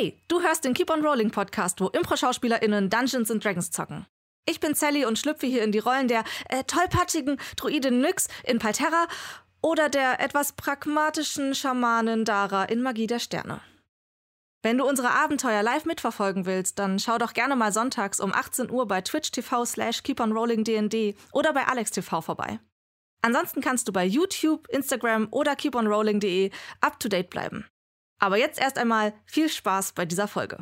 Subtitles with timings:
[0.00, 4.06] Hey, du hörst den Keep on Rolling Podcast, wo Impro-SchauspielerInnen Dungeons and Dragons zocken.
[4.48, 8.58] Ich bin Sally und schlüpfe hier in die Rollen der äh, tollpatschigen Druidin Nyx in
[8.58, 9.08] Palterra
[9.60, 13.60] oder der etwas pragmatischen Schamanin Dara in Magie der Sterne.
[14.62, 18.70] Wenn du unsere Abenteuer live mitverfolgen willst, dann schau doch gerne mal sonntags um 18
[18.70, 22.58] Uhr bei Twitch TV slash keeponrollingdnd oder bei Alex TV vorbei.
[23.20, 27.66] Ansonsten kannst du bei YouTube, Instagram oder keeponrolling.de up to date bleiben.
[28.22, 30.58] Aber jetzt erst einmal viel Spaß bei dieser Folge.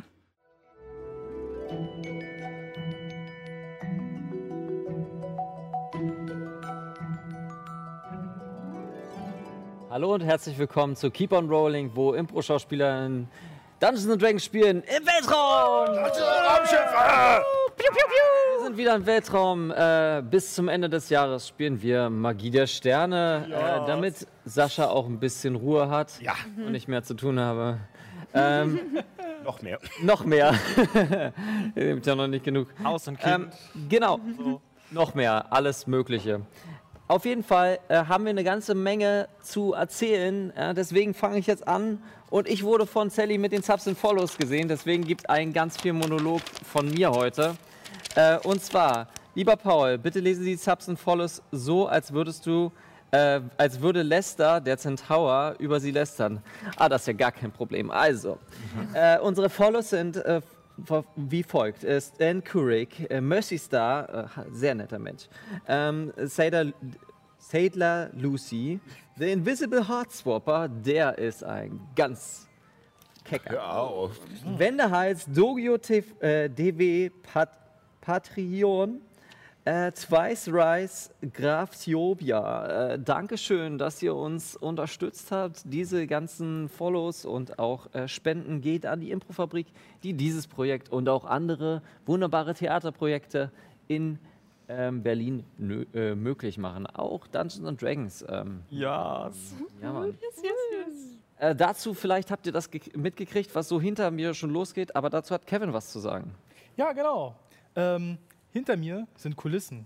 [9.89, 13.05] Hallo und herzlich willkommen zu Keep on Rolling, wo Impro-Schauspieler
[13.79, 15.95] Dungeons and Dragons spielen im Weltraum.
[17.77, 19.71] Wir sind wieder im Weltraum.
[19.71, 25.05] Äh, bis zum Ende des Jahres spielen wir Magie der Sterne, äh, damit Sascha auch
[25.05, 26.33] ein bisschen Ruhe hat Ja.
[26.57, 27.77] und nicht mehr zu tun habe.
[28.33, 28.79] Ähm,
[29.45, 29.79] Noch mehr.
[30.03, 30.53] noch mehr.
[31.75, 32.67] Ihr habt ja noch nicht genug.
[32.83, 33.33] Haus und Kind.
[33.73, 34.19] Ähm, genau,
[34.91, 36.41] noch mehr, alles Mögliche.
[37.09, 40.55] Auf jeden Fall äh, haben wir eine ganze Menge zu erzählen.
[40.55, 42.03] Äh, deswegen fange ich jetzt an.
[42.29, 44.67] Und ich wurde von Sally mit den Subs and Follows gesehen.
[44.67, 47.55] Deswegen gibt ein ganz viel Monolog von mir heute.
[48.15, 52.71] Äh, und zwar, lieber Paul, bitte lese die Subs and Follows so, als würdest du,
[53.09, 56.43] äh, als würde Lester, der Centaur, über sie lästern.
[56.77, 57.89] Ah, das ist ja gar kein Problem.
[57.89, 58.37] Also,
[58.93, 60.41] äh, unsere Follows sind äh,
[61.15, 61.83] wie folgt.
[61.83, 65.27] Äh, Stan Kurik, äh, Mercy Star, äh, sehr netter Mensch.
[65.67, 66.73] Ähm, Sadler,
[67.37, 68.79] Sadler Lucy,
[69.17, 72.47] The Invisible Heartswapper, der ist ein ganz
[73.23, 73.51] kecker.
[73.51, 74.19] Hör auf.
[74.57, 77.49] Wendehals, Dogio TV, äh, DW Pat,
[78.01, 79.01] Patreon,
[79.69, 82.93] äh, Twice Rise, Graf Thiobia.
[82.93, 85.61] Äh, Dankeschön, dass ihr uns unterstützt habt.
[85.65, 89.67] Diese ganzen Follows und auch äh, Spenden geht an die Improfabrik,
[90.01, 93.51] die dieses Projekt und auch andere wunderbare Theaterprojekte
[93.87, 94.17] in
[94.69, 96.87] ähm, Berlin nö- äh, möglich machen.
[96.87, 98.25] Auch Dungeons and Dragons.
[98.27, 99.29] Ähm, Ja.
[99.81, 100.17] ja, Mann.
[101.37, 105.09] Äh, dazu vielleicht habt ihr das ge- mitgekriegt, was so hinter mir schon losgeht, aber
[105.09, 106.33] dazu hat Kevin was zu sagen.
[106.75, 107.35] Ja, genau.
[107.75, 108.17] Ähm,
[108.51, 109.85] hinter mir sind Kulissen.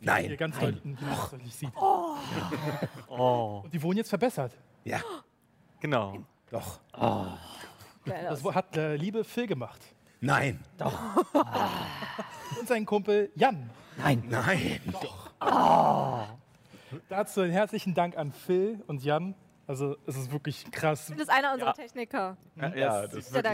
[0.00, 0.36] Ihr Nein.
[0.38, 1.72] ganz deutlich, wie man das deutlich sieht.
[1.76, 4.52] Oh, Und die wurden jetzt verbessert.
[4.84, 5.00] Ja,
[5.78, 6.18] genau.
[6.50, 6.80] doch.
[8.04, 9.80] Das hat der liebe Phil gemacht.
[10.20, 10.60] Nein.
[12.58, 13.70] Und sein Kumpel Jan.
[13.98, 14.82] Nein.
[17.08, 19.34] Dazu einen herzlichen Dank an Phil und Jan.
[19.66, 21.06] Also es ist wirklich krass.
[21.10, 22.36] Das ist einer unserer Techniker.
[22.56, 23.52] Ja, Ja, das sieht Der da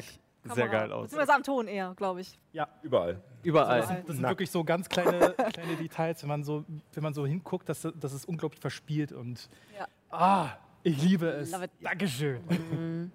[0.49, 1.03] wirklich sehr geil aus.
[1.05, 2.39] Beziehungsweise am Ton eher, glaube ich.
[2.53, 3.21] Ja, Überall.
[3.43, 3.79] Überall.
[3.81, 7.15] das sind, das sind wirklich so ganz kleine, kleine Details, wenn man so, wenn man
[7.15, 9.49] so hinguckt, dass das ist unglaublich verspielt und
[9.79, 9.87] Ja.
[10.11, 10.49] ah,
[10.83, 11.51] ich liebe es.
[11.53, 11.71] Love it.
[11.81, 12.41] Dankeschön.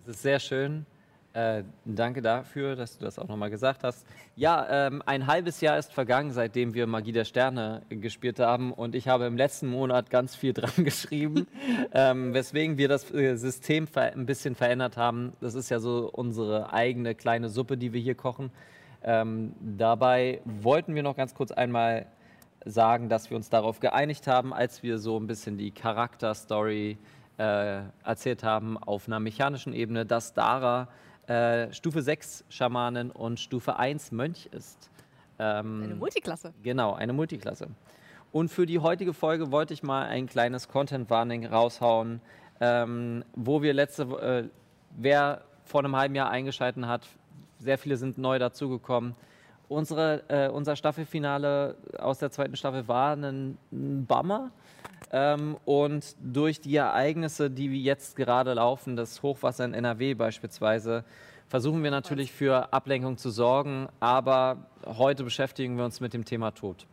[0.06, 0.86] Das ist sehr schön.
[1.34, 4.06] Äh, danke dafür, dass du das auch nochmal gesagt hast.
[4.36, 8.96] Ja, ähm, ein halbes Jahr ist vergangen, seitdem wir Magie der Sterne gespielt haben und
[8.96, 11.48] ich habe im letzten Monat ganz viel dran geschrieben,
[11.94, 15.32] ähm, weswegen wir das äh, System ein bisschen verändert haben.
[15.40, 18.52] Das ist ja so unsere eigene kleine Suppe, die wir hier kochen.
[19.02, 22.08] Ähm, dabei wollten wir noch ganz kurz einmal
[22.66, 26.98] sagen, dass wir uns darauf geeinigt haben, als wir so ein bisschen die Charakterstory
[27.38, 30.90] äh, erzählt haben auf einer mechanischen Ebene, dass Dara
[31.28, 34.90] äh, Stufe 6 Schamanin und Stufe 1 Mönch ist.
[35.40, 36.54] Ähm, Eine Multiklasse.
[36.62, 37.68] Genau, eine Multiklasse.
[38.32, 42.22] Und für die heutige Folge wollte ich mal ein kleines Content-Warning raushauen,
[42.62, 44.50] ähm, wo wir letzte, äh,
[44.92, 47.08] wer vor einem halben Jahr eingeschaltet hat,
[47.60, 49.16] sehr viele sind neu dazugekommen.
[49.68, 54.52] Unsere, äh, unser Staffelfinale aus der zweiten Staffel war ein, ein Bummer.
[55.12, 61.04] Ähm, und durch die Ereignisse, die wir jetzt gerade laufen, das Hochwasser in NRW beispielsweise,
[61.48, 63.90] versuchen wir natürlich für Ablenkung zu sorgen.
[64.00, 66.88] Aber heute beschäftigen wir uns mit dem Thema Tod.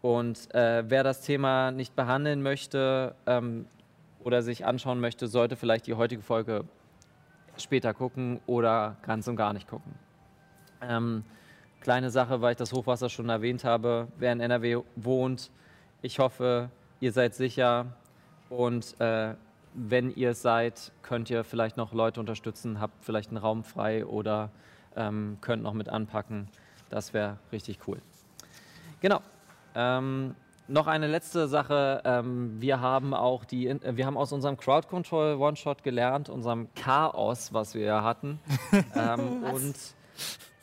[0.00, 3.66] Und äh, wer das Thema nicht behandeln möchte ähm,
[4.24, 6.64] oder sich anschauen möchte, sollte vielleicht die heutige Folge
[7.58, 9.92] später gucken oder ganz und gar nicht gucken.
[10.80, 11.24] Ähm,
[11.80, 15.50] kleine Sache, weil ich das Hochwasser schon erwähnt habe, wer in NRW wohnt,
[16.00, 16.70] ich hoffe,
[17.00, 17.86] ihr seid sicher
[18.48, 19.34] und äh,
[19.74, 24.50] wenn ihr seid, könnt ihr vielleicht noch Leute unterstützen, habt vielleicht einen Raum frei oder
[24.96, 26.48] ähm, könnt noch mit anpacken.
[26.90, 28.00] Das wäre richtig cool.
[29.00, 29.20] Genau.
[29.74, 30.34] Ähm,
[30.66, 32.02] noch eine letzte Sache.
[32.04, 37.52] Ähm, wir haben auch die, wir haben aus unserem Crowd Control One-Shot gelernt, unserem Chaos,
[37.52, 38.40] was wir ja hatten.
[38.94, 39.76] ähm, und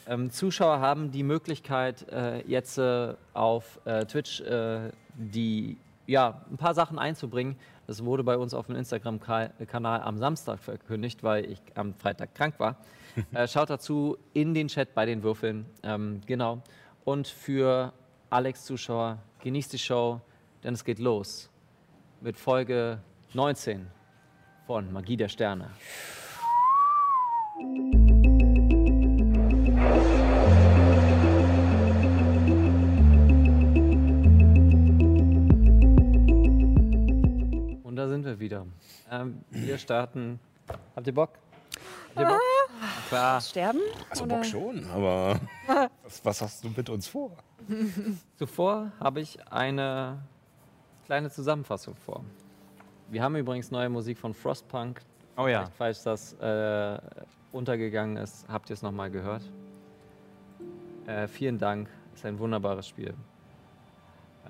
[0.07, 6.57] ähm, Zuschauer haben die Möglichkeit, äh, jetzt äh, auf äh, Twitch äh, die ja, ein
[6.57, 7.55] paar Sachen einzubringen.
[7.87, 12.55] Das wurde bei uns auf dem Instagram-Kanal am Samstag verkündigt, weil ich am Freitag krank
[12.59, 12.77] war.
[13.33, 15.65] äh, schaut dazu in den Chat bei den Würfeln.
[15.83, 16.61] Ähm, genau.
[17.03, 17.93] Und für
[18.29, 20.21] Alex-Zuschauer, genießt die Show,
[20.63, 21.49] denn es geht los
[22.21, 22.99] mit Folge
[23.33, 23.87] 19
[24.65, 25.69] von Magie der Sterne.
[38.45, 38.65] Wieder.
[39.11, 40.39] Ähm, wir starten.
[40.95, 41.31] Habt ihr Bock?
[42.15, 42.41] Habt ihr Bock?
[42.79, 43.41] Na klar.
[43.41, 43.79] Sterben?
[44.09, 45.39] Also Oder- Bock schon, aber
[46.03, 47.31] was, was hast du mit uns vor?
[48.37, 50.19] Zuvor habe ich eine
[51.05, 52.23] kleine Zusammenfassung vor.
[53.09, 55.01] Wir haben übrigens neue Musik von Frostpunk.
[55.37, 55.65] Oh ja.
[55.65, 56.97] Vielleicht, falls das äh,
[57.51, 59.43] untergegangen ist, habt ihr es nochmal gehört.
[61.07, 63.13] Äh, vielen Dank, ist ein wunderbares Spiel.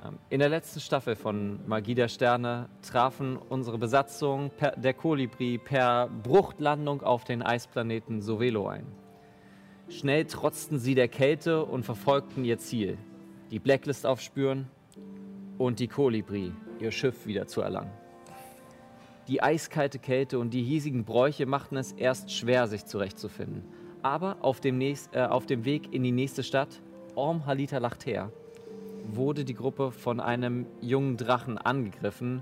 [0.03, 6.09] Ähm, in der letzten Staffel von Magie der Sterne trafen unsere Besatzung der Kolibri per
[6.23, 8.85] Bruchtlandung auf den Eisplaneten Sovelo ein.
[9.89, 12.97] Schnell trotzten sie der Kälte und verfolgten ihr Ziel,
[13.51, 14.67] die Blacklist aufspüren
[15.57, 17.91] und die Kolibri, ihr Schiff wieder zu erlangen.
[19.27, 23.63] Die eiskalte Kälte und die hiesigen Bräuche machten es erst schwer, sich zurechtzufinden.
[24.03, 26.81] Aber auf dem, nächst, äh, auf dem Weg in die nächste Stadt,
[27.15, 28.31] Orm Halita Lachter,
[29.07, 32.41] wurde die Gruppe von einem jungen Drachen angegriffen,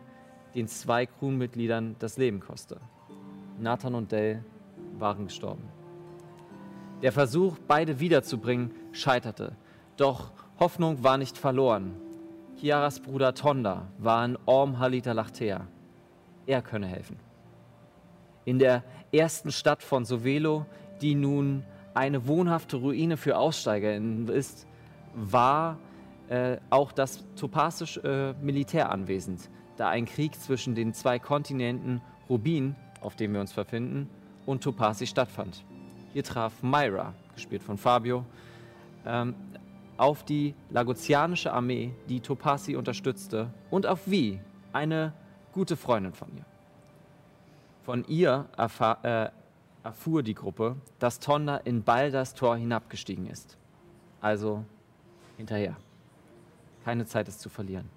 [0.56, 2.82] den zwei Crewmitgliedern das Leben kostete.
[3.60, 4.44] Nathan und Dell
[4.98, 5.64] waren gestorben.
[7.02, 9.56] Der Versuch, beide wiederzubringen, scheiterte.
[9.98, 11.96] Doch Hoffnung war nicht verloren.
[12.60, 15.68] Chiaras Bruder Tonda war in Orm Halita Lachter.
[16.46, 17.18] Er könne helfen.
[18.46, 20.66] In der ersten Stadt von Sovelo,
[21.02, 21.64] die nun
[21.94, 24.68] eine wohnhafte Ruine für AussteigerInnen ist,
[25.14, 25.78] war
[26.30, 32.76] äh, auch das topasische äh, Militär anwesend, da ein Krieg zwischen den zwei Kontinenten Rubin,
[33.02, 34.10] auf dem wir uns befinden,
[34.46, 35.64] und Topasi stattfand.
[36.14, 38.26] Hier traf Myra, gespielt von Fabio,
[39.06, 39.36] ähm,
[39.98, 44.40] auf die Lagozianische Armee, die Topasi unterstützte, und auf Vi,
[44.72, 45.14] eine
[45.52, 46.46] gute Freundin von ihr.
[47.84, 49.30] Von ihr äh,
[49.84, 53.58] erfuhr die Gruppe, dass Tonda in Balders Tor hinabgestiegen ist.
[54.22, 54.64] Also
[55.38, 55.76] hinterher.
[56.84, 57.90] Keine Zeit ist zu verlieren.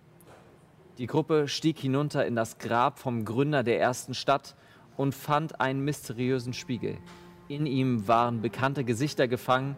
[0.98, 4.56] Die Gruppe stieg hinunter in das Grab vom Gründer der ersten Stadt
[4.96, 6.96] und fand einen mysteriösen Spiegel.
[7.48, 9.76] In ihm waren bekannte Gesichter gefangen.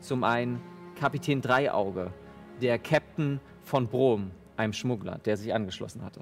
[0.00, 0.60] Zum einen
[0.98, 2.12] Kapitän Dreiauge,
[2.60, 6.20] der Captain von Brom, einem Schmuggler, der sich angeschlossen hatte.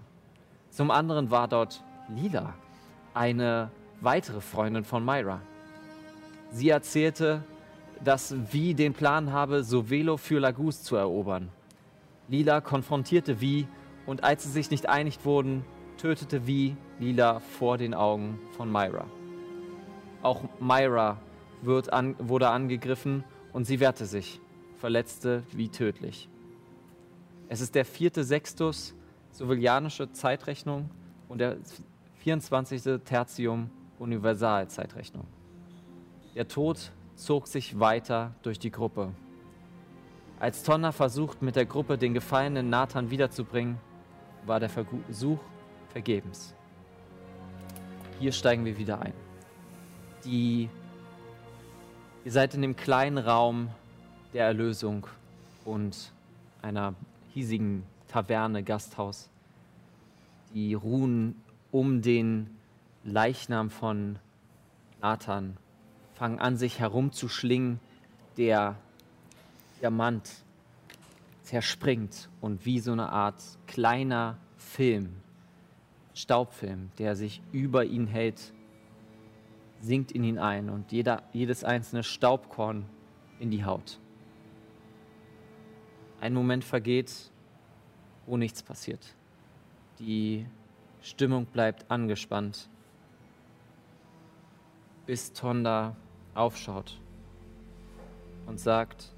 [0.71, 2.55] Zum anderen war dort Lila,
[3.12, 5.41] eine weitere Freundin von Myra.
[6.50, 7.43] Sie erzählte,
[8.03, 11.50] dass Vi den Plan habe, Sovelo für Lagus zu erobern.
[12.31, 13.67] Lila konfrontierte Vi
[14.06, 15.65] und als sie sich nicht einig wurden,
[15.97, 19.06] tötete Vi Lila vor den Augen von Myra.
[20.23, 21.19] Auch Myra
[21.91, 24.41] an, wurde angegriffen und sie wehrte sich,
[24.77, 26.29] verletzte wie tödlich.
[27.49, 28.94] Es ist der vierte Sextus,
[29.33, 30.88] sovillianische Zeitrechnung
[31.29, 31.56] und der
[32.19, 33.03] 24.
[33.05, 35.26] Tertium Universal Zeitrechnung.
[36.37, 39.12] Der Tod zog sich weiter durch die Gruppe.
[40.41, 43.79] Als Tonna versucht, mit der Gruppe den gefallenen Nathan wiederzubringen,
[44.47, 45.39] war der Versuch
[45.91, 46.55] vergebens.
[48.19, 49.13] Hier steigen wir wieder ein.
[50.25, 50.71] Die
[52.23, 53.71] Ihr seid in dem kleinen Raum
[54.35, 55.07] der Erlösung
[55.64, 56.12] und
[56.61, 56.95] einer
[57.29, 59.31] hiesigen Taverne, Gasthaus.
[60.53, 62.59] Die ruhen um den
[63.05, 64.19] Leichnam von
[65.00, 65.57] Nathan,
[66.12, 67.81] fangen an, sich herumzuschlingen.
[68.37, 68.76] Der
[69.81, 70.45] Diamant
[71.43, 75.17] zerspringt und wie so eine Art kleiner Film,
[76.15, 78.53] Staubfilm, der sich über ihn hält,
[79.81, 82.85] sinkt in ihn ein und jeder, jedes einzelne Staubkorn
[83.39, 83.99] in die Haut.
[86.21, 87.31] Ein Moment vergeht,
[88.27, 89.15] wo nichts passiert.
[89.99, 90.47] Die
[91.01, 92.69] Stimmung bleibt angespannt,
[95.07, 95.97] bis Tonda
[96.35, 97.01] aufschaut
[98.47, 99.15] und sagt,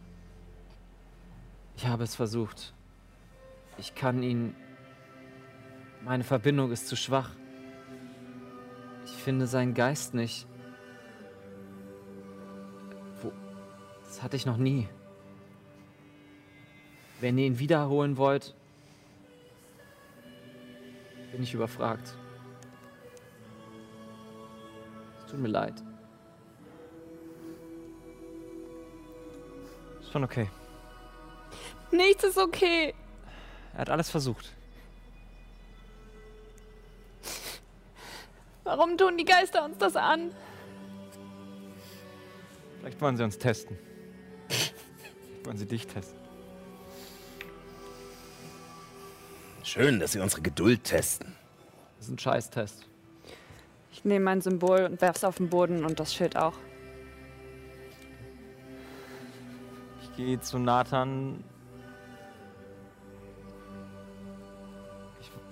[1.82, 2.72] ich habe es versucht.
[3.76, 4.54] Ich kann ihn...
[6.04, 7.30] Meine Verbindung ist zu schwach.
[9.04, 10.46] Ich finde seinen Geist nicht.
[13.20, 13.32] Wo?
[14.04, 14.88] Das hatte ich noch nie.
[17.20, 18.54] Wenn ihr ihn wiederholen wollt,
[21.32, 22.16] bin ich überfragt.
[25.18, 25.82] Es tut mir leid.
[30.00, 30.48] Ist schon okay.
[31.92, 32.94] Nichts ist okay.
[33.74, 34.52] Er hat alles versucht.
[38.64, 40.34] Warum tun die Geister uns das an?
[42.80, 43.78] Vielleicht wollen sie uns testen.
[44.48, 46.18] Vielleicht wollen sie dich testen.
[49.62, 51.36] Schön, dass sie unsere Geduld testen.
[51.98, 52.86] Das ist ein Scheißtest.
[53.92, 56.54] Ich nehme mein Symbol und werfe es auf den Boden und das Schild auch.
[60.02, 61.44] Ich gehe zu Nathan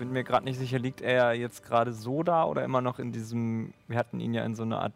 [0.01, 3.13] bin mir gerade nicht sicher, liegt er jetzt gerade so da oder immer noch in
[3.13, 3.75] diesem.
[3.87, 4.95] Wir hatten ihn ja in so einer Art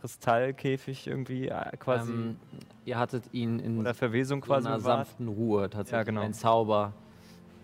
[0.00, 2.12] Kristallkäfig irgendwie äh, quasi.
[2.12, 2.36] Ähm,
[2.84, 5.08] ihr hattet ihn in oder Verwesung quasi einer bewahrt.
[5.08, 5.92] sanften Ruhe tatsächlich.
[5.92, 6.20] Ja, genau.
[6.20, 6.92] Ein Zauber.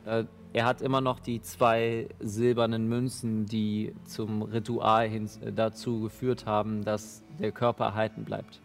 [0.04, 6.00] Äh, er hat immer noch die zwei silbernen Münzen, die zum Ritual hin, äh, dazu
[6.00, 8.61] geführt haben, dass der Körper erhalten bleibt.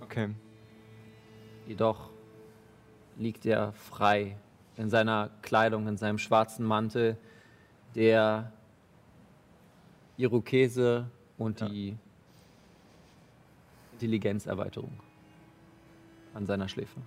[0.00, 0.28] Okay.
[1.66, 2.10] Jedoch
[3.16, 4.36] liegt er frei
[4.78, 7.16] in seiner Kleidung, in seinem schwarzen Mantel,
[7.94, 8.50] der
[10.16, 11.06] Irokese
[11.36, 11.68] und Ja.
[11.68, 11.96] die
[13.94, 14.92] Intelligenzerweiterung
[16.34, 17.00] an seiner Schläfe.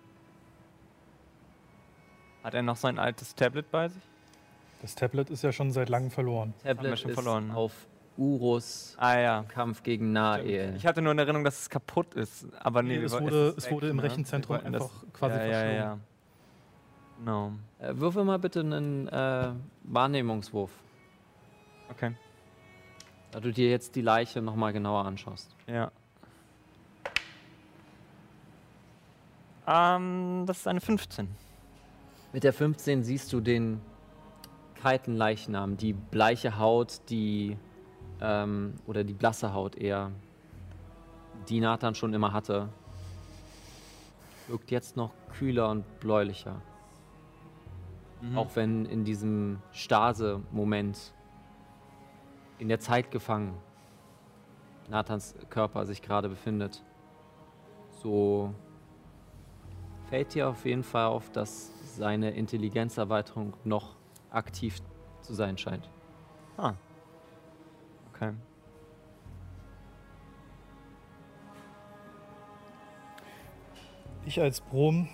[2.43, 4.01] Hat er noch sein altes Tablet bei sich?
[4.81, 6.53] Das Tablet ist ja schon seit langem verloren.
[6.63, 7.55] Tablet schon ist verloren, ne?
[7.55, 7.87] auf
[8.17, 9.45] Urus Ah ja.
[9.47, 10.73] Kampf gegen Nael.
[10.75, 12.45] Ich hatte nur in Erinnerung, dass es kaputt ist.
[12.59, 14.03] Aber nee, Nee, es wurde- es wurde im ne?
[14.03, 15.99] Rechenzentrum einfach quasi ja, ja, ja, ja.
[17.23, 17.51] Genau.
[17.77, 19.51] Äh, würfel mal bitte einen äh,
[19.83, 20.71] Wahrnehmungswurf,
[21.91, 22.15] Okay.
[23.29, 25.55] da du dir jetzt die Leiche nochmal genauer anschaust.
[25.67, 25.91] Ja.
[29.67, 31.27] Ähm, das ist eine 15.
[32.33, 33.81] Mit der 15 siehst du den
[34.81, 37.55] kalten Leichnam, die bleiche Haut, die
[38.19, 40.11] ähm, oder die blasse Haut eher,
[41.49, 42.69] die Nathan schon immer hatte,
[44.47, 46.59] wirkt jetzt noch kühler und bläulicher.
[48.35, 51.13] Auch wenn in diesem Stase-Moment
[52.59, 53.57] in der Zeit gefangen
[54.89, 56.83] Nathans Körper sich gerade befindet,
[58.03, 58.53] so
[60.09, 63.95] fällt dir auf jeden Fall auf, dass seine Intelligenzerweiterung noch
[64.29, 64.79] aktiv
[65.21, 65.89] zu sein scheint.
[66.57, 66.73] Ah.
[68.13, 68.33] Okay.
[74.25, 75.07] Ich als Brom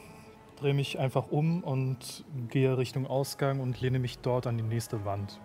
[0.57, 5.05] drehe mich einfach um und gehe Richtung Ausgang und lehne mich dort an die nächste
[5.05, 5.39] Wand.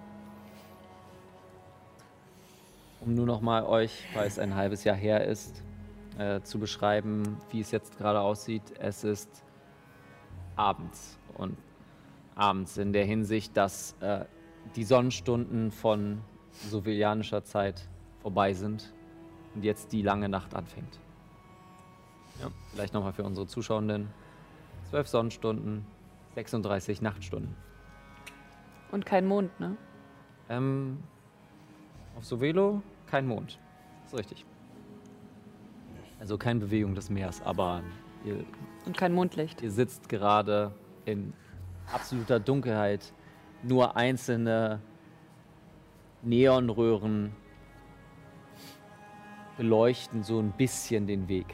[3.01, 5.63] Um nur noch mal euch, weil es ein halbes Jahr her ist,
[6.19, 8.63] äh, zu beschreiben, wie es jetzt gerade aussieht.
[8.79, 9.45] Es ist
[10.57, 11.57] abends und
[12.35, 14.25] abends in der Hinsicht, dass äh,
[14.77, 16.23] die Sonnenstunden von
[16.71, 17.89] sowilianischer Zeit
[18.21, 18.93] vorbei sind
[19.55, 21.01] und jetzt die lange Nacht anfängt.
[22.41, 22.49] Ja.
[22.73, 24.09] Vielleicht nochmal für unsere Zuschauenden.
[24.93, 25.87] 12 Sonnenstunden,
[26.35, 27.55] 36 Nachtstunden.
[28.91, 29.75] Und kein Mond, ne?
[30.51, 31.03] Ähm,
[32.15, 33.59] auf Sovelo kein Mond.
[34.05, 34.45] ist richtig.
[36.21, 37.83] Also keine Bewegung des Meeres, aber
[38.27, 38.45] ihr,
[38.85, 39.63] Und kein Mondlicht.
[39.63, 40.75] ihr sitzt gerade
[41.07, 41.33] in
[41.91, 43.15] absoluter Dunkelheit.
[43.63, 44.83] Nur einzelne
[46.21, 47.35] Neonröhren
[49.57, 51.47] beleuchten so ein bisschen den Weg.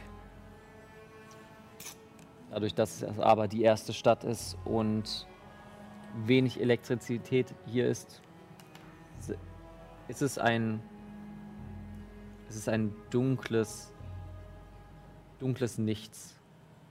[2.50, 5.26] Dadurch, dass es aber die erste Stadt ist und
[6.24, 8.22] wenig Elektrizität hier ist,
[10.08, 10.80] ist es ein
[12.48, 13.92] es ist ein dunkles
[15.38, 16.34] dunkles Nichts,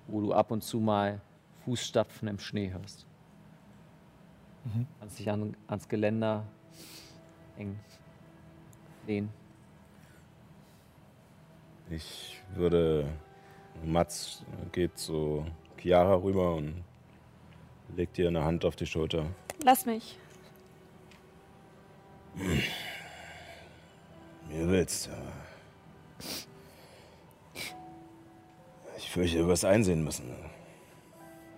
[0.08, 1.22] wo du ab und zu mal
[1.66, 3.06] Fußstapfen im Schnee hörst.
[4.64, 4.88] Mhm.
[5.00, 6.46] Kannst dich an, ans Geländer
[7.58, 7.80] eng
[9.06, 9.30] lehnen.
[11.90, 13.10] Ich würde.
[13.84, 15.46] Mats geht zu
[15.78, 16.84] Chiara rüber und
[17.96, 19.28] legt ihr eine Hand auf die Schulter.
[19.64, 20.18] Lass mich.
[24.50, 25.10] Du willst.
[25.10, 25.32] aber
[28.98, 30.36] Ich fürchte, du wirst einsehen müssen.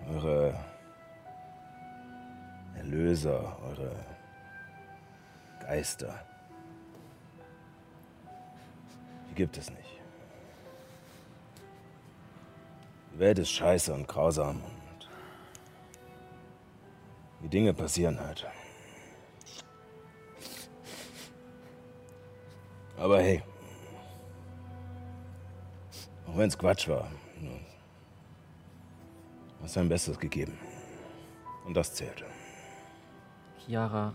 [0.10, 0.54] Eure
[2.76, 3.96] Erlöser, eure
[5.60, 6.26] Geister.
[9.30, 9.89] Die gibt es nicht.
[13.20, 15.10] Welt ist scheiße und grausam und
[17.44, 18.48] die Dinge passieren halt.
[22.98, 23.44] Aber hey,
[26.28, 27.12] auch wenn es Quatsch war,
[27.42, 30.58] du hast dein Bestes gegeben.
[31.66, 32.24] Und das zählt.
[33.60, 34.14] Chiara,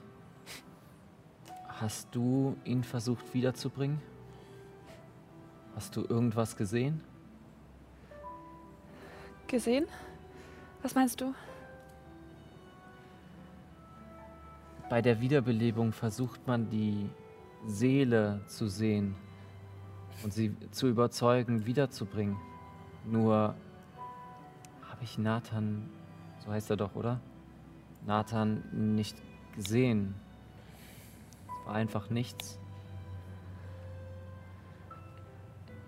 [1.69, 4.01] hast du ihn versucht wiederzubringen?
[5.77, 7.05] Hast du irgendwas gesehen?
[9.55, 9.87] Gesehen?
[10.83, 11.33] Was meinst du?
[14.91, 17.09] Bei der Wiederbelebung versucht man die
[17.65, 19.15] Seele zu sehen
[20.25, 22.37] und sie zu überzeugen, wiederzubringen.
[23.05, 23.55] Nur
[24.91, 25.89] habe ich Nathan,
[26.45, 27.21] so heißt er doch, oder?
[28.05, 29.17] Nathan nicht
[29.55, 30.17] gesehen.
[31.47, 32.59] Es war einfach nichts.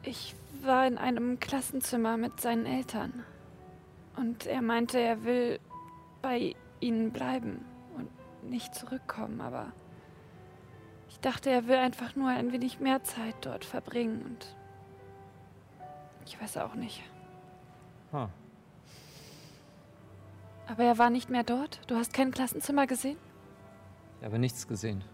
[0.05, 3.25] Ich war in einem Klassenzimmer mit seinen Eltern.
[4.17, 5.61] Und er meinte, er will
[6.23, 7.65] bei ihnen bleiben
[7.97, 8.09] und
[8.51, 9.73] nicht zurückkommen, aber
[11.09, 14.57] ich dachte, er will einfach nur ein wenig mehr Zeit dort verbringen und
[16.25, 17.03] ich weiß auch nicht.
[18.13, 18.29] Huh.
[20.69, 21.81] Aber er war nicht mehr dort?
[21.87, 23.19] Du hast kein Klassenzimmer gesehen?
[24.19, 25.05] Ich habe nichts gesehen.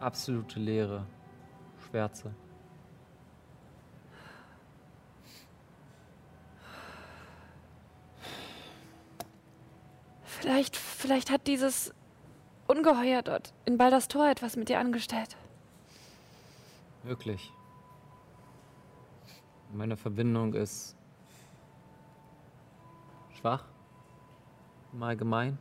[0.00, 1.06] Absolute Leere.
[1.88, 2.34] Schwärze.
[10.42, 11.94] Vielleicht, vielleicht hat dieses
[12.66, 15.36] Ungeheuer dort in Balders Tor etwas mit dir angestellt.
[17.04, 17.52] Wirklich.
[19.72, 20.96] Meine Verbindung ist
[23.38, 23.66] schwach
[24.92, 25.60] im Allgemeinen.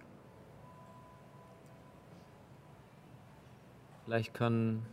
[4.05, 4.83] Vielleicht kann,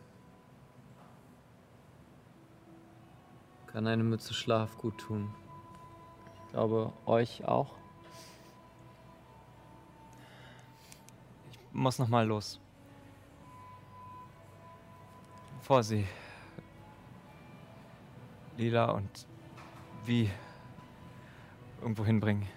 [3.68, 5.34] kann eine Mütze Schlaf gut tun.
[6.44, 7.77] Ich glaube, euch auch.
[11.78, 12.60] Muss noch mal los.
[15.60, 16.04] Bevor sie
[18.56, 19.28] Lila und
[20.04, 20.28] wie
[21.80, 22.48] irgendwo hinbringen.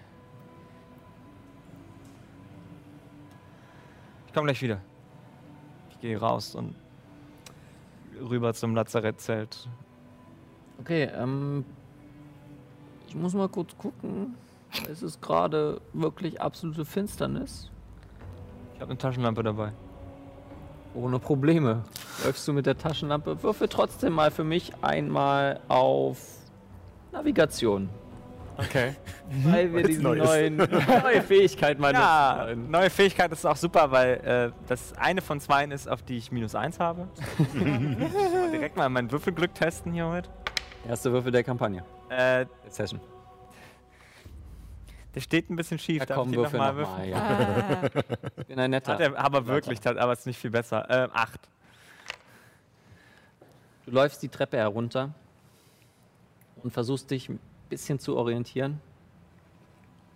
[4.26, 4.80] Ich komme gleich wieder.
[5.90, 6.74] Ich gehe raus und
[8.28, 9.68] rüber zum Lazarettzelt.
[10.80, 11.64] Okay, ähm,
[13.06, 14.34] ich muss mal kurz gucken.
[14.90, 17.71] Es ist gerade wirklich absolute Finsternis.
[18.82, 19.70] Ich habe eine Taschenlampe dabei.
[20.96, 21.84] Ohne Probleme.
[22.24, 23.40] Läufst du mit der Taschenlampe?
[23.40, 26.18] Würfel trotzdem mal für mich einmal auf
[27.12, 27.88] Navigation.
[28.56, 28.96] Okay.
[29.44, 32.70] Weil wir diese neuen, neue Fähigkeit mal Ja, nutzen wollen.
[32.72, 36.32] neue Fähigkeit ist auch super, weil äh, das eine von zwei ist, auf die ich
[36.32, 37.06] minus eins habe.
[37.54, 40.28] mal direkt mal mein Würfelglück testen hier heute.
[40.88, 41.84] Erste Würfel der Kampagne.
[42.08, 43.00] Äh, Session.
[45.14, 46.00] Der steht ein bisschen schief.
[46.00, 46.84] Ja, Darf komm, ich den Würfel noch nochmal.
[46.84, 47.82] mal Ja.
[48.36, 48.94] Ich bin ein netter.
[48.94, 50.86] Hat er aber wirklich, hat, aber es ist nicht viel besser.
[50.88, 51.40] Ähm, acht.
[53.84, 55.10] Du läufst die Treppe herunter
[56.62, 58.80] und versuchst dich ein bisschen zu orientieren.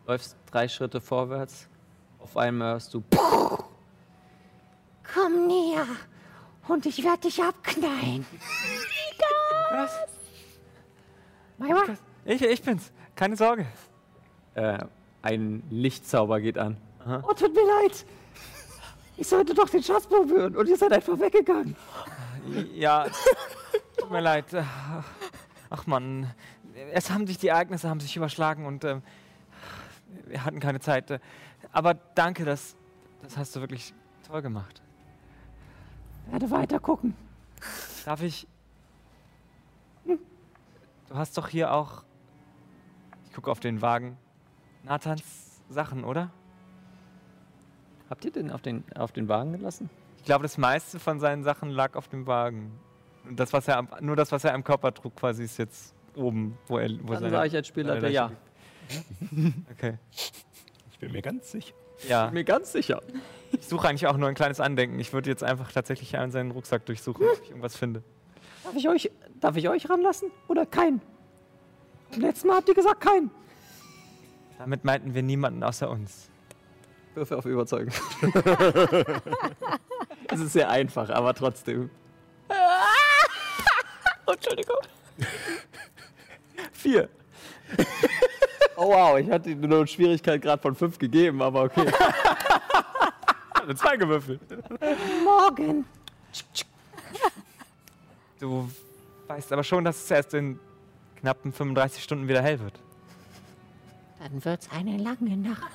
[0.06, 1.68] Läufst drei Schritte vorwärts.
[2.20, 3.02] Auf einmal hörst du
[5.14, 5.86] Komm näher
[6.68, 8.26] und ich werde dich abknallen.
[9.70, 9.96] Was?
[11.58, 11.82] Mama,
[12.24, 12.92] Ich, ich bin's.
[13.14, 13.66] Keine Sorge.
[14.56, 14.78] Äh,
[15.22, 16.76] ein Lichtzauber geht an.
[17.06, 18.04] oh, tut mir leid.
[19.16, 21.76] Ich sollte doch den Schatz berühren und ihr seid einfach weggegangen.
[22.74, 23.06] Ja,
[23.98, 24.46] tut mir leid.
[25.70, 26.32] Ach Mann,
[26.92, 29.02] es haben sich die Ereignisse haben sich überschlagen und ähm,
[30.26, 31.20] wir hatten keine Zeit.
[31.72, 32.76] Aber danke, das,
[33.22, 33.92] das hast du wirklich
[34.26, 34.82] toll gemacht.
[36.30, 37.14] Werde weiter gucken.
[38.04, 38.46] Darf ich?
[40.04, 42.04] Du hast doch hier auch.
[43.26, 44.16] Ich gucke auf den Wagen.
[44.86, 45.22] Nathans
[45.68, 46.30] Sachen, oder?
[48.08, 49.90] Habt ihr den auf den, auf den Wagen gelassen?
[50.18, 52.78] Ich glaube, das meiste von seinen Sachen lag auf dem Wagen.
[53.24, 55.92] Und das, was er am, nur das, was er am Körper trug, quasi ist jetzt
[56.14, 56.88] oben, wo er.
[57.02, 58.30] Wo Dann sage ich als Spielleiter seine ja.
[59.72, 59.98] Okay.
[60.92, 61.74] Ich bin mir ganz sicher.
[62.08, 62.30] Ja.
[62.30, 63.02] Mir ganz sicher.
[63.52, 65.00] Ich suche eigentlich auch nur ein kleines Andenken.
[65.00, 68.04] Ich würde jetzt einfach tatsächlich an seinen Rucksack durchsuchen, ob ich irgendwas finde.
[68.62, 71.00] Darf ich euch, darf ich euch ranlassen oder keinen?
[72.12, 73.30] Beim letzten Mal habt ihr gesagt keinen.
[74.58, 76.30] Damit meinten wir niemanden außer uns.
[77.14, 77.92] Würfel auf Überzeugen.
[80.28, 81.90] es ist sehr einfach, aber trotzdem.
[84.26, 84.76] Entschuldigung.
[86.72, 87.08] Vier.
[88.76, 91.90] Oh wow, ich hatte nur eine Schwierigkeit gerade von 5 gegeben, aber okay.
[93.54, 94.40] Eine zwei gewürfelt.
[95.24, 95.86] Morgen.
[98.38, 98.70] Du
[99.26, 100.60] weißt aber schon, dass es erst in
[101.20, 102.78] knappen 35 Stunden wieder hell wird.
[104.28, 105.62] Dann wird's eine lange Nacht.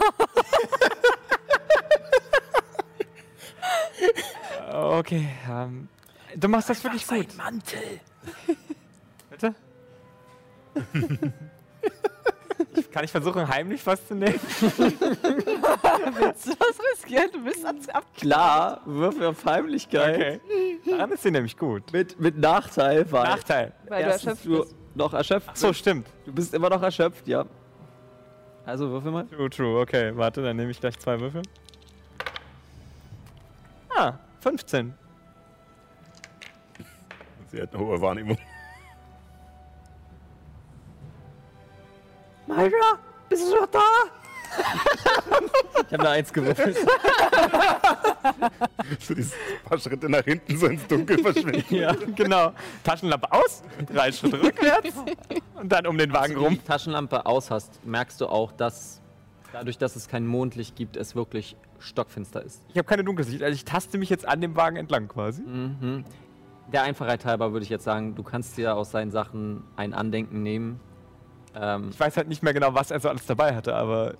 [4.73, 5.87] Okay, ähm,
[6.35, 7.35] du machst das wirklich gut.
[7.37, 7.99] Mantel.
[9.29, 9.53] Bitte?
[12.91, 14.39] Kann ich versuchen, heimlich was zu nehmen?
[14.39, 17.29] Willst du was riskieren?
[17.33, 17.75] Du bist ab.
[17.93, 20.15] ab Klar, Würfel auf Heimlichkeit.
[20.15, 20.39] Okay.
[20.89, 21.91] Daran ist sie nämlich gut.
[21.91, 23.73] Mit, mit Nachteil, weil Nachteil.
[23.87, 24.75] weil du erstens erschöpft du bist.
[24.95, 25.79] noch erschöpft Ach so, bist.
[25.81, 26.07] stimmt.
[26.25, 27.45] Du bist immer noch erschöpft, ja.
[28.65, 29.25] Also würfel mal.
[29.27, 29.79] True, true.
[29.81, 31.41] Okay, warte, dann nehme ich gleich zwei Würfel.
[33.95, 34.93] Ah, 15.
[37.47, 38.37] Sie hat eine hohe Wahrnehmung.
[42.47, 43.79] Myra, bist du noch da?
[45.87, 46.77] Ich habe eine Eins gewürfelt.
[48.99, 49.33] So diese
[49.65, 51.75] paar Schritte nach hinten so ins Dunkel verschwinden.
[51.75, 52.53] Ja, genau.
[52.83, 54.95] Taschenlampe aus, drei Schritte rückwärts
[55.55, 56.53] und dann um den Wagen Wenn du rum.
[56.53, 59.01] die Taschenlampe aus hast, merkst du auch, dass
[59.51, 62.61] dadurch, dass es kein Mondlicht gibt, es wirklich stockfinster ist.
[62.69, 65.41] Ich habe keine Dunkelsicht, also ich taste mich jetzt an dem Wagen entlang quasi.
[65.41, 66.05] Mhm.
[66.71, 70.41] Der Einfachheit halber würde ich jetzt sagen, du kannst dir aus seinen Sachen ein Andenken
[70.41, 70.79] nehmen.
[71.53, 74.13] Ähm, Ich weiß halt nicht mehr genau, was er so alles dabei hatte, aber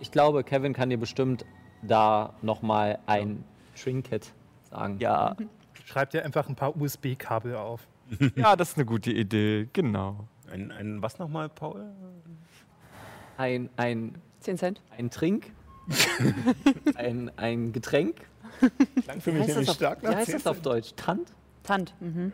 [0.00, 1.44] ich glaube, Kevin kann dir bestimmt
[1.82, 3.44] da nochmal ein
[3.80, 4.32] Trinket
[4.70, 4.98] sagen.
[4.98, 5.36] ja,
[5.84, 7.86] Schreib dir einfach ein paar USB-Kabel auf.
[8.36, 10.26] ja, das ist eine gute Idee, genau.
[10.50, 11.84] Ein, ein was nochmal, Paul?
[13.36, 14.82] Ein, ein, 10 Cent.
[14.96, 15.52] ein Trink.
[16.94, 18.26] ein, ein Getränk.
[19.02, 20.60] Klang für Wie mich heißt, nämlich das auf, stark wie nach heißt das 10 auf
[20.62, 20.92] Deutsch?
[20.96, 21.32] Tant?
[21.62, 21.94] Tant.
[22.00, 22.32] Mhm.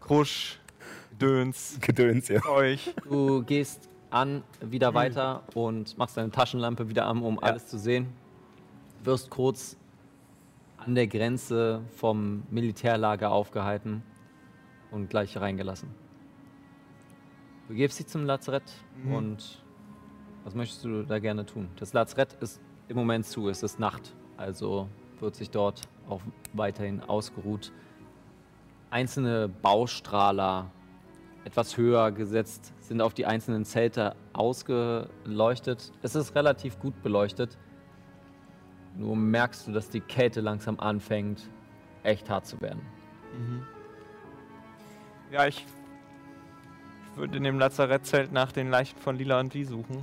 [0.00, 0.58] Krusch,
[1.20, 2.44] Döns, Gedöns, ja.
[2.46, 2.94] euch.
[3.08, 8.06] Du gehst an, wieder weiter und machst deine Taschenlampe wieder an, um alles zu sehen.
[9.04, 9.76] Wirst kurz
[10.78, 14.02] an der Grenze vom Militärlager aufgehalten
[14.90, 15.90] und gleich reingelassen.
[17.66, 18.62] Du begibst dich zum Lazarett
[19.02, 19.12] Mhm.
[19.14, 19.62] und
[20.44, 21.68] was möchtest du da gerne tun?
[21.76, 24.88] Das Lazarett ist im Moment zu, es ist Nacht, also
[25.20, 26.22] wird sich dort auch
[26.54, 27.72] weiterhin ausgeruht.
[28.90, 30.70] Einzelne Baustrahler
[31.44, 35.92] etwas höher gesetzt, sind auf die einzelnen Zelte ausgeleuchtet.
[36.02, 37.56] Es ist relativ gut beleuchtet.
[38.96, 41.48] Nur merkst du, dass die Kälte langsam anfängt,
[42.02, 42.82] echt hart zu werden.
[45.30, 45.64] Ja, ich,
[47.18, 50.02] würde in dem Lazarettzelt nach den Leichen von Lila und Vi suchen,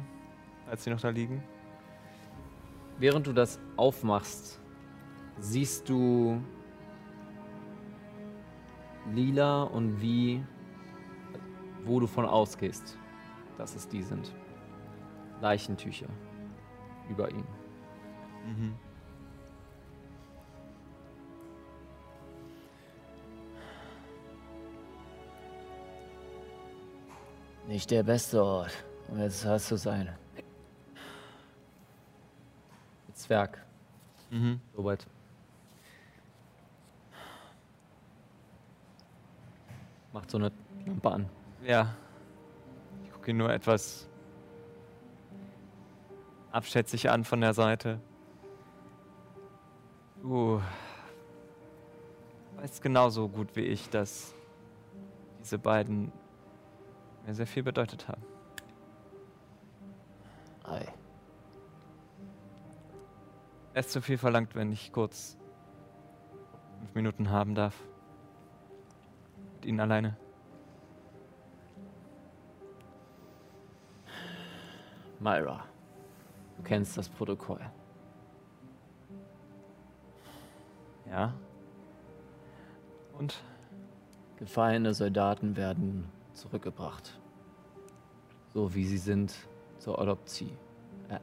[0.69, 1.43] als sie noch da liegen.
[2.99, 4.59] Während du das aufmachst,
[5.39, 6.41] siehst du
[9.13, 10.43] Lila und wie,
[11.85, 12.97] wo du von ausgehst,
[13.57, 14.33] dass es die sind.
[15.41, 16.07] Leichentücher
[17.09, 17.47] über ihnen.
[27.67, 28.71] Nicht der beste Ort,
[29.07, 30.15] um jetzt Herz zu sein.
[33.13, 33.61] Zwerg,
[34.29, 34.59] Mhm.
[34.77, 35.05] Robert.
[40.11, 40.51] Macht so eine
[40.85, 41.29] Lampe an.
[41.65, 41.95] Ja.
[43.03, 44.07] Ich gucke ihn nur etwas
[46.51, 47.99] abschätzig an von der Seite.
[50.21, 50.61] Du
[52.57, 54.35] weißt genauso gut wie ich, dass
[55.39, 56.11] diese beiden
[57.25, 58.23] mir sehr viel bedeutet haben.
[60.65, 60.85] Ei.
[63.73, 65.35] Es ist zu viel verlangt, wenn ich kurz
[66.77, 67.75] fünf Minuten haben darf.
[69.55, 70.15] Mit Ihnen alleine.
[75.19, 75.63] Myra,
[76.57, 77.61] du kennst das Protokoll.
[81.09, 81.33] Ja.
[83.17, 83.41] Und?
[84.37, 87.17] Gefallene Soldaten werden zurückgebracht.
[88.53, 89.33] So wie sie sind
[89.79, 90.51] zur Autopsie.
[91.09, 91.19] Äh,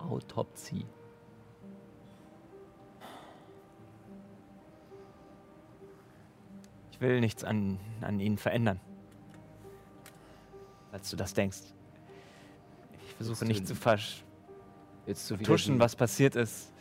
[0.00, 0.86] Autopsie.
[6.90, 8.80] Ich will nichts an, an ihnen verändern.
[10.90, 11.74] Falls du das denkst.
[13.14, 16.72] Ich versuche nicht zu vertuschen, was passiert ist.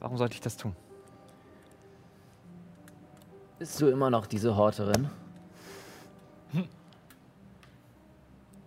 [0.00, 0.74] Warum sollte ich das tun?
[3.58, 5.10] Bist du immer noch diese Horterin?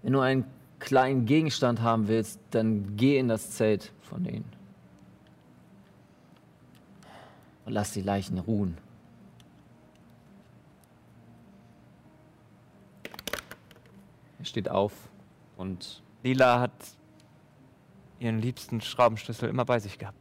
[0.01, 0.45] Wenn du einen
[0.79, 4.45] kleinen Gegenstand haben willst, dann geh in das Zelt von denen.
[7.65, 8.77] Und lass die Leichen ruhen.
[14.37, 14.93] Er steht auf
[15.57, 16.71] und Lila hat
[18.19, 20.17] ihren liebsten Schraubenschlüssel immer bei sich gehabt.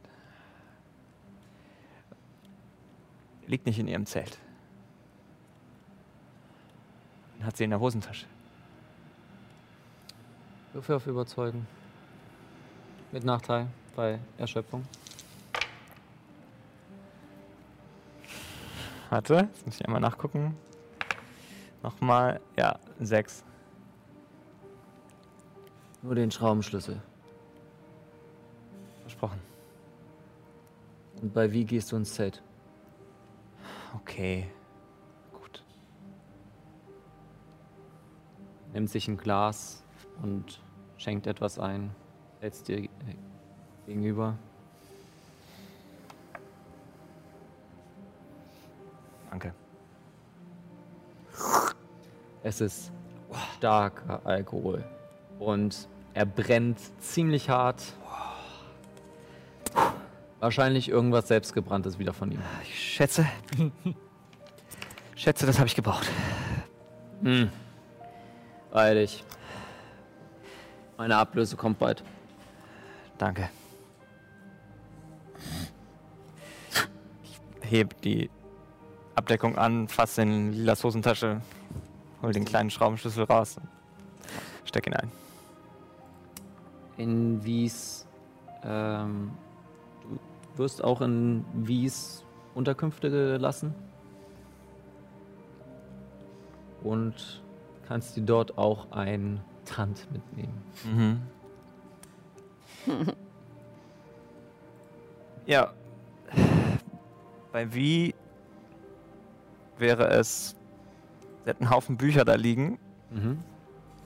[3.47, 4.39] Liegt nicht in ihrem Zelt.
[7.37, 8.25] Den hat sie in der Hosentasche.
[10.73, 11.67] Würfel auf Überzeugen.
[13.11, 14.83] Mit Nachteil bei Erschöpfung.
[19.09, 20.57] Warte, jetzt muss ich einmal nachgucken.
[21.81, 23.43] Nochmal, ja, sechs.
[26.05, 27.01] Nur den Schraubenschlüssel.
[29.01, 29.41] Versprochen.
[31.19, 32.43] Und bei wie gehst du ins Zelt?
[33.95, 34.45] Okay.
[35.33, 35.63] Gut.
[38.71, 39.83] Nimmt sich ein Glas
[40.21, 40.61] und
[40.97, 41.89] schenkt etwas ein.
[42.39, 42.89] Setzt dir äh,
[43.87, 44.37] gegenüber.
[49.31, 49.55] Danke.
[52.43, 52.91] Es ist
[53.57, 54.83] starker Alkohol.
[55.39, 57.83] Und er brennt ziemlich hart.
[60.39, 62.39] Wahrscheinlich irgendwas selbstgebranntes wieder von ihm.
[62.63, 63.25] Ich schätze.
[65.15, 66.09] schätze, das habe ich gebraucht.
[67.21, 67.49] Hm.
[68.71, 69.23] Eilig.
[70.97, 72.03] Meine Ablöse kommt bald.
[73.17, 73.49] Danke.
[77.61, 78.29] Ich heb die
[79.15, 81.41] Abdeckung an, fass in Lilas Hosentasche,
[82.21, 83.67] hol den kleinen Schraubenschlüssel raus und
[84.65, 85.24] steck ihn ein.
[86.97, 88.07] In Wies.
[88.63, 89.31] Ähm,
[90.01, 90.17] du
[90.57, 93.75] wirst auch in Wies Unterkünfte gelassen.
[96.83, 97.43] Und
[97.87, 100.61] kannst dir dort auch ein Tant mitnehmen.
[100.85, 101.21] Mhm.
[105.45, 105.73] ja.
[107.51, 108.13] Bei Wie
[109.77, 110.55] wäre es,
[111.43, 112.79] sie hat einen Haufen Bücher da liegen.
[113.11, 113.39] Mhm.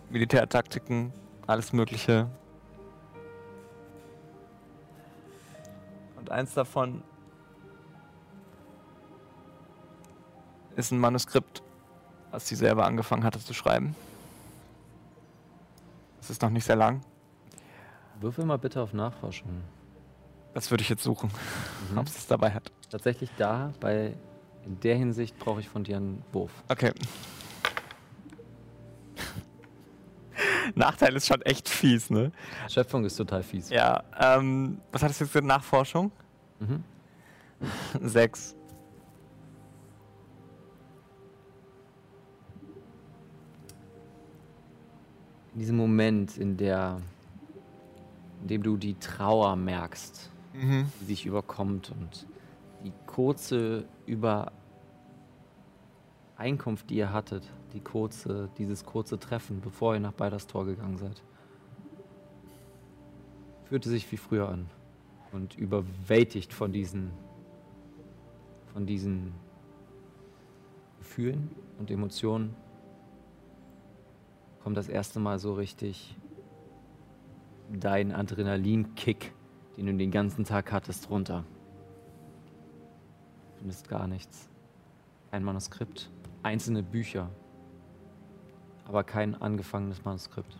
[0.09, 1.13] Militärtaktiken,
[1.47, 2.29] alles Mögliche.
[6.29, 7.01] Und eins davon
[10.75, 11.63] ist ein Manuskript,
[12.29, 13.95] was sie selber angefangen hatte zu schreiben.
[16.21, 17.01] Es ist noch nicht sehr lang.
[18.19, 19.63] Würfel mal bitte auf Nachforschung.
[20.53, 21.31] Das würde ich jetzt suchen,
[21.91, 21.97] Mhm.
[21.97, 22.71] ob es dabei hat.
[22.91, 24.13] Tatsächlich da, bei
[24.65, 26.51] in der Hinsicht brauche ich von dir einen Wurf.
[26.69, 26.91] Okay.
[30.75, 32.31] Nachteil ist schon echt fies, ne?
[32.67, 33.71] Schöpfung ist total fies.
[33.71, 36.11] Ja, ähm, was hat das jetzt für Nachforschung?
[36.59, 36.83] Mhm.
[38.01, 38.55] Sechs.
[45.53, 47.01] In diesem Moment, in der,
[48.41, 50.91] in dem du die Trauer merkst, Mhm.
[51.01, 52.25] die sich überkommt und
[52.83, 54.59] die kurze Übereinkunft,
[56.89, 57.43] die ihr hattet,
[57.73, 61.21] die kurze, dieses kurze Treffen, bevor ihr nach Beiders Tor gegangen seid,
[63.65, 64.67] fühlte sich wie früher an
[65.31, 67.11] und überwältigt von diesen,
[68.73, 69.33] von diesen
[70.99, 72.55] Gefühlen und Emotionen
[74.63, 76.15] kommt das erste Mal so richtig
[77.71, 79.33] dein Adrenalinkick,
[79.77, 81.45] den du den ganzen Tag hattest, runter.
[83.53, 84.49] Du findest gar nichts.
[85.31, 86.09] Kein Manuskript,
[86.41, 87.29] einzelne Bücher,
[88.85, 90.57] aber kein angefangenes Manuskript.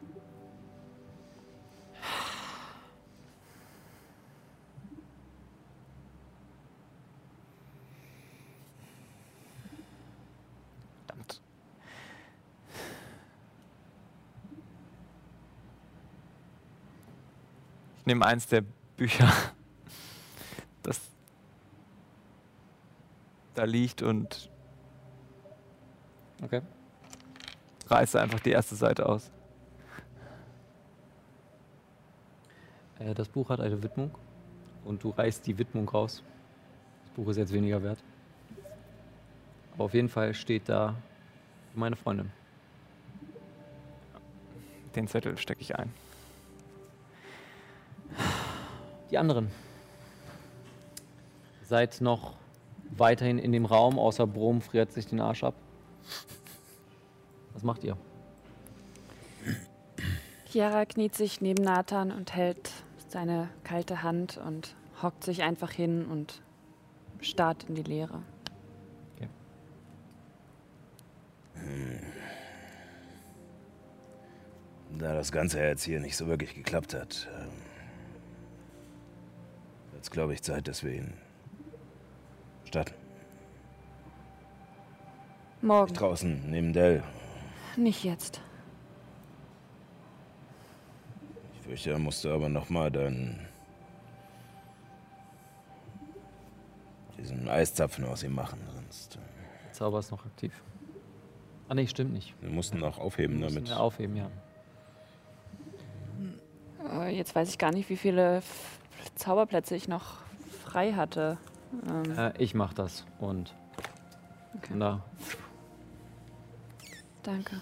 [11.07, 11.41] Verdammt.
[17.97, 18.63] Ich nehme eins der
[18.97, 19.31] Bücher,
[20.83, 20.99] das
[23.53, 24.49] da liegt und
[26.41, 26.61] Okay.
[27.87, 29.29] reiße einfach die erste Seite aus.
[32.97, 34.11] Äh, das Buch hat eine Widmung
[34.85, 36.23] und du reißt die Widmung raus.
[37.03, 38.01] Das Buch ist jetzt weniger wert.
[39.73, 40.95] Aber auf jeden Fall steht da
[41.75, 42.31] meine Freundin.
[44.95, 45.93] Den Zettel stecke ich ein.
[49.11, 49.49] Die anderen.
[51.63, 52.33] Seid noch
[52.91, 55.55] weiterhin in dem Raum, außer Brom friert sich den Arsch ab.
[57.53, 57.97] Was macht ihr?
[60.45, 62.71] Chiara kniet sich neben Nathan und hält
[63.07, 66.41] seine kalte Hand und hockt sich einfach hin und
[67.21, 68.21] starrt in die Leere.
[74.97, 77.49] Da das Ganze jetzt hier nicht so wirklich geklappt hat, ähm,
[80.03, 81.13] es, glaube ich, Zeit, dass wir ihn
[82.65, 82.93] starten.
[85.61, 87.03] Morgen, Draußen, neben Dell.
[87.75, 88.39] nicht jetzt.
[91.53, 93.45] Ich fürchte, er musste aber nochmal dann
[97.17, 99.17] diesen Eiszapfen aus ihm machen, sonst.
[99.17, 99.19] äh,
[99.65, 100.53] Der Zauber ist noch aktiv.
[101.67, 102.33] Ah nee, stimmt nicht.
[102.41, 103.67] Wir mussten auch aufheben damit.
[103.67, 104.31] wir aufheben, ja.
[107.03, 108.41] Äh, Jetzt weiß ich gar nicht, wie viele
[109.19, 110.23] Zauberplätze ich noch
[110.63, 111.37] frei hatte.
[111.87, 113.53] Ähm, Äh, ich mach das und
[114.55, 114.79] okay.
[114.79, 115.03] da.
[117.23, 117.61] Danke.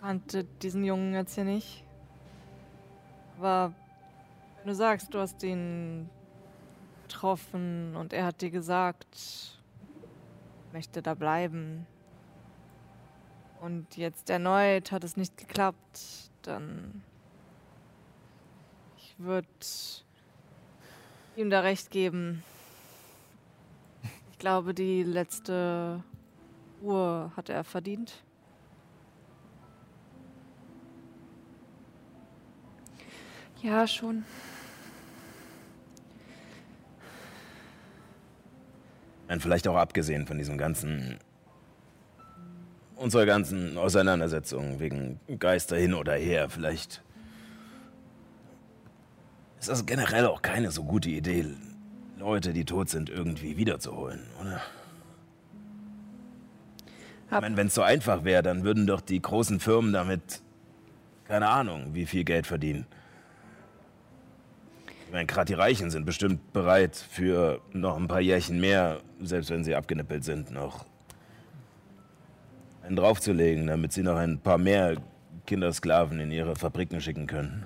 [0.00, 1.84] kannte diesen Jungen jetzt hier nicht.
[3.36, 3.72] Aber
[4.58, 6.08] wenn du sagst, du hast ihn
[7.02, 9.60] getroffen und er hat dir gesagt,
[10.72, 11.84] möchte da bleiben.
[13.60, 17.11] Und jetzt erneut hat es nicht geklappt, dann ich
[19.22, 19.48] würde
[21.36, 22.42] ihm da recht geben.
[24.30, 26.02] Ich glaube, die letzte
[26.82, 28.22] Ruhe hat er verdient?
[33.62, 34.24] Ja, schon.
[39.28, 41.18] Und vielleicht auch abgesehen von diesem ganzen.
[42.96, 46.48] unserer ganzen Auseinandersetzung wegen Geister hin oder her.
[46.48, 47.02] Vielleicht
[49.62, 51.46] ist das generell auch keine so gute Idee,
[52.18, 54.60] Leute, die tot sind, irgendwie wiederzuholen, oder?
[57.26, 60.42] Ich meine, wenn es so einfach wäre, dann würden doch die großen Firmen damit,
[61.28, 62.86] keine Ahnung, wie viel Geld verdienen.
[65.06, 69.50] Ich meine, gerade die Reichen sind bestimmt bereit, für noch ein paar Jährchen mehr, selbst
[69.50, 70.86] wenn sie abgenippelt sind, noch
[72.82, 74.96] einen draufzulegen, damit sie noch ein paar mehr
[75.46, 77.64] Kindersklaven in ihre Fabriken schicken können.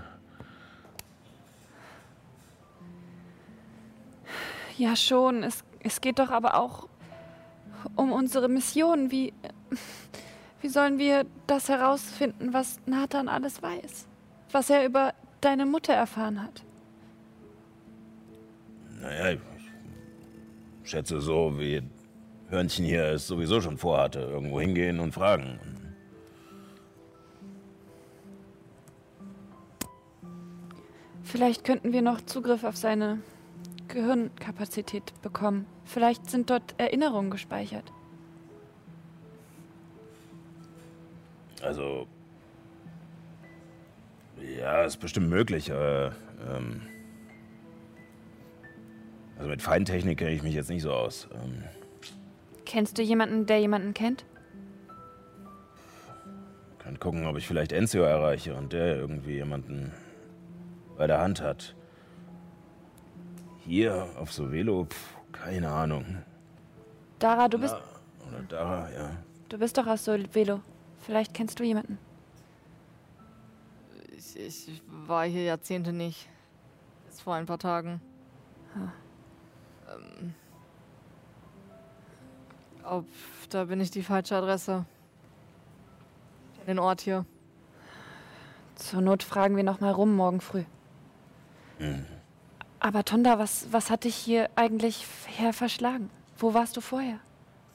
[4.79, 5.43] Ja, schon.
[5.43, 6.89] Es, es geht doch aber auch
[7.95, 9.11] um unsere Mission.
[9.11, 9.33] Wie,
[10.61, 14.07] wie sollen wir das herausfinden, was Nathan alles weiß?
[14.53, 16.63] Was er über deine Mutter erfahren hat?
[19.01, 19.33] Naja,
[20.83, 21.83] ich schätze so, wie
[22.49, 24.21] Hörnchen hier es sowieso schon vorhatte.
[24.21, 25.59] Irgendwo hingehen und fragen.
[31.23, 33.19] Vielleicht könnten wir noch Zugriff auf seine
[33.89, 35.67] Gehirnkapazität bekommen.
[35.85, 37.93] Vielleicht sind dort Erinnerungen gespeichert.
[41.63, 42.07] Also.
[44.59, 46.15] Ja, ist bestimmt möglich, aber.
[46.49, 46.83] Ähm,
[49.37, 51.29] also mit Feintechnik kenne ich mich jetzt nicht so aus.
[51.35, 51.63] Ähm,
[52.65, 54.25] Kennst du jemanden, der jemanden kennt?
[56.87, 59.93] kann gucken, ob ich vielleicht Enzio erreiche und der irgendwie jemanden
[60.97, 61.76] bei der Hand hat.
[63.67, 66.05] Hier auf Sovelo, pf, keine Ahnung.
[67.19, 67.75] Dara, du bist,
[68.29, 69.11] oder Dara, ja.
[69.49, 70.61] du bist doch aus Solvelo.
[71.01, 71.99] Vielleicht kennst du jemanden.
[74.17, 76.29] Ich, ich war hier Jahrzehnte nicht.
[77.09, 78.01] Bis vor ein paar Tagen.
[79.89, 80.35] Ähm,
[82.85, 83.07] ob,
[83.51, 84.85] da bin ich die falsche Adresse.
[86.69, 87.27] Den Ort hier.
[88.77, 90.65] Zur Not fragen wir noch mal rum morgen früh.
[92.87, 96.09] Aber Tonda, was, was hat dich hier eigentlich her verschlagen?
[96.39, 97.19] Wo warst du vorher?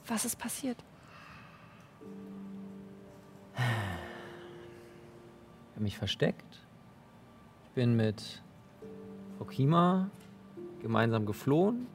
[0.06, 0.78] Was ist passiert?
[3.54, 3.60] Ich
[5.74, 6.66] habe mich versteckt.
[7.64, 8.42] Ich bin mit
[9.38, 10.08] Okima
[10.80, 11.88] gemeinsam geflohen,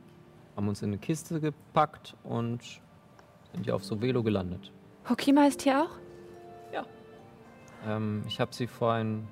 [0.55, 2.61] haben uns in eine Kiste gepackt und
[3.51, 4.71] sind hier auf Sovelo gelandet.
[5.09, 5.97] Hokima ist hier auch?
[7.87, 9.27] Ähm, ich habe sie vor ein.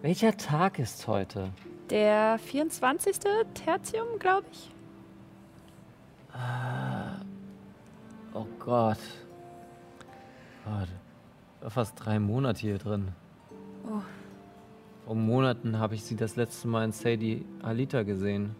[0.00, 1.52] Welcher Tag ist heute?
[1.92, 3.18] Der 24.
[3.52, 4.70] Tertium, glaube ich.
[8.32, 8.96] Oh Gott.
[10.64, 10.88] Gott.
[11.60, 13.08] War fast drei Monate hier drin.
[13.86, 14.00] Oh.
[15.04, 18.56] Vor Monaten habe ich sie das letzte Mal in Sadie Alita gesehen.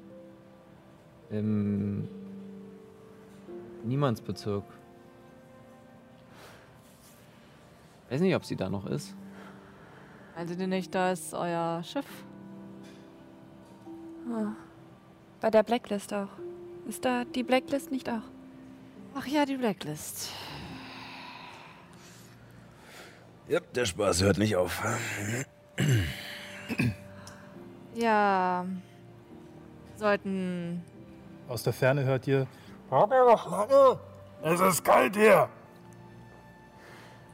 [1.30, 2.06] Im
[3.82, 4.64] Niemandsbezirk.
[8.10, 9.14] Weiß nicht, ob sie da noch ist.
[10.36, 12.04] Meinen Sie nicht, da ist euer Schiff?
[15.40, 16.28] Bei der Blacklist auch.
[16.88, 18.22] Ist da die Blacklist nicht auch?
[19.14, 20.30] Ach ja, die Blacklist.
[23.48, 24.82] Ja, der Spaß hört nicht auf.
[27.94, 28.64] Ja.
[29.96, 30.82] Sollten.
[31.48, 32.46] Aus der Ferne hört ihr,
[34.42, 35.48] Es ist kalt hier.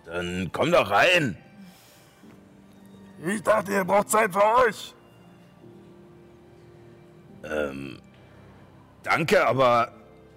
[0.05, 1.37] Dann komm doch rein.
[3.25, 4.95] Ich dachte, ihr braucht Zeit für euch.
[7.45, 8.01] Ähm,
[9.03, 9.93] danke, aber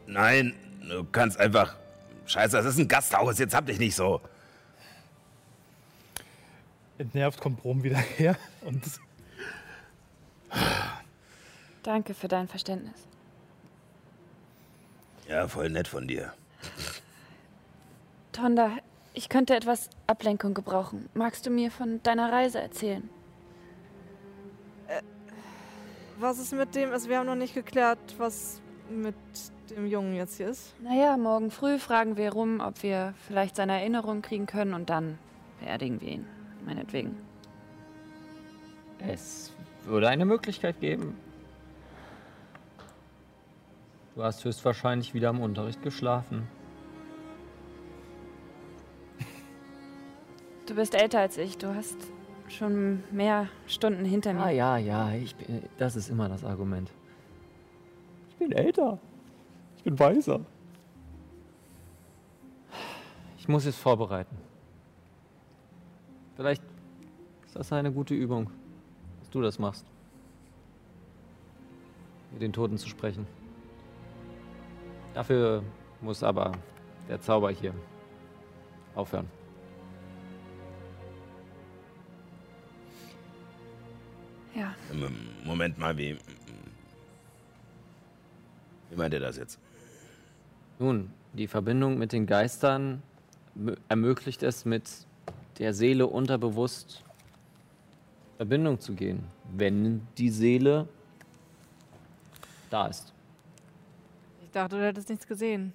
[0.08, 0.54] nein,
[0.88, 1.76] du kannst einfach.
[2.26, 4.22] Scheiße, das ist ein Gasthaus, jetzt hab dich nicht so.
[7.02, 8.84] entnervt kommt Brom wieder her und
[11.84, 13.08] Danke für dein Verständnis.
[15.28, 16.34] Ja, voll nett von dir.
[18.34, 18.78] Tonda,
[19.14, 21.10] ich könnte etwas Ablenkung gebrauchen.
[21.14, 23.10] Magst du mir von deiner Reise erzählen?
[26.22, 26.92] Was ist mit dem?
[26.92, 28.62] Also, wir haben noch nicht geklärt, was
[28.92, 29.16] mit
[29.72, 30.76] dem Jungen jetzt hier ist.
[30.80, 35.18] Naja, morgen früh fragen wir rum, ob wir vielleicht seine Erinnerung kriegen können und dann
[35.60, 36.28] beerdigen wir ihn.
[36.64, 37.18] Meinetwegen.
[39.00, 39.52] Es
[39.86, 41.18] würde eine Möglichkeit geben.
[44.14, 46.48] Du hast höchstwahrscheinlich wieder im Unterricht geschlafen.
[50.68, 51.58] Du bist älter als ich.
[51.58, 51.98] Du hast
[52.56, 54.44] schon mehr Stunden hinter mir.
[54.44, 56.92] Ah ja, ja, ich bin, das ist immer das Argument.
[58.30, 59.00] Ich bin älter.
[59.78, 60.42] Ich bin weiser.
[63.38, 64.38] Ich muss es vorbereiten.
[66.36, 66.64] Vielleicht
[67.46, 68.50] ist das eine gute Übung,
[69.20, 69.86] dass du das machst.
[72.32, 73.28] Mit den Toten zu sprechen.
[75.14, 75.64] Dafür
[76.00, 76.54] muss aber
[77.10, 77.74] der Zauber hier
[78.96, 79.41] aufhören.
[84.56, 86.18] Ja, Ähm, Moment mal, wie.
[88.90, 89.60] Wie meint ihr das jetzt?
[90.80, 93.02] Nun, die Verbindung mit den Geistern
[93.58, 94.90] mö- ermöglicht es, mit
[95.60, 97.04] der Seele unterbewusst
[98.38, 99.24] Verbindung zu gehen,
[99.54, 100.88] wenn die Seele
[102.70, 103.14] da ist.
[104.44, 105.72] Ich dachte, du hättest nichts gesehen.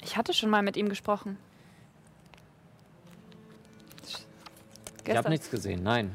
[0.00, 1.36] ich hatte schon mal mit ihm gesprochen.
[4.02, 4.24] Ich habe
[5.04, 5.30] Gestern.
[5.32, 6.12] nichts gesehen, nein.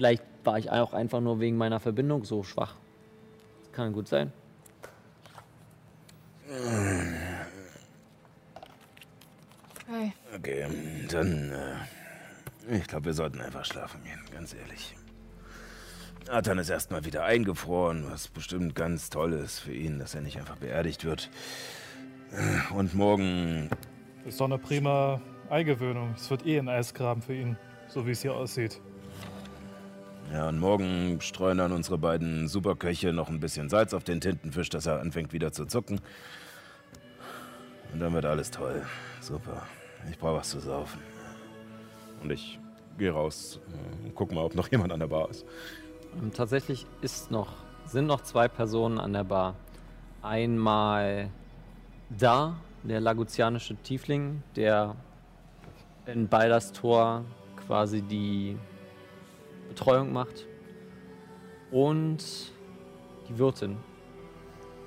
[0.00, 2.74] Vielleicht war ich auch einfach nur wegen meiner Verbindung so schwach.
[3.60, 4.32] Das kann gut sein.
[9.86, 10.66] Hey, Okay,
[11.10, 11.52] dann.
[11.52, 14.96] Äh, ich glaube, wir sollten einfach schlafen gehen, ganz ehrlich.
[16.28, 20.38] Nathan ist erstmal wieder eingefroren, was bestimmt ganz toll ist für ihn, dass er nicht
[20.38, 21.28] einfach beerdigt wird.
[22.74, 23.68] Und morgen.
[24.24, 25.20] Ist doch eine prima
[25.50, 26.14] Eingewöhnung.
[26.16, 28.80] Es wird eh ein Eisgraben für ihn, so wie es hier aussieht.
[30.32, 34.68] Ja, und morgen streuen dann unsere beiden Superköche noch ein bisschen Salz auf den Tintenfisch,
[34.68, 36.00] dass er anfängt wieder zu zucken.
[37.92, 38.82] Und dann wird alles toll.
[39.20, 39.62] Super.
[40.08, 41.00] Ich brauche was zu saufen.
[42.22, 42.60] Und ich
[42.96, 45.44] gehe raus äh, und guck mal, ob noch jemand an der Bar ist.
[46.20, 47.48] Ähm, tatsächlich ist noch,
[47.86, 49.56] sind noch zwei Personen an der Bar.
[50.22, 51.30] Einmal
[52.08, 54.94] da, der laguzianische Tiefling, der
[56.06, 57.24] in Balders Tor
[57.66, 58.56] quasi die
[59.70, 60.46] Betreuung macht.
[61.70, 62.18] Und
[63.28, 63.76] die Wirtin.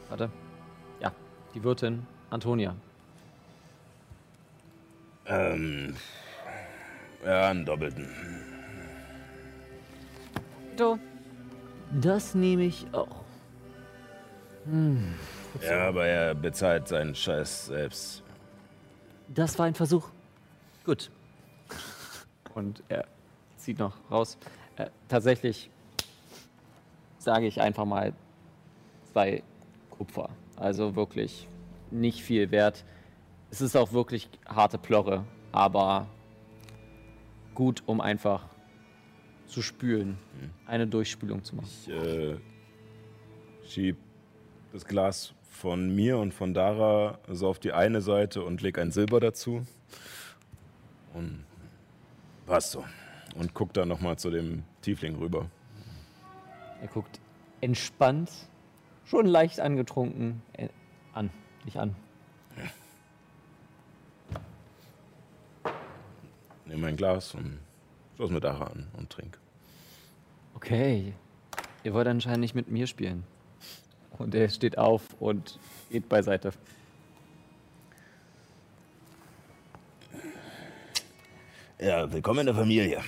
[0.10, 0.30] Warte.
[1.00, 1.12] Ja,
[1.56, 2.76] die Wirtin Antonia.
[5.26, 5.96] Ähm.
[7.26, 8.10] Ja, einen doppelten.
[10.76, 11.00] du,
[12.02, 13.24] Das nehme ich auch.
[15.62, 18.24] Ja, aber er bezahlt seinen Scheiß selbst.
[19.30, 20.10] Das war ein Versuch.
[20.86, 21.10] Gut.
[22.54, 23.06] Und er
[23.58, 24.38] zieht noch raus.
[24.78, 25.70] Äh, tatsächlich
[27.20, 28.14] sage ich einfach mal
[29.12, 29.44] zwei
[29.90, 30.30] Kupfer.
[30.56, 31.48] Also wirklich
[31.92, 32.84] nicht viel wert.
[33.52, 36.08] Es ist auch wirklich harte Plorre, aber
[37.54, 38.46] gut, um einfach
[39.46, 40.18] zu spülen.
[40.66, 41.70] Eine Durchspülung zu machen.
[41.86, 42.38] Ich äh,
[43.66, 43.98] schieb
[44.72, 48.92] das Glas von mir und von Dara so auf die eine Seite und leg ein
[48.92, 49.66] Silber dazu.
[51.14, 51.46] Und
[52.48, 52.84] passt so.
[53.36, 55.50] Und guck dann nochmal zu dem Tiefling rüber.
[56.82, 57.20] Er guckt
[57.62, 58.30] entspannt,
[59.06, 60.70] schon leicht angetrunken äh,
[61.14, 61.30] an.
[61.66, 61.96] Nicht an.
[66.66, 67.60] Nimm mein Glas und
[68.16, 69.40] schloss mit Dara an und trink.
[70.56, 71.14] Okay.
[71.84, 73.24] Ihr wollt anscheinend nicht mit mir spielen.
[74.18, 75.60] Und er steht auf und
[75.90, 76.52] geht beiseite.
[81.80, 83.02] Ja, willkommen in der Familie.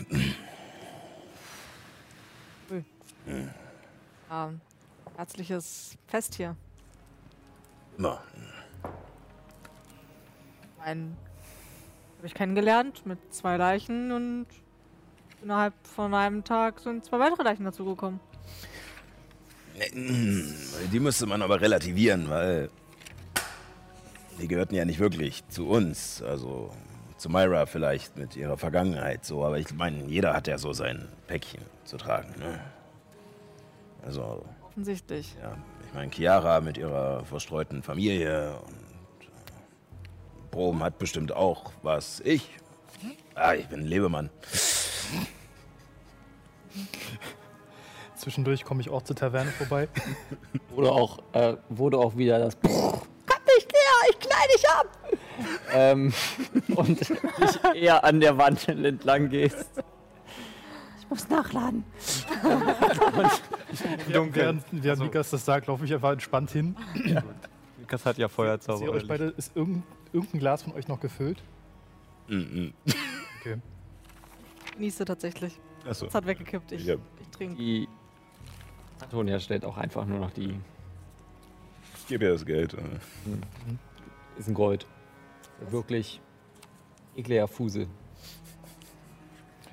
[4.31, 4.61] ähm,
[5.15, 6.55] herzliches Fest hier.
[7.97, 8.21] Immer.
[10.83, 11.15] Ein
[12.17, 14.47] habe ich kennengelernt mit zwei Leichen und
[15.41, 18.19] innerhalb von einem Tag sind zwei weitere Leichen dazugekommen.
[20.91, 22.69] Die müsste man aber relativieren, weil
[24.39, 26.21] die gehörten ja nicht wirklich zu uns.
[26.21, 26.71] Also
[27.17, 29.43] zu Myra vielleicht mit ihrer Vergangenheit so.
[29.45, 32.33] Aber ich meine, jeder hat ja so sein Päckchen zu tragen.
[32.39, 32.59] Ne?
[34.05, 35.35] Also, Offensichtlich.
[35.41, 35.57] ja,
[35.87, 38.73] ich meine, Chiara mit ihrer verstreuten Familie und
[39.23, 42.19] äh, Brom hat bestimmt auch was.
[42.21, 42.49] Ich.
[43.33, 44.29] Ah, ich bin ein Lebemann.
[48.15, 49.87] Zwischendurch komme ich auch zur Taverne vorbei.
[50.75, 52.57] Oder auch, äh, wurde auch wieder das.
[52.61, 52.71] Komm
[53.55, 54.94] nicht näher, ich kleide dich ab!
[55.73, 56.13] Ähm,
[56.75, 57.11] und dich
[57.73, 59.65] eher an der Wand entlang gehst.
[60.99, 61.83] Ich muss nachladen.
[64.07, 66.75] Während, während, während Lukas das sagt, laufe ich einfach entspannt hin.
[67.79, 68.89] Lukas hat ja Feuerzauber.
[68.91, 71.43] euch beide, ist irgendein, irgendein Glas von euch noch gefüllt?
[72.27, 72.73] Mhm.
[73.39, 73.57] Okay.
[74.73, 75.59] Genieße tatsächlich.
[75.87, 76.07] Achso.
[76.07, 76.71] Es hat weggekippt.
[76.71, 76.95] Ich, Ja.
[77.21, 77.55] ich trinke.
[77.57, 77.87] Die
[79.01, 80.55] Antonia stellt auch einfach nur noch die.
[81.97, 82.73] Ich gebe ihr das Geld.
[82.73, 82.79] äh.
[84.39, 84.87] Ist ein Gold
[85.59, 86.21] wirklich
[87.15, 87.87] ekliger Fusel.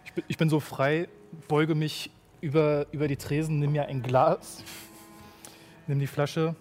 [0.05, 1.09] Ich bin, ich bin so frei,
[1.49, 2.11] beuge mich
[2.41, 4.62] über, über die Tresen, nimm mir ein Glas,
[5.87, 6.55] nimm die Flasche.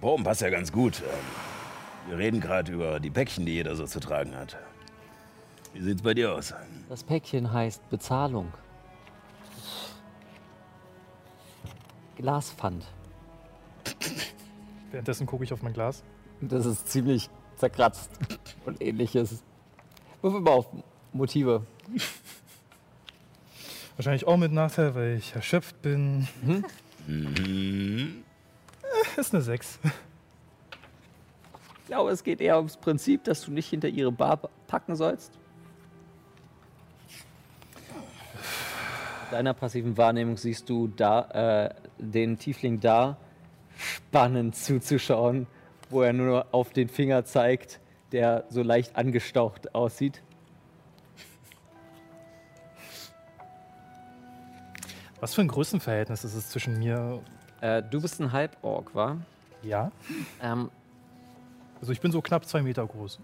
[0.00, 1.02] Boom, passt ja ganz gut.
[1.02, 4.56] Ähm, wir reden gerade über die Päckchen, die jeder so zu tragen hat.
[5.74, 6.54] Wie sieht's bei dir aus?
[6.88, 8.50] Das Päckchen heißt Bezahlung.
[12.20, 12.86] Glaspfand.
[14.90, 16.02] Währenddessen gucke ich auf mein Glas.
[16.40, 18.10] Das ist ziemlich zerkratzt
[18.64, 19.42] und ähnliches.
[20.22, 20.66] Würfel mal auf
[21.12, 21.66] Motive.
[23.96, 26.26] Wahrscheinlich auch mit Nachteil, weil ich erschöpft bin.
[27.06, 28.24] Mhm.
[29.16, 29.78] Ist eine 6.
[31.80, 35.38] Ich glaube, es geht eher ums Prinzip, dass du nicht hinter ihre Bar packen sollst.
[39.30, 43.16] Deiner passiven Wahrnehmung siehst du da äh, den Tiefling da
[43.78, 45.46] spannend zuzuschauen,
[45.88, 47.80] wo er nur auf den Finger zeigt,
[48.12, 50.22] der so leicht angestaucht aussieht.
[55.20, 57.20] Was für ein Größenverhältnis ist es zwischen mir?
[57.60, 59.18] Äh, du bist ein Halborg, wa?
[59.62, 59.92] Ja.
[60.42, 60.70] Ähm,
[61.80, 63.20] Also ich bin so knapp zwei Meter groß.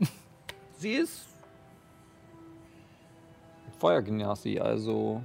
[0.78, 1.26] sie ist
[3.78, 5.22] Feuergenasi, also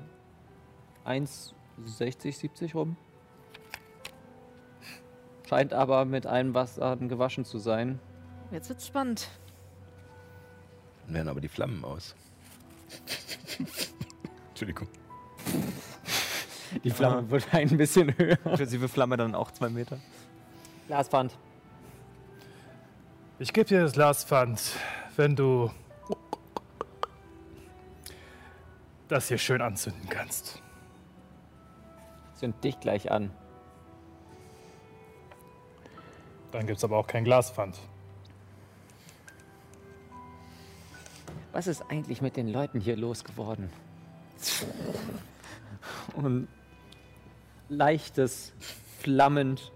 [1.05, 2.97] 1,60, 70 rum.
[5.47, 7.99] Scheint aber mit allen Wassern gewaschen zu sein.
[8.51, 9.29] Jetzt wird's spannend.
[11.05, 12.15] Dann werden aber die Flammen aus.
[14.49, 14.87] Entschuldigung.
[16.83, 18.37] Die Flamme wird ein bisschen höher.
[18.45, 19.99] Inklusive Flamme dann auch zwei Meter.
[20.87, 21.37] Glaswand.
[23.39, 24.61] Ich gebe dir das Glaspfand,
[25.15, 25.71] wenn du
[29.07, 30.61] das hier schön anzünden kannst.
[32.41, 33.29] Zünd dich gleich an.
[36.51, 37.77] Dann gibt es aber auch kein Glaspfand.
[41.51, 43.69] Was ist eigentlich mit den Leuten hier los geworden?
[46.15, 46.47] Und
[47.69, 48.53] leichtes,
[48.97, 49.71] flammend,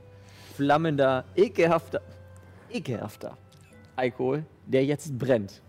[0.56, 2.02] flammender, ekelhafter,
[2.72, 3.38] ekelhafter
[3.96, 5.62] Alkohol, der jetzt brennt.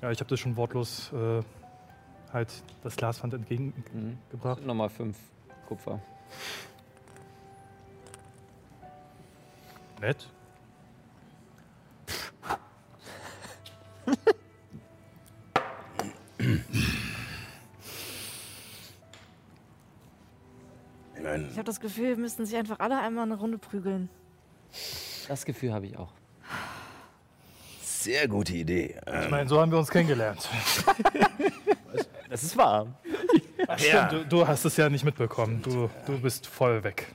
[0.00, 1.42] Ja, ich habe das schon wortlos äh,
[2.36, 4.64] halt das Glaspfand entgegengebracht.
[4.64, 5.16] Nochmal fünf
[5.66, 6.00] Kupfer.
[10.00, 10.28] Nett.
[21.50, 24.10] Ich habe das Gefühl, wir müssten sich einfach alle einmal eine Runde prügeln.
[25.26, 26.12] Das Gefühl habe ich auch.
[27.82, 29.00] sehr gute Idee.
[29.24, 30.48] Ich meine, so haben wir uns kennengelernt.
[32.28, 32.86] Das ist wahr.
[33.68, 34.08] Ach, Ja.
[34.08, 35.62] stimmt, du, du hast es ja nicht mitbekommen.
[35.62, 37.14] Du, du bist voll weg.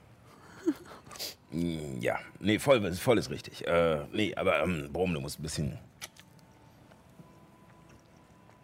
[1.51, 3.68] Mm, Ja, nee, voll, voll ist richtig.
[3.68, 5.78] Äh, nee, aber ähm, Brom, du musst ein bisschen.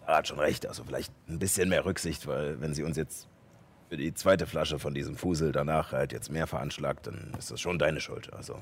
[0.05, 3.27] Er hat schon recht, also vielleicht ein bisschen mehr Rücksicht, weil wenn sie uns jetzt
[3.89, 7.59] für die zweite Flasche von diesem Fusel danach halt jetzt mehr veranschlagt, dann ist das
[7.59, 8.31] schon deine Schuld.
[8.33, 8.57] Also,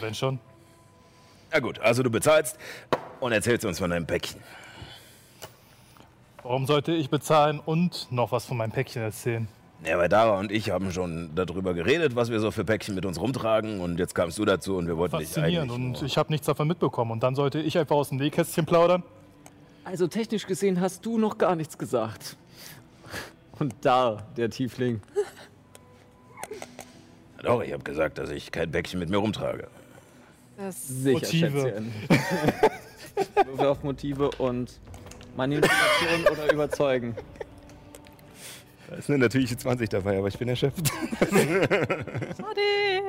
[0.00, 0.38] Wenn schon.
[1.52, 2.58] na gut, also du bezahlst
[3.20, 4.40] und erzählst uns von deinem Päckchen.
[6.42, 9.48] Warum sollte ich bezahlen und noch was von meinem Päckchen erzählen?
[9.84, 13.04] Ja, weil Dara und ich haben schon darüber geredet, was wir so für Päckchen mit
[13.04, 15.70] uns rumtragen und jetzt kamst du dazu und wir wollten dich Faszinierend.
[15.70, 17.10] eigentlich Und ich habe nichts davon mitbekommen.
[17.10, 19.02] Und dann sollte ich einfach aus dem Nähkästchen plaudern?
[19.84, 22.36] Also technisch gesehen hast du noch gar nichts gesagt.
[23.58, 25.00] Und da, der Tiefling.
[27.42, 29.68] Doch, ich habe gesagt, dass ich kein Päckchen mit mir rumtrage.
[30.56, 31.60] Das Sicher, Motive.
[31.60, 31.92] Schätzchen.
[33.46, 34.78] Würfel auf Motive und
[35.36, 37.16] Manipulation oder Überzeugen.
[38.88, 40.92] Da ist eine natürliche 20 dabei, aber ich bin erschöpft.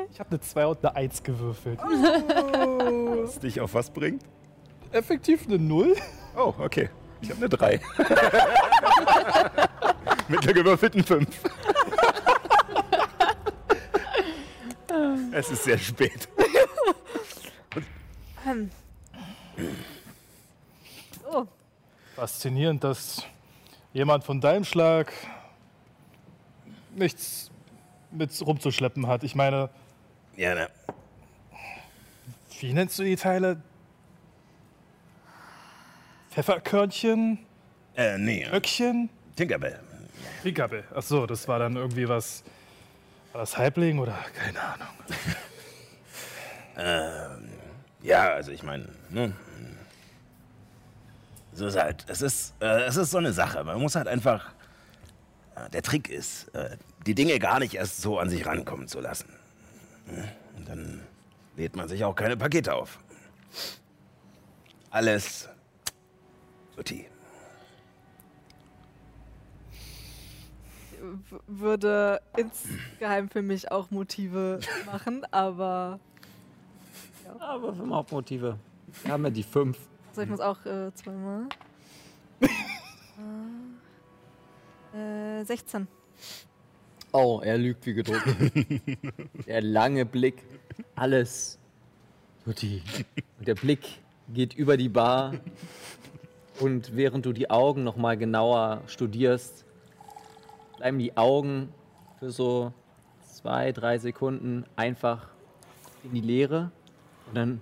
[0.09, 1.77] Ich habe eine 2 und eine 1 gewürfelt.
[1.79, 4.23] Was dich auf was bringt?
[4.91, 5.95] Effektiv eine 0?
[6.35, 6.89] Oh, okay.
[7.21, 7.79] Ich habe eine 3.
[10.27, 11.27] Mit der gewürfelten 5.
[15.31, 16.27] es ist sehr spät.
[22.17, 23.21] Faszinierend, dass
[23.93, 25.13] jemand von deinem Schlag
[26.95, 27.51] nichts
[28.09, 29.23] mit rumzuschleppen hat.
[29.23, 29.69] Ich meine,
[30.35, 30.67] Ja, ne.
[32.59, 33.61] wie nennst du die Teile?
[36.31, 37.37] Pfefferkörnchen?
[37.95, 38.47] Äh, nee.
[38.51, 39.11] Öckchen?
[39.35, 39.79] Tinkerbell.
[40.41, 40.85] Pickabe.
[40.95, 42.43] Ach so, das war dann irgendwie was.
[43.31, 44.87] War das Halbling oder keine Ahnung?
[48.03, 49.33] Ja, also ich meine, ne?
[51.57, 52.05] So ist halt.
[52.07, 53.63] Es ist, äh, es ist so eine Sache.
[53.63, 54.53] Man muss halt einfach.
[55.55, 56.77] Äh, der Trick ist, äh,
[57.07, 59.27] die Dinge gar nicht erst so an sich rankommen zu lassen.
[60.55, 61.01] Und dann
[61.55, 62.99] lädt man sich auch keine Pakete auf.
[64.91, 65.49] Alles.
[66.75, 67.07] Tutti.
[71.01, 75.99] w- würde insgeheim für mich auch Motive machen, aber
[77.39, 78.57] Aber für Hauptmotive.
[79.03, 79.77] Wir haben ja die fünf.
[80.17, 81.47] Also ich muss auch äh, zweimal.
[84.95, 85.87] äh, 16.
[87.11, 88.25] Oh, er lügt wie gedruckt.
[89.47, 90.43] der lange Blick,
[90.95, 91.59] alles.
[92.45, 92.81] Tutti.
[93.37, 93.99] Und der Blick
[94.29, 95.35] geht über die Bar.
[96.59, 99.65] Und während du die Augen noch mal genauer studierst,
[100.77, 101.71] bleiben die Augen
[102.17, 102.73] für so
[103.21, 105.29] zwei, drei Sekunden einfach
[106.03, 106.71] in die Leere.
[107.27, 107.61] Und dann,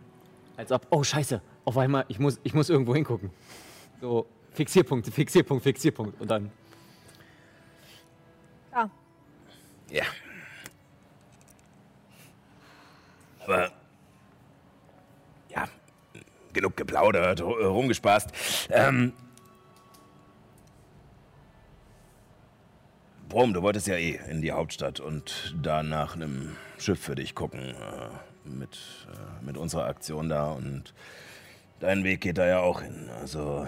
[0.55, 3.31] als ob, oh Scheiße, auf einmal, ich muss, ich muss irgendwo hingucken.
[4.01, 6.21] So, Fixierpunkte, Fixierpunkt, Fixierpunkt.
[6.21, 6.51] Und dann
[8.71, 8.89] Ah,
[9.89, 10.03] Ja.
[13.45, 13.71] Aber.
[15.49, 15.65] Ja,
[16.51, 18.67] genug geplaudert, äh, rumgespaßt.
[18.69, 19.13] Ähm.
[23.29, 27.33] Brom, du wolltest ja eh in die Hauptstadt und da nach einem Schiff für dich
[27.33, 27.75] gucken.
[27.75, 28.09] Äh,
[28.47, 30.93] mit, äh, mit unserer Aktion da und
[31.79, 33.09] dein Weg geht da ja auch hin.
[33.19, 33.65] Also.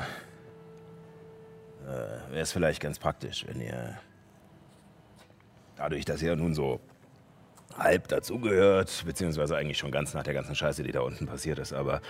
[1.87, 3.97] Äh, Wäre es vielleicht ganz praktisch, wenn ihr
[5.77, 6.81] dadurch, dass ihr nun so
[7.77, 11.73] halb dazugehört, beziehungsweise eigentlich schon ganz nach der ganzen Scheiße, die da unten passiert ist,
[11.73, 12.01] aber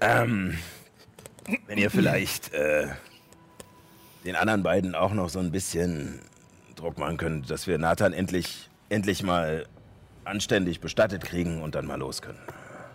[0.00, 0.56] ähm,
[1.66, 2.88] wenn ihr vielleicht äh,
[4.24, 6.20] den anderen beiden auch noch so ein bisschen
[6.76, 9.66] Druck machen könnt, dass wir Nathan endlich, endlich mal
[10.24, 12.38] anständig bestattet kriegen und dann mal los können.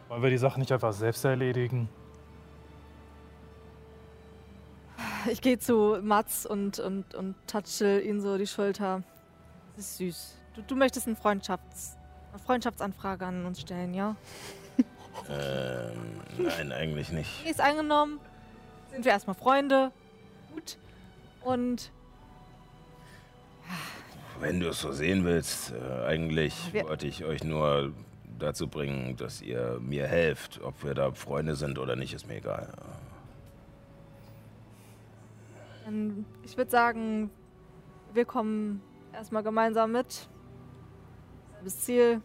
[0.08, 1.90] Wollen wir die Sache nicht einfach selbst erledigen?
[5.32, 9.04] ich gehe zu Mats und, und, und touche ihn so die Schulter.
[9.76, 10.36] Das ist süß.
[10.56, 11.96] Du, du möchtest ein Freundschafts-,
[12.32, 14.16] eine Freundschaftsanfrage an uns stellen, ja?
[15.30, 17.46] Ähm, nein, eigentlich nicht.
[17.50, 18.20] Ist angenommen.
[18.92, 19.94] Sind wir erstmal Freunde.
[20.54, 20.78] Gut.
[21.42, 21.90] Und
[24.42, 27.94] Wenn du es so sehen willst, äh, eigentlich Wir- wollte ich euch nur
[28.38, 30.60] dazu bringen, dass ihr mir helft.
[30.62, 32.68] Ob wir da Freunde sind oder nicht, ist mir egal.
[36.44, 37.30] Ich würde sagen,
[38.14, 38.82] wir kommen
[39.14, 40.30] erstmal gemeinsam mit.
[41.64, 42.22] Bis Ziel.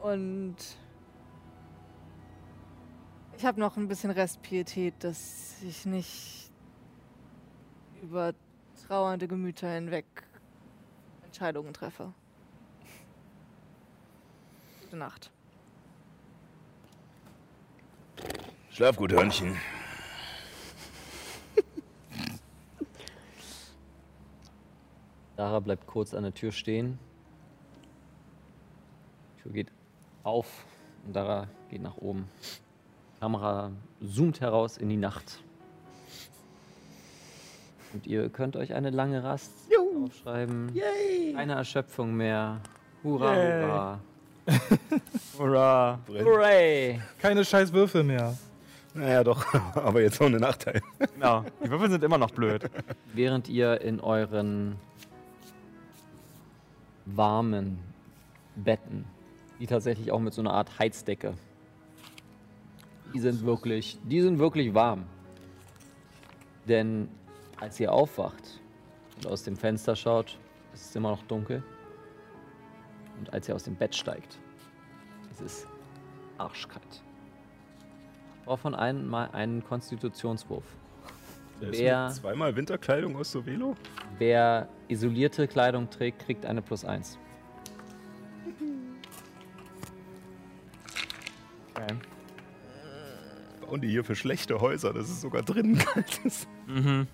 [0.00, 0.56] Und
[3.36, 6.50] ich habe noch ein bisschen Restpietät, dass ich nicht
[8.02, 8.32] über
[8.86, 10.06] trauernde Gemüter hinweg
[11.24, 12.12] Entscheidungen treffe.
[14.82, 15.30] Gute Nacht.
[18.70, 19.56] Schlaf gut, Hörnchen.
[25.38, 26.98] Dara bleibt kurz an der Tür stehen.
[29.36, 29.68] Die Tür geht
[30.24, 30.64] auf
[31.06, 32.28] und Dara geht nach oben.
[33.14, 33.70] Die Kamera
[34.04, 35.38] zoomt heraus in die Nacht.
[37.92, 39.52] Und ihr könnt euch eine lange Rast
[40.02, 40.72] aufschreiben.
[41.34, 42.60] Keine Erschöpfung mehr.
[43.04, 43.62] Hurra, Yay.
[43.62, 44.00] hurra.
[45.38, 45.98] Hurra!
[46.08, 47.00] Hooray!
[47.20, 48.36] Keine scheiß Würfel mehr.
[48.92, 50.82] Naja, doch, aber jetzt ohne Nachteil.
[51.14, 51.44] Genau.
[51.62, 52.68] Die Würfel sind immer noch blöd.
[53.14, 54.76] Während ihr in euren
[57.16, 57.78] warmen
[58.56, 59.04] Betten,
[59.58, 61.34] die tatsächlich auch mit so einer Art Heizdecke,
[63.14, 65.04] die sind wirklich, die sind wirklich warm.
[66.66, 67.08] Denn
[67.58, 68.60] als ihr aufwacht
[69.16, 70.38] und aus dem Fenster schaut,
[70.74, 71.62] ist es immer noch dunkel.
[73.18, 74.38] Und als ihr aus dem Bett steigt,
[75.30, 75.66] ist es
[76.36, 77.02] arschkalt.
[78.38, 80.64] Ich brauche von einem mal einen Konstitutionswurf.
[81.60, 83.74] Wer- Zweimal Winterkleidung aus Sovelo?
[84.18, 87.18] Wer isolierte Kleidung trägt, kriegt eine plus eins.
[91.74, 91.94] Okay.
[93.66, 96.46] Bauen die hier für schlechte Häuser, dass es sogar drinnen kalt ist.
[96.66, 97.06] Mhm.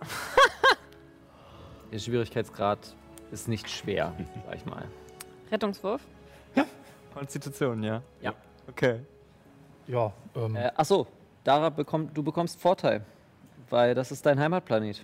[1.92, 2.94] Der Schwierigkeitsgrad
[3.30, 4.12] ist nicht schwer,
[4.46, 4.84] sag ich mal.
[5.50, 6.02] Rettungswurf?
[7.14, 8.02] Konstitution, ja.
[8.20, 8.34] Ja.
[8.68, 8.98] Okay.
[9.86, 11.06] Ja, ähm, Äh, achso,
[11.44, 13.04] Dara, bekomm, du bekommst Vorteil,
[13.70, 15.02] weil das ist dein Heimatplanet.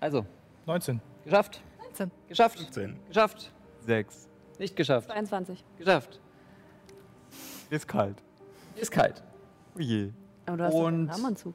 [0.00, 0.26] Also,
[0.66, 1.00] 19.
[1.24, 1.60] geschafft.
[1.80, 2.10] 19.
[2.28, 2.58] Geschafft.
[2.58, 2.96] 15.
[3.08, 3.52] Geschafft.
[3.86, 4.28] Sechs.
[4.58, 5.08] Nicht geschafft.
[5.08, 5.64] 22.
[5.78, 6.20] Geschafft.
[7.70, 8.16] Ist kalt.
[8.76, 9.22] Ist kalt.
[9.76, 10.10] Oh je.
[10.46, 11.54] Aber du hast Und- einen Warmanzug.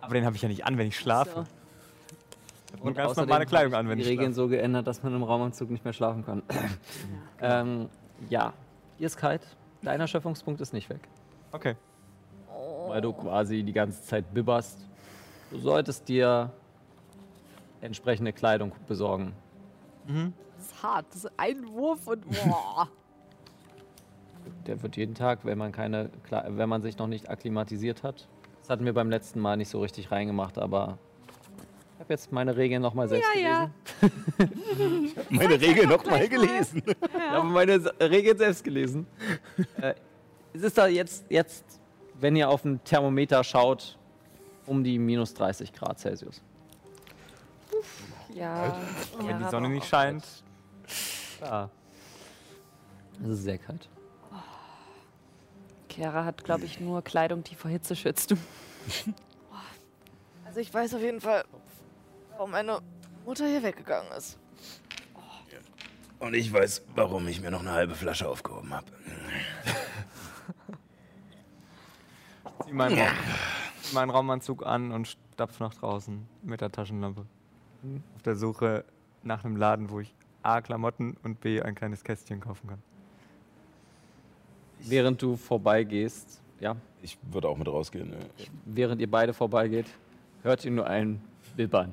[0.00, 1.30] Aber den habe ich ja nicht an, wenn ich schlafe.
[1.30, 1.40] So.
[2.68, 4.34] Ich hab nur ganz normale Kleidung an, ich wenn die ich Regeln schlafe.
[4.34, 6.42] so geändert, dass man im Raumanzug nicht mehr schlafen kann.
[7.40, 7.88] ähm,
[8.28, 8.52] ja,
[8.98, 9.42] hier ist kalt.
[9.82, 11.00] Dein Erschöpfungspunkt ist nicht weg.
[11.52, 11.76] Okay.
[12.88, 14.78] weil du quasi die ganze Zeit bibberst.
[15.50, 16.50] Du solltest dir
[17.80, 19.32] entsprechende Kleidung besorgen.
[20.06, 21.06] Das ist hart.
[21.10, 22.88] Das ist ein Wurf und boah.
[24.66, 26.10] Der wird jeden Tag, wenn man keine,
[26.48, 28.28] wenn man sich noch nicht akklimatisiert hat,
[28.60, 30.98] Das hatten wir beim letzten Mal nicht so richtig reingemacht, aber
[32.02, 33.66] habe jetzt meine Regeln nochmal selbst Ja,
[34.00, 35.14] gelesen.
[35.14, 35.24] ja.
[35.30, 36.82] Meine Regel noch mal gelesen.
[36.86, 39.06] Ich habe meine Regeln selbst gelesen.
[39.80, 39.94] äh,
[40.52, 41.64] es ist da jetzt, jetzt,
[42.18, 43.96] wenn ihr auf ein Thermometer schaut,
[44.66, 46.42] um die minus 30 Grad Celsius.
[48.34, 48.76] Ja.
[49.18, 50.24] Wenn die ja, Sonne nicht scheint.
[51.40, 51.70] Ja.
[53.22, 53.88] Es ist sehr kalt.
[55.88, 58.34] Chiara hat, glaube ich, nur Kleidung, die vor Hitze schützt.
[60.52, 61.44] Also ich weiß auf jeden Fall,
[62.32, 62.80] warum meine
[63.24, 64.38] Mutter hier weggegangen ist.
[66.18, 68.86] Und ich weiß, warum ich mir noch eine halbe Flasche aufgehoben habe.
[72.64, 73.08] Zieh meinen, Raum,
[73.82, 77.26] zieh meinen Raumanzug an und stapf nach draußen mit der Taschenlampe.
[78.14, 78.84] Auf der Suche
[79.24, 80.14] nach einem Laden, wo ich
[80.44, 80.60] A.
[80.60, 81.60] Klamotten und B.
[81.60, 82.82] ein kleines Kästchen kaufen kann.
[84.78, 88.10] Während du vorbeigehst, ja, Ich würde auch mit rausgehen.
[88.10, 88.18] Ne?
[88.64, 89.86] während ihr beide vorbeigeht,
[90.44, 91.20] hört ihr nur ein
[91.56, 91.92] Bibbern.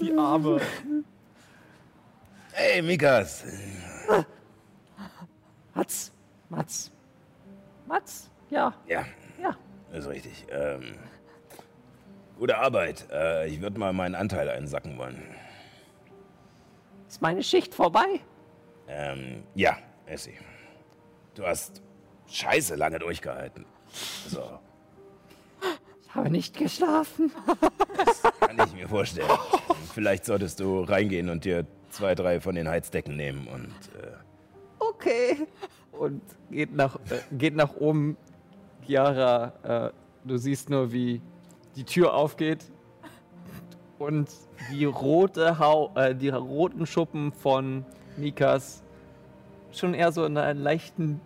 [0.00, 0.60] Die Arme.
[2.52, 3.44] Hey, Mikas.
[5.74, 6.12] Mats,
[6.48, 6.90] Mats,
[7.86, 9.04] Mats, ja, Ja,
[9.40, 9.56] ja.
[9.92, 10.46] ist richtig.
[10.50, 10.98] Ähm,
[12.38, 13.06] gute Arbeit.
[13.10, 15.22] Äh, ich würde mal meinen Anteil einsacken wollen.
[17.08, 18.20] Ist meine Schicht vorbei?
[18.88, 20.36] Ähm, ja, Essie.
[21.34, 21.82] Du hast
[22.26, 23.64] scheiße lange durchgehalten.
[24.28, 24.58] So,
[26.14, 27.32] habe nicht geschlafen.
[28.40, 29.28] kann ich mir vorstellen.
[29.92, 34.12] Vielleicht solltest du reingehen und dir zwei, drei von den Heizdecken nehmen und äh,
[34.80, 35.46] Okay.
[35.92, 38.16] Und geht nach, äh, geht nach oben.
[38.86, 39.90] Chiara, äh,
[40.24, 41.20] du siehst nur, wie
[41.76, 42.64] die Tür aufgeht
[43.98, 44.30] und
[44.72, 47.84] die rote Hau äh, die roten Schuppen von
[48.16, 48.82] Mikas
[49.72, 51.20] schon eher so einen leichten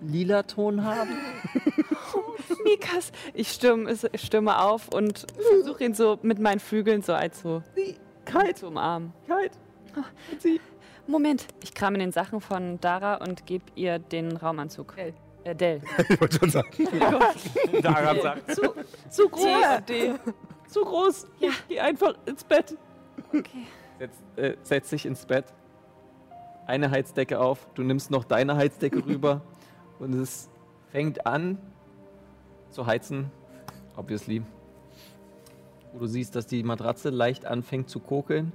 [0.00, 1.10] lila Ton haben.
[2.64, 7.40] Mikas, ich stürme, ich stürme auf und versuche ihn so mit meinen Flügeln so als
[7.42, 7.62] so
[8.24, 9.12] Kalt, zu umarmen.
[9.26, 9.52] kalt.
[11.06, 14.94] Moment, ich kram in den Sachen von Dara und gebe ihr den Raumanzug.
[14.96, 15.14] Del.
[15.44, 15.80] Äh, Del.
[16.08, 16.68] ich wollte schon sagen.
[17.82, 18.54] Daran sagt.
[18.54, 18.74] Zu,
[19.08, 19.46] zu groß.
[20.66, 21.26] Zu groß.
[21.40, 21.50] Ja.
[21.68, 22.76] Geh einfach ins Bett.
[23.28, 23.66] Okay.
[23.98, 25.46] Setz, äh, setz dich ins Bett.
[26.66, 27.66] Eine Heizdecke auf.
[27.74, 29.40] Du nimmst noch deine Heizdecke rüber.
[29.98, 30.48] Und es
[30.90, 31.58] fängt an
[32.70, 33.30] zu heizen.
[33.96, 34.42] Obviously.
[35.92, 38.52] Wo du siehst, dass die Matratze leicht anfängt zu kokeln.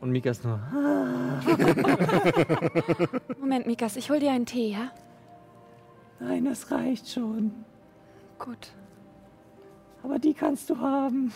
[0.00, 0.58] Und Mika ist nur.
[3.38, 4.90] Moment, Mikas, ich hol dir einen Tee, ja?
[6.18, 7.52] Nein, das reicht schon.
[8.38, 8.72] Gut.
[10.02, 11.32] Aber die kannst du haben.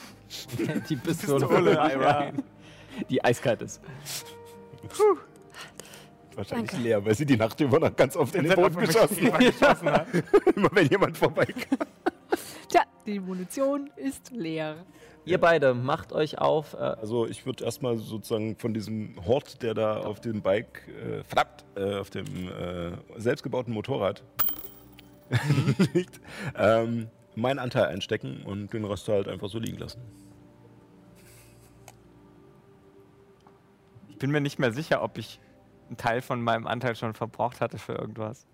[0.89, 2.33] die Pistole, Pistole, ja.
[3.11, 3.83] Die eiskalt ist.
[6.37, 6.85] Wahrscheinlich Danke.
[6.85, 9.41] leer, weil sie die Nacht über noch ganz oft in den Boden geschossen hat.
[9.41, 10.07] geschossen hat.
[10.57, 11.79] Immer wenn jemand vorbeikam.
[12.69, 14.85] Tja, die Munition ist leer.
[15.27, 16.75] Ihr beide macht euch auf.
[16.75, 21.23] Äh, Also ich würde erstmal sozusagen von diesem Hort, der da auf dem Bike, äh,
[21.25, 24.23] verdammt, äh, auf dem äh, selbstgebauten Motorrad
[25.95, 26.21] liegt,
[26.59, 30.01] ähm, meinen Anteil einstecken und den Rest halt einfach so liegen lassen.
[34.11, 35.41] Ich bin mir nicht mehr sicher, ob ich
[35.89, 38.47] einen Teil von meinem Anteil schon verbraucht hatte für irgendwas.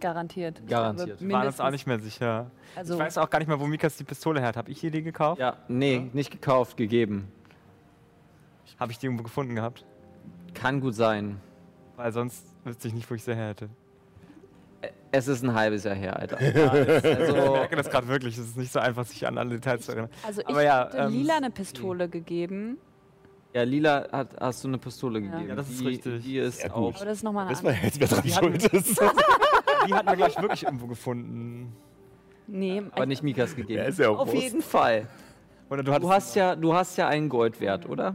[0.00, 0.60] Garantiert.
[0.60, 1.20] Ich Garantiert.
[1.20, 2.50] Wir waren uns mindestens- auch nicht mehr sicher.
[2.74, 4.56] Also, Ich weiß auch gar nicht mehr, wo Mikas die Pistole her hat.
[4.56, 5.40] Habe ich hier die gekauft?
[5.40, 7.32] ja, nee, nicht gekauft, gegeben.
[8.78, 9.84] Habe ich die irgendwo gefunden gehabt?
[10.52, 11.40] Kann gut sein.
[11.96, 13.70] Weil sonst wüsste ich nicht, wo ich sie her hätte.
[15.12, 16.38] Es ist ein halbes Jahr her, Alter.
[16.40, 16.56] Ich
[17.18, 18.36] Also, merke das gerade wirklich.
[18.36, 20.10] Es ist nicht so einfach, sich an alle Details zu erinnern.
[20.26, 22.76] also ich Aber ja, hatte ähm, Lila eine Pistole gegeben,
[23.56, 25.48] ja, Lila hat, hast du eine Pistole gegeben.
[25.48, 26.22] Ja, das ist die, richtig.
[26.24, 26.86] Die ist Sehr auch.
[26.92, 26.96] gut.
[26.96, 27.74] aber das ist nochmal eine andere.
[27.82, 29.00] jetzt, wer dran Die hatten- schuld ist.
[29.86, 31.72] Die hatten wir gleich wirklich irgendwo gefunden.
[32.46, 33.78] Nee, Aber nicht Mikas gegeben.
[33.80, 34.42] Ja, ist ja auch Auf Wurst.
[34.42, 35.08] jeden Fall.
[35.70, 38.14] Oder du, Du hast ja, du hast ja einen Goldwert, oder?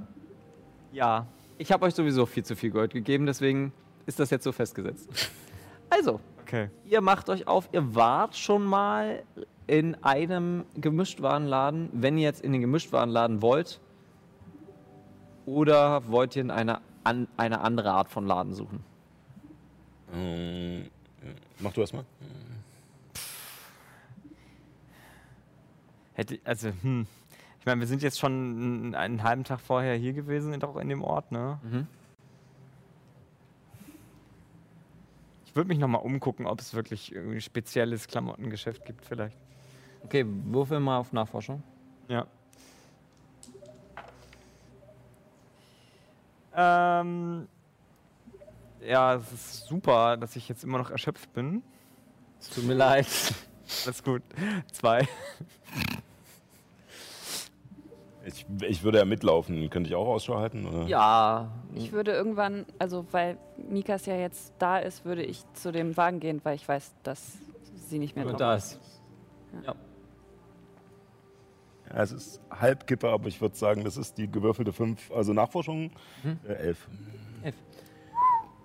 [0.94, 1.26] Ja.
[1.58, 3.74] Ich habe euch sowieso viel zu viel Gold gegeben, deswegen
[4.06, 5.10] ist das jetzt so festgesetzt.
[5.90, 6.70] Also, Okay.
[6.86, 9.24] ihr macht euch auf, ihr wart schon mal
[9.68, 13.80] in einem Gemischtwarenladen, wenn ihr jetzt in den Gemischtwarenladen wollt.
[15.46, 18.84] Oder wollt ihr in eine, an, eine andere Art von Laden suchen?
[20.14, 20.90] Ähm,
[21.60, 22.06] mach du erst mal.
[26.14, 27.08] Hätte, also, hm.
[27.60, 30.90] Ich meine, wir sind jetzt schon einen, einen halben Tag vorher hier gewesen, doch in
[30.90, 31.60] dem Ort, ne?
[31.62, 31.88] Mhm.
[35.46, 39.38] Ich würde mich nochmal umgucken, ob es wirklich irgendwie ein spezielles Klamottengeschäft gibt, vielleicht.
[40.04, 41.62] Okay, würfel mal auf Nachforschung.
[42.08, 42.26] Ja.
[46.56, 47.48] Ähm,
[48.86, 51.62] Ja, es ist super, dass ich jetzt immer noch erschöpft bin.
[52.40, 53.06] Es tut mir leid.
[53.86, 54.24] Alles gut.
[54.72, 55.08] Zwei.
[58.26, 59.70] Ich, ich würde ja mitlaufen.
[59.70, 60.66] Könnte ich auch Ausschau halten?
[60.66, 60.86] Oder?
[60.88, 61.52] Ja.
[61.74, 63.38] Ich würde irgendwann, also weil
[63.70, 67.38] Mikas ja jetzt da ist, würde ich zu dem Wagen gehen, weil ich weiß, dass
[67.88, 68.80] sie nicht mehr da ist.
[69.54, 69.62] Ja.
[69.70, 69.76] Ja,
[71.94, 75.92] es ist Halbkippe, aber ich würde sagen, das ist die gewürfelte 5, also Nachforschung
[76.24, 76.40] Mhm.
[76.48, 76.88] äh, 11.
[77.44, 77.56] F.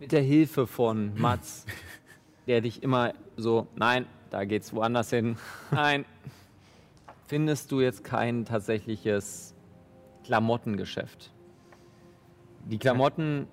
[0.00, 1.64] Mit der Hilfe von Mats,
[2.46, 5.36] der dich immer so, nein, da geht's woanders hin.
[5.70, 6.04] Nein.
[7.26, 9.54] Findest du jetzt kein tatsächliches
[10.24, 11.32] Klamottengeschäft?
[12.66, 13.48] Die Klamotten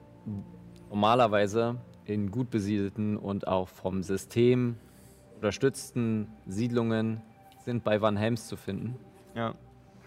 [0.89, 4.75] normalerweise in gut besiedelten und auch vom System
[5.35, 7.21] unterstützten Siedlungen
[7.65, 8.95] sind bei Van Helms zu finden.
[9.35, 9.55] Ja.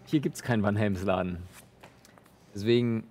[0.07, 1.39] Hier gibt es keinen Van Helms Laden.
[2.55, 3.05] Deswegen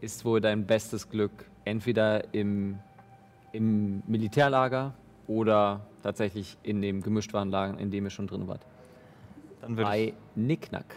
[0.00, 1.32] ist wohl dein bestes Glück
[1.64, 2.78] entweder im,
[3.52, 4.94] im Militärlager
[5.26, 8.64] oder tatsächlich in dem Gemischtwarenlager, in dem ihr schon drin wart.
[9.60, 10.94] Dann würde Bei ich, Nicknack.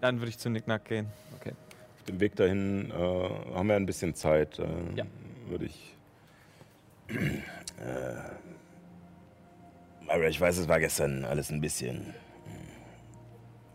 [0.00, 1.06] dann würd ich zu Nicknack gehen.
[1.38, 1.52] Okay.
[1.98, 2.94] Auf dem Weg dahin äh,
[3.54, 4.58] haben wir ein bisschen Zeit.
[4.58, 4.64] Äh,
[4.96, 5.04] Ja.
[5.48, 5.94] Würde ich.
[7.08, 8.14] Äh,
[10.28, 12.14] ich weiß, es war gestern alles ein bisschen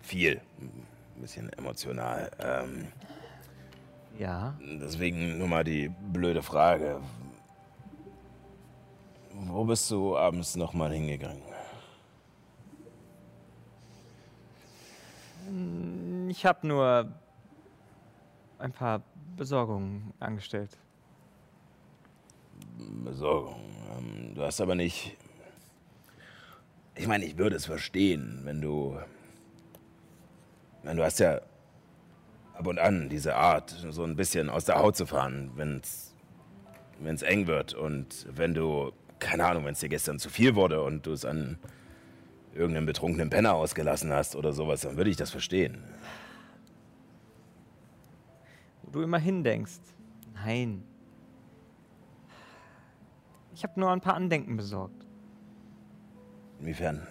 [0.01, 2.31] viel, ein bisschen emotional.
[2.39, 2.87] Ähm,
[4.17, 4.55] Ja.
[4.79, 6.99] deswegen nur mal die blöde Frage.
[9.33, 11.41] Wo bist du abends nochmal hingegangen?
[16.29, 17.11] Ich habe nur
[18.59, 19.01] ein paar
[19.35, 20.77] Besorgungen angestellt.
[23.03, 23.55] Besorgung.
[23.97, 25.17] Ähm, du hast aber nicht.
[26.95, 28.97] Ich meine, ich würde es verstehen, wenn du.
[30.83, 31.41] Meine, du hast ja
[32.53, 37.21] ab und an diese Art, so ein bisschen aus der Haut zu fahren, wenn es
[37.21, 37.73] eng wird.
[37.73, 41.25] Und wenn du, keine Ahnung, wenn es dir gestern zu viel wurde und du es
[41.25, 41.57] an
[42.53, 45.83] irgendeinem betrunkenen Penner ausgelassen hast oder sowas, dann würde ich das verstehen.
[48.83, 49.81] Wo du immer hindenkst.
[50.33, 50.83] Nein.
[53.53, 55.05] Ich habe nur ein paar Andenken besorgt.
[56.59, 57.07] Inwiefern?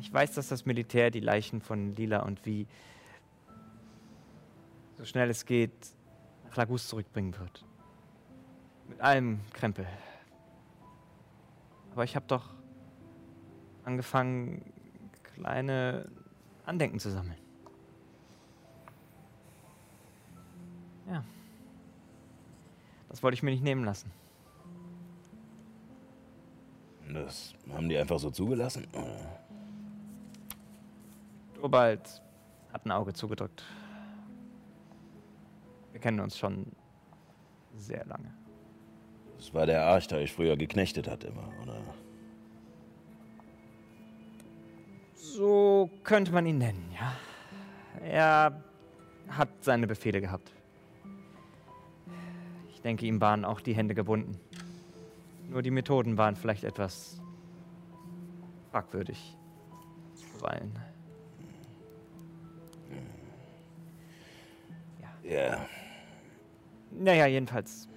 [0.00, 2.66] Ich weiß, dass das Militär die Leichen von Lila und wie
[4.96, 5.72] so schnell es geht
[6.44, 7.64] nach Lagus zurückbringen wird.
[8.88, 9.86] Mit allem Krempel.
[11.92, 12.54] Aber ich habe doch
[13.84, 14.72] angefangen,
[15.34, 16.08] kleine
[16.64, 17.38] Andenken zu sammeln.
[21.08, 21.24] Ja.
[23.08, 24.10] Das wollte ich mir nicht nehmen lassen.
[27.12, 28.86] Das haben die einfach so zugelassen?
[28.92, 29.45] Oder?
[31.66, 32.22] Urbald
[32.72, 33.64] hat ein Auge zugedrückt.
[35.90, 36.70] Wir kennen uns schon
[37.74, 38.32] sehr lange.
[39.36, 41.80] Das war der Arsch, der ich früher geknechtet hat immer, oder?
[45.16, 47.12] So könnte man ihn nennen, ja.
[48.00, 48.62] Er
[49.28, 50.52] hat seine Befehle gehabt.
[52.70, 54.38] Ich denke, ihm waren auch die Hände gebunden.
[55.50, 57.20] Nur die Methoden waren vielleicht etwas
[58.70, 59.36] fragwürdig.
[60.14, 60.95] Zuweilen.
[65.22, 65.66] Ja.
[66.90, 67.88] Naja, jedenfalls.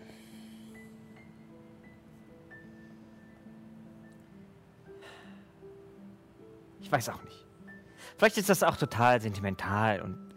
[6.81, 7.45] Ich weiß auch nicht.
[8.17, 10.33] Vielleicht ist das auch total sentimental und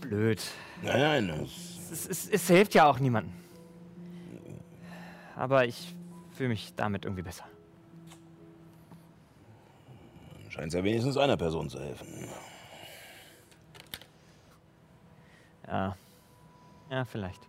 [0.00, 0.42] blöd.
[0.82, 3.34] Nein, nein, das, Es, es, es hilft ja auch niemandem.
[5.34, 5.94] Aber ich
[6.30, 7.44] fühle mich damit irgendwie besser.
[10.56, 12.06] scheint ja wenigstens einer Person zu helfen.
[15.66, 15.96] Ja.
[16.90, 17.48] Ja, vielleicht.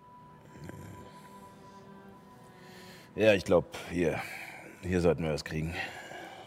[3.16, 4.20] Ja, ich glaube, hier,
[4.82, 5.74] hier sollten wir was kriegen.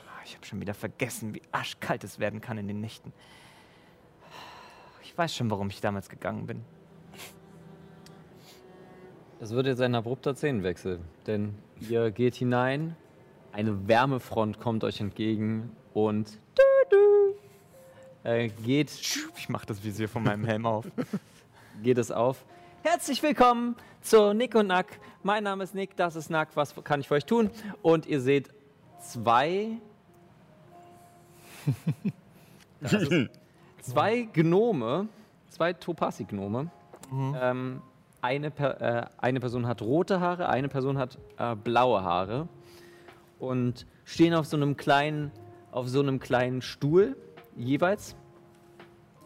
[0.08, 3.12] Ah, Ich habe schon wieder vergessen, wie arschkalt es werden kann in den Nächten.
[5.02, 6.64] Ich weiß schon, warum ich damals gegangen bin.
[9.40, 12.94] Es wird jetzt ein abrupter Szenenwechsel, denn ihr geht hinein,
[13.52, 16.38] eine Wärmefront kommt euch entgegen und
[18.22, 18.90] äh, geht,
[19.36, 20.86] Ich mache das Visier von meinem Helm auf.
[21.82, 22.44] geht es auf.
[22.82, 25.00] Herzlich willkommen zu Nick und Nack.
[25.22, 26.48] Mein Name ist Nick, das ist Nack.
[26.54, 27.50] Was kann ich für euch tun?
[27.82, 28.50] Und ihr seht
[29.00, 29.78] zwei,
[33.82, 35.08] zwei Gnome,
[35.48, 36.70] zwei Topasi-Gnome.
[37.12, 37.82] Ähm,
[38.22, 42.48] eine, per, äh, eine Person hat rote Haare, eine Person hat äh, blaue Haare
[43.38, 45.32] und stehen auf so einem kleinen,
[45.72, 47.16] auf so einem kleinen Stuhl
[47.56, 48.14] jeweils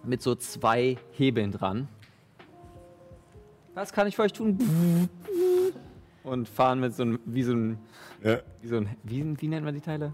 [0.03, 1.89] mit so zwei Hebeln dran.
[3.75, 4.59] Was kann ich für euch tun?
[6.23, 7.79] und fahren mit so einem, wie so ein,
[8.23, 8.39] Ja.
[8.63, 10.13] wie so ein, wie, wie nennt man die Teile?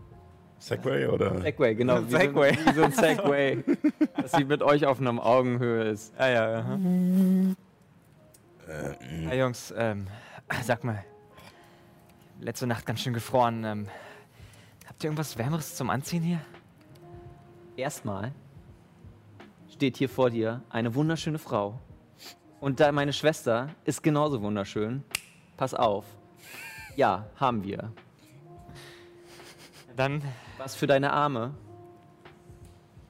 [0.59, 1.41] Segway oder?
[1.41, 2.03] Segway, genau.
[2.07, 2.53] Wie Segway.
[2.55, 3.65] So, ein- wie so ein Segway.
[4.17, 6.13] dass sie mit euch auf einer Augenhöhe ist.
[6.19, 6.79] Ja, ja, ja.
[8.69, 10.07] Äh, Ja, Jungs, ähm,
[10.63, 11.03] sag mal.
[12.41, 13.65] Letzte Nacht ganz schön gefroren.
[13.65, 13.87] Ähm,
[14.87, 16.41] habt ihr irgendwas Wärmeres zum Anziehen hier?
[17.77, 18.33] Erstmal
[19.73, 21.79] steht hier vor dir eine wunderschöne Frau.
[22.61, 25.03] Und da meine Schwester ist genauso wunderschön.
[25.57, 26.05] Pass auf.
[26.95, 27.93] Ja, haben wir.
[29.97, 30.23] Dann,
[30.59, 31.55] Was für deine Arme?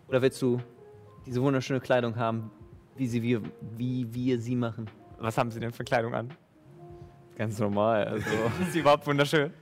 [0.09, 0.61] Oder willst du
[1.26, 2.51] diese wunderschöne Kleidung haben,
[2.96, 3.42] wie, sie, wir,
[3.76, 4.88] wie wir sie machen?
[5.18, 6.30] was haben Sie denn für Kleidung an?
[7.36, 8.05] Ganz normal.
[8.05, 8.26] Also
[8.62, 9.53] Ist sie überhaupt wunderschön?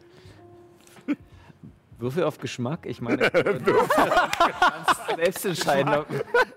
[1.98, 2.86] Würfel auf Geschmack.
[2.86, 5.92] Ich meine, du kannst selbst entscheiden.
[5.94, 6.06] Ob,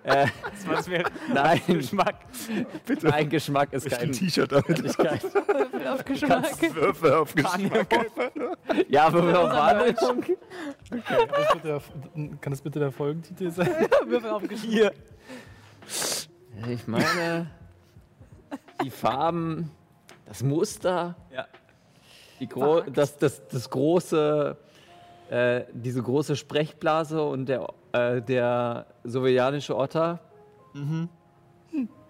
[0.03, 2.15] äh, Das was mir nein, Geschmack.
[2.85, 3.07] bitte.
[3.07, 4.01] Nein, Geschmack ist Ich kein.
[4.09, 4.79] ein T-Shirt damit.
[4.79, 5.19] ist kein
[5.87, 6.75] Auf Geschmack.
[6.75, 7.87] Würfel auf Geschmack.
[8.87, 10.23] ja, Würfel auf Wahrnehmung.
[10.91, 11.81] Kann das bitte der,
[12.39, 13.69] kann das bitte der Folgentitel sein?
[14.05, 14.69] Würfel auf Geschmack.
[14.69, 14.91] Hier.
[16.69, 17.49] Ich meine,
[18.83, 19.71] die Farben,
[20.27, 21.47] das Muster, Ja.
[22.39, 24.57] die Gro das, das, das große,
[25.32, 30.19] äh, diese große Sprechblase und der, äh, der sowjetianische Otter.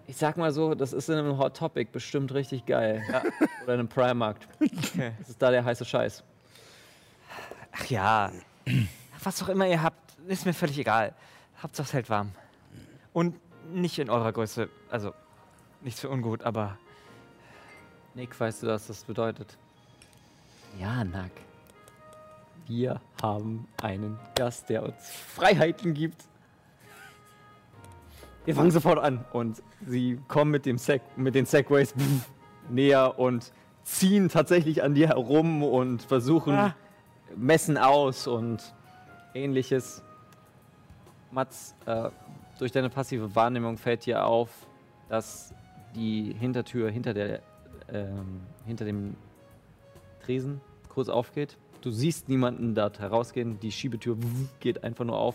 [0.08, 3.00] Ich sag mal so, das ist in einem Hot Topic bestimmt richtig geil.
[3.62, 4.48] Oder in einem Primarkt.
[4.60, 5.12] Okay.
[5.20, 6.24] Das ist da der heiße Scheiß.
[7.70, 8.32] Ach ja.
[9.22, 11.14] Was auch immer ihr habt, ist mir völlig egal.
[11.62, 12.32] Hauptsache es hält warm.
[13.12, 13.36] Und
[13.72, 14.68] nicht in eurer Größe.
[14.90, 15.14] Also,
[15.80, 16.76] nichts für ungut, aber
[18.14, 19.56] Nick, weißt du, was das bedeutet?
[20.80, 21.30] Ja, Nack.
[22.74, 26.24] Wir haben einen Gast, der uns Freiheiten gibt.
[28.46, 29.26] Wir fangen sofort an.
[29.34, 31.94] Und sie kommen mit, dem Seg mit den Segways
[32.70, 33.52] näher und
[33.84, 36.74] ziehen tatsächlich an dir herum und versuchen, Ah.
[37.36, 38.74] messen aus und
[39.34, 40.02] ähnliches.
[41.30, 42.08] Mats, äh,
[42.58, 44.48] durch deine passive Wahrnehmung fällt dir auf,
[45.10, 45.52] dass
[45.94, 47.42] die Hintertür hinter, der,
[47.92, 49.14] ähm, hinter dem
[50.24, 51.58] Tresen kurz aufgeht.
[51.82, 53.58] Du siehst niemanden dort herausgehen.
[53.58, 54.16] Die Schiebetür
[54.60, 55.34] geht einfach nur auf.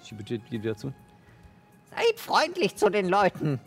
[0.00, 0.92] Die Schiebetür geht wieder zu.
[1.90, 3.60] Seid freundlich zu den Leuten.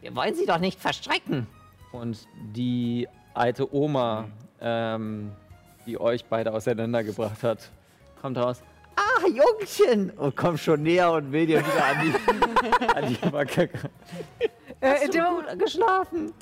[0.00, 1.46] Wir wollen sie doch nicht verstrecken.
[1.92, 4.28] Und die alte Oma,
[4.60, 5.32] ähm,
[5.86, 7.70] die euch beide auseinandergebracht hat,
[8.20, 8.62] kommt raus.
[8.96, 10.10] Ah, Jungchen.
[10.10, 13.70] Und kommt schon näher und will dir wieder an die, an die Backe.
[14.80, 16.32] Äh, in, dem, Gut geschlafen.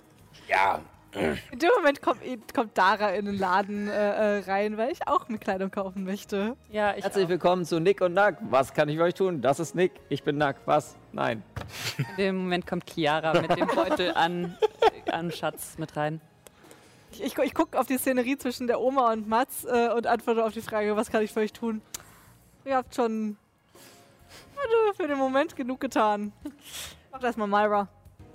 [0.48, 0.80] Ja.
[1.16, 2.20] In dem Moment kommt,
[2.54, 6.56] kommt Dara in den Laden äh, äh, rein, weil ich auch mir Kleidung kaufen möchte.
[6.70, 7.30] Ja, ich Herzlich auch.
[7.30, 8.38] willkommen zu Nick und Nack.
[8.50, 9.40] Was kann ich für euch tun?
[9.40, 9.92] Das ist Nick.
[10.08, 10.56] Ich bin Nack.
[10.66, 10.96] Was?
[11.12, 11.42] Nein.
[11.98, 14.56] In dem Moment kommt Chiara mit dem Beutel an,
[15.10, 16.20] an Schatz mit rein.
[17.12, 20.44] Ich, ich, ich gucke auf die Szenerie zwischen der Oma und Mats äh, und antworte
[20.44, 21.80] auf die Frage, was kann ich für euch tun?
[22.64, 23.36] Ihr habt schon
[24.96, 26.32] für den Moment genug getan.
[27.12, 27.88] Macht erstmal Myra.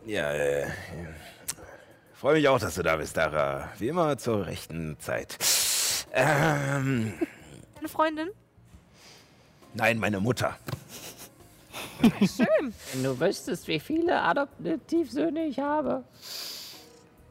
[0.06, 0.68] Ja, äh,
[2.22, 3.72] freue mich auch, dass du da bist, Dara.
[3.80, 5.40] Wie immer zur rechten Zeit.
[6.14, 7.14] Ähm,
[7.80, 8.30] Eine Freundin?
[9.74, 10.56] nein, meine Mutter.
[12.20, 12.74] Schön.
[12.94, 16.04] Wenn du wüsstest, wie viele Adoptivsöhne ich habe.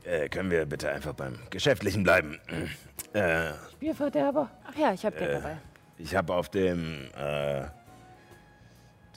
[0.03, 2.41] Äh, können wir bitte einfach beim Geschäftlichen bleiben?
[3.13, 4.51] Äh, Bierverderber.
[4.67, 5.57] Ach ja, ich habe Geld dabei.
[5.99, 7.63] ich habe auf dem, äh,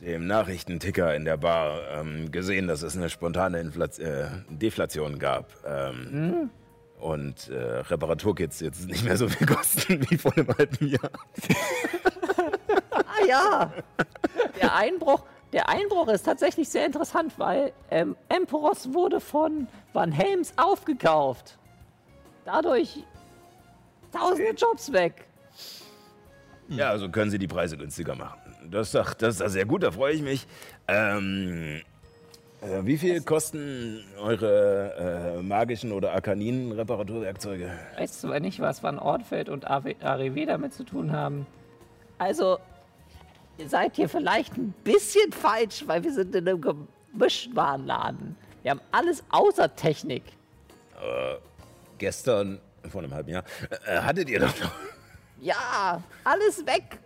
[0.01, 5.51] dem Nachrichtenticker in der Bar ähm, gesehen, dass es eine spontane Inflat äh, Deflation gab.
[5.65, 6.49] Ähm,
[6.99, 11.11] Und äh, Reparaturkits jetzt nicht mehr so viel kosten wie vor einem halben Jahr.
[12.91, 13.73] Ah ja.
[14.61, 20.53] Der Einbruch, der Einbruch ist tatsächlich sehr interessant, weil ähm, Emporos wurde von Van Helms
[20.55, 21.57] aufgekauft.
[22.45, 23.03] Dadurch
[24.13, 25.25] tausende Jobs weg.
[26.69, 28.39] Ja, also können Sie die Preise günstiger machen.
[28.69, 30.47] Das ist doch, das ist doch sehr gut, da freue ich mich.
[30.87, 31.81] Ähm,
[32.61, 37.71] äh, wie viel kosten eure äh, magischen oder arkaninen Reparaturwerkzeuge?
[37.97, 41.45] Weißt du aber nicht, was Van Ortfeld und Arrivé damit zu tun haben?
[42.17, 42.57] Also,
[43.57, 46.61] ihr seid hier vielleicht ein bisschen falsch, weil wir sind in einem
[47.11, 48.35] Gemischtwarenladen.
[48.61, 50.23] Wir haben alles außer Technik.
[51.97, 52.59] Gestern,
[52.89, 53.43] vor einem halben Jahr,
[53.85, 54.71] äh, hattet ihr doch noch.
[55.41, 56.99] Ja, alles weg.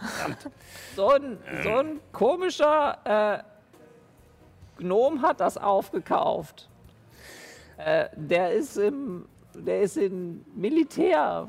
[0.96, 6.68] So ein, so ein komischer äh, Gnom hat das aufgekauft.
[7.76, 11.48] Äh, der ist im, der ist in Militär,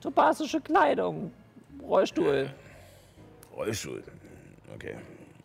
[0.00, 1.32] topasische Kleidung,
[1.82, 2.50] Rollstuhl.
[3.54, 4.02] Rollstuhl.
[4.74, 4.96] Okay.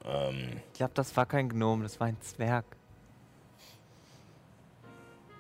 [0.05, 2.65] Ähm, ich glaube, das war kein Gnom, das war ein Zwerg.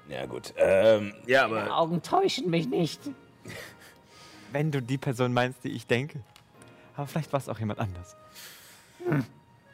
[0.09, 0.53] Ja, gut.
[0.57, 1.77] Ähm, ja, Meine aber.
[1.77, 3.01] Augen täuschen mich nicht.
[4.51, 6.19] Wenn du die Person meinst, die ich denke.
[6.95, 8.15] Aber vielleicht war es auch jemand anders.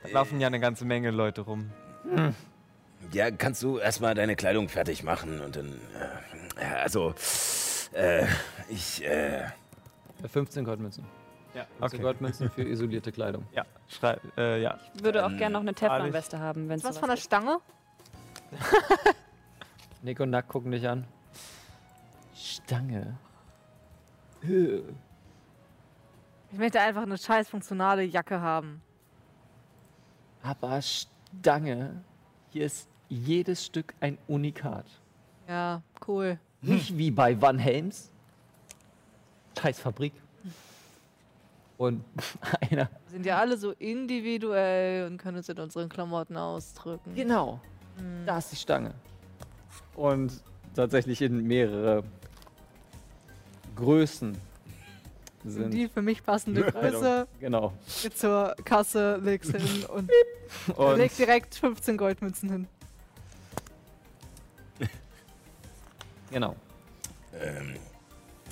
[0.03, 1.71] Da laufen ja eine ganze Menge Leute rum.
[3.11, 5.79] Ja, kannst du erstmal deine Kleidung fertig machen und dann.
[6.57, 7.13] Äh, also.
[7.93, 8.25] Äh,
[8.69, 9.03] ich.
[9.05, 9.45] Äh,
[10.27, 11.05] 15 Goldmünzen.
[11.53, 13.45] Ja, 15 Goldmünzen für isolierte Kleidung.
[13.53, 14.77] Ja, schrei äh, ja.
[14.95, 17.25] Ich würde auch Ähm, gerne noch eine Teflonweste haben, wenn es Was von der gibt.
[17.25, 17.57] Stange?
[20.01, 21.05] Nick und Nack gucken dich an.
[22.35, 23.17] Stange.
[26.51, 28.81] Ich möchte einfach eine scheiß funktionale Jacke haben.
[30.41, 32.03] Aber Stange.
[32.49, 34.85] Hier ist jedes Stück ein Unikat.
[35.47, 36.39] Ja, cool.
[36.61, 38.11] Nicht wie bei Van Helms.
[39.59, 40.13] Scheiß Fabrik.
[41.77, 42.03] Und
[42.61, 42.89] einer.
[43.07, 47.13] Sind ja alle so individuell und können uns in unseren Klamotten ausdrücken.
[47.15, 47.59] Genau.
[48.25, 48.93] Da ist die Stange.
[49.95, 50.41] Und
[50.73, 52.03] tatsächlich in mehrere
[53.75, 54.37] Größen
[55.45, 55.71] sind.
[55.73, 57.27] Die für mich passende Größe.
[57.39, 57.73] Genau.
[58.03, 60.09] Geht zur Kasse, leg's hin und,
[60.77, 62.67] Und leg direkt 15 Goldmünzen hin.
[66.31, 66.55] genau.
[67.41, 67.75] ähm,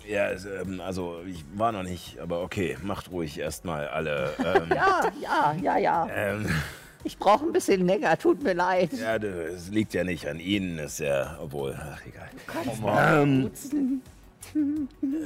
[0.07, 4.31] ja, ähm, also ich war noch nicht, aber okay, macht ruhig erstmal alle.
[4.39, 6.07] Ähm, Ja, ja, ja, ja.
[6.09, 6.47] ähm,
[7.03, 8.93] Ich brauche ein bisschen länger, tut mir leid.
[8.93, 12.29] ja, du, es liegt ja nicht an Ihnen, ist ja, obwohl, ach egal.
[12.47, 14.01] Kannst Ähm,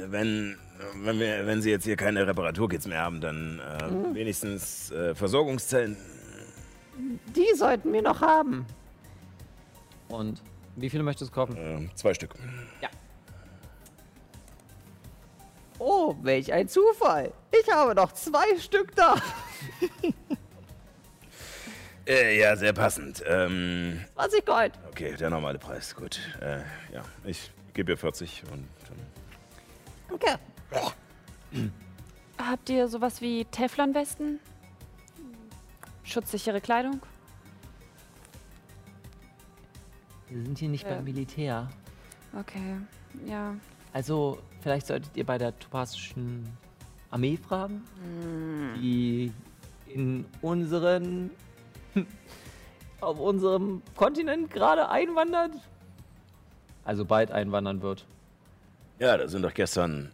[0.08, 0.56] wenn,
[0.96, 5.96] wenn, wir, wenn Sie jetzt hier keine Reparaturkits mehr haben, dann äh, wenigstens äh, Versorgungszellen.
[7.34, 8.66] Die sollten wir noch haben.
[10.08, 10.42] Und
[10.76, 11.56] wie viele möchtest du kaufen?
[11.56, 12.34] Äh, zwei Stück.
[15.78, 17.32] Oh, welch ein Zufall.
[17.50, 19.16] Ich habe noch zwei Stück da.
[22.04, 23.22] Äh, ja, sehr passend.
[23.26, 24.72] Ähm, 20 Gold.
[24.90, 26.18] okay, der normale Preis, gut.
[26.40, 26.58] Äh,
[26.92, 28.98] ja, ich gebe ihr 40 und dann.
[30.18, 30.40] Danke.
[32.38, 34.40] Habt ihr sowas wie Teflonwesten?
[36.02, 37.00] Schutzsichere Kleidung?
[40.28, 40.94] Wir sind hier nicht Ja.
[40.94, 41.68] beim Militär.
[42.38, 42.76] Okay,
[43.26, 43.54] ja.
[43.92, 46.48] Also, vielleicht solltet ihr bei der topasischen
[47.10, 47.82] Armee fragen,
[48.80, 49.30] die
[49.88, 51.30] in unseren.
[53.02, 55.50] auf unserem Kontinent gerade einwandert.
[56.84, 58.06] Also bald einwandern wird.
[59.00, 60.12] Ja, da sind doch gestern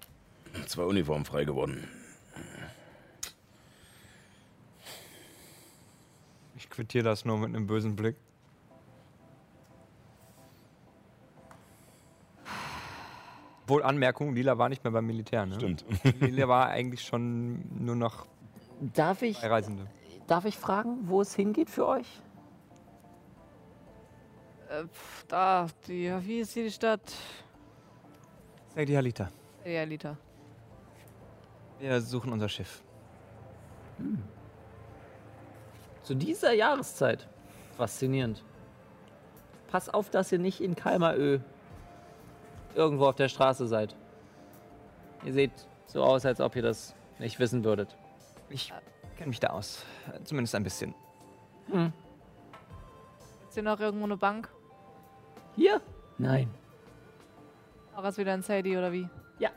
[0.66, 1.88] zwei Uniformen frei geworden.
[6.56, 8.16] Ich quittiere das nur mit einem bösen Blick.
[13.66, 15.56] Wohl Anmerkung, Lila war nicht mehr beim Militär, ne?
[15.56, 15.84] Stimmt.
[16.20, 18.26] Lila war eigentlich schon nur noch
[18.80, 19.86] Darf ich, Reisende.
[20.26, 22.06] darf ich fragen, wo es hingeht für euch?
[24.70, 24.84] Äh,
[25.28, 27.00] da, die, wie ist hier die Stadt?
[28.74, 29.28] Sadie Halita.
[29.64, 30.16] Ja, Liter.
[31.78, 32.82] Wir suchen unser Schiff.
[36.02, 37.28] Zu dieser Jahreszeit.
[37.76, 38.42] Faszinierend.
[39.70, 41.38] Pass auf, dass ihr nicht in Kalmarö
[42.74, 43.94] irgendwo auf der Straße seid.
[45.24, 45.52] Ihr seht
[45.86, 47.96] so aus, als ob ihr das nicht wissen würdet.
[48.48, 48.72] Ich
[49.16, 49.84] kenne mich da aus.
[50.24, 50.94] Zumindest ein bisschen.
[53.48, 54.48] Ist hier noch irgendwo eine Bank?
[55.54, 55.80] Hier?
[56.18, 56.48] Nein.
[57.94, 59.08] Auch was wieder in Sadie oder wie?
[59.38, 59.50] Ja.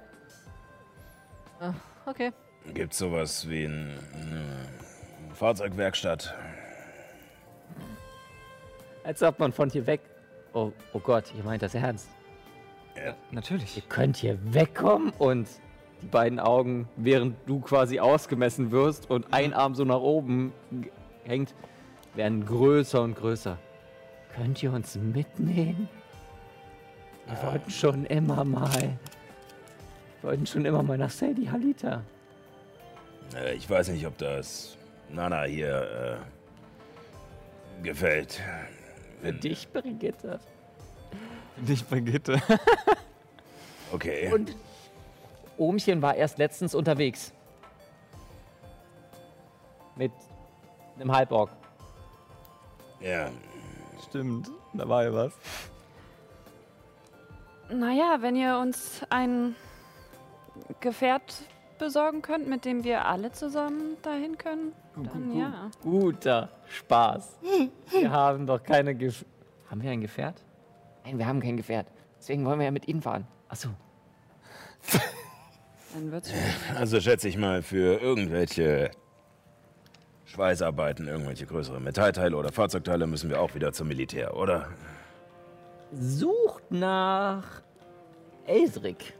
[1.60, 1.74] Ah,
[2.12, 2.32] okay.
[2.74, 6.36] Gibt's sowas wie ein, eine Fahrzeugwerkstatt?
[9.04, 10.02] Als ob man von hier weg.
[10.54, 12.10] Oh, oh Gott, ihr meint das ernst.
[13.32, 13.78] Natürlich.
[13.78, 15.48] Ihr könnt hier wegkommen und
[16.02, 20.54] die beiden Augen, während du quasi ausgemessen wirst und ein Arm so nach oben
[21.24, 21.56] hängt,
[22.16, 23.58] werden größer und größer.
[24.36, 25.90] Könnt ihr uns mitnehmen?
[27.28, 28.98] Wir wollten schon immer mal.
[30.22, 32.04] Wir wollten schon immer mal nach Sadie Halita.
[33.36, 34.78] Äh, ich weiß nicht, ob das
[35.10, 36.20] Nana hier
[37.82, 38.42] äh, gefällt.
[39.22, 40.40] Für dich, Brigitte.
[41.66, 42.42] Nicht Brigitte.
[43.94, 44.32] Okay.
[44.34, 44.56] Und
[45.58, 47.34] Ohmchen war erst letztens unterwegs.
[49.98, 50.14] Mit
[50.98, 51.50] einem Halborg.
[53.02, 53.30] ja,
[54.08, 55.34] Stimmt, da war ja was.
[57.70, 59.56] Naja, wenn ihr uns ein
[60.80, 61.44] Gefährt
[61.78, 65.72] besorgen könnt, mit dem wir alle zusammen dahin können, dann ja.
[65.82, 67.40] Guter Spaß.
[67.90, 69.26] Wir haben doch keine Gef
[69.70, 70.44] Haben wir ein Gefährt?
[71.04, 71.88] Nein, wir haben kein Gefährt.
[72.20, 73.26] Deswegen wollen wir ja mit Ihnen fahren.
[73.50, 73.70] Achso.
[75.94, 76.32] Dann wird's
[76.76, 78.92] also schätze ich mal für irgendwelche
[80.26, 84.70] Schweißarbeiten, irgendwelche größere Metallteile oder Fahrzeugteile müssen wir auch wieder zum Militär, oder?
[85.94, 87.62] sucht nach
[88.46, 89.14] Elsric.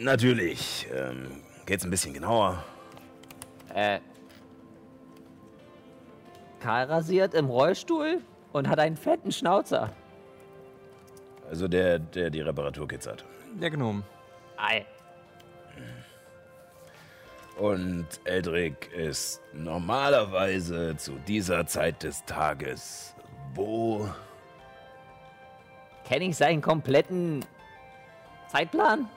[0.00, 0.86] Natürlich.
[0.94, 2.64] Ähm, geht's ein bisschen genauer?
[3.74, 4.00] Äh.
[6.60, 8.20] Kahl rasiert im Rollstuhl
[8.52, 9.92] und hat einen fetten Schnauzer.
[11.48, 13.24] Also der, der die Reparaturkits hat.
[13.60, 14.02] Der Gnom.
[14.56, 14.84] Ei.
[17.58, 23.14] Und Eldrick ist normalerweise zu dieser Zeit des Tages
[23.54, 24.08] wo?
[26.04, 27.44] Kenne ich seinen kompletten
[28.48, 29.08] Zeitplan?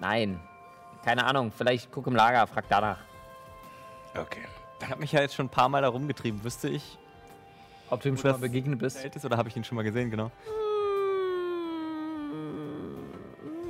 [0.00, 0.40] Nein.
[1.04, 1.52] Keine Ahnung.
[1.52, 2.98] Vielleicht guck im Lager, frag danach.
[4.14, 4.44] Okay.
[4.80, 6.42] Ich habe mich ja jetzt schon ein paar Mal da rumgetrieben.
[6.44, 6.98] Wüsste ich,
[7.90, 9.04] Ob du ihm schon mal begegnet bist?
[9.04, 10.30] Ist oder habe ich ihn schon mal gesehen, genau?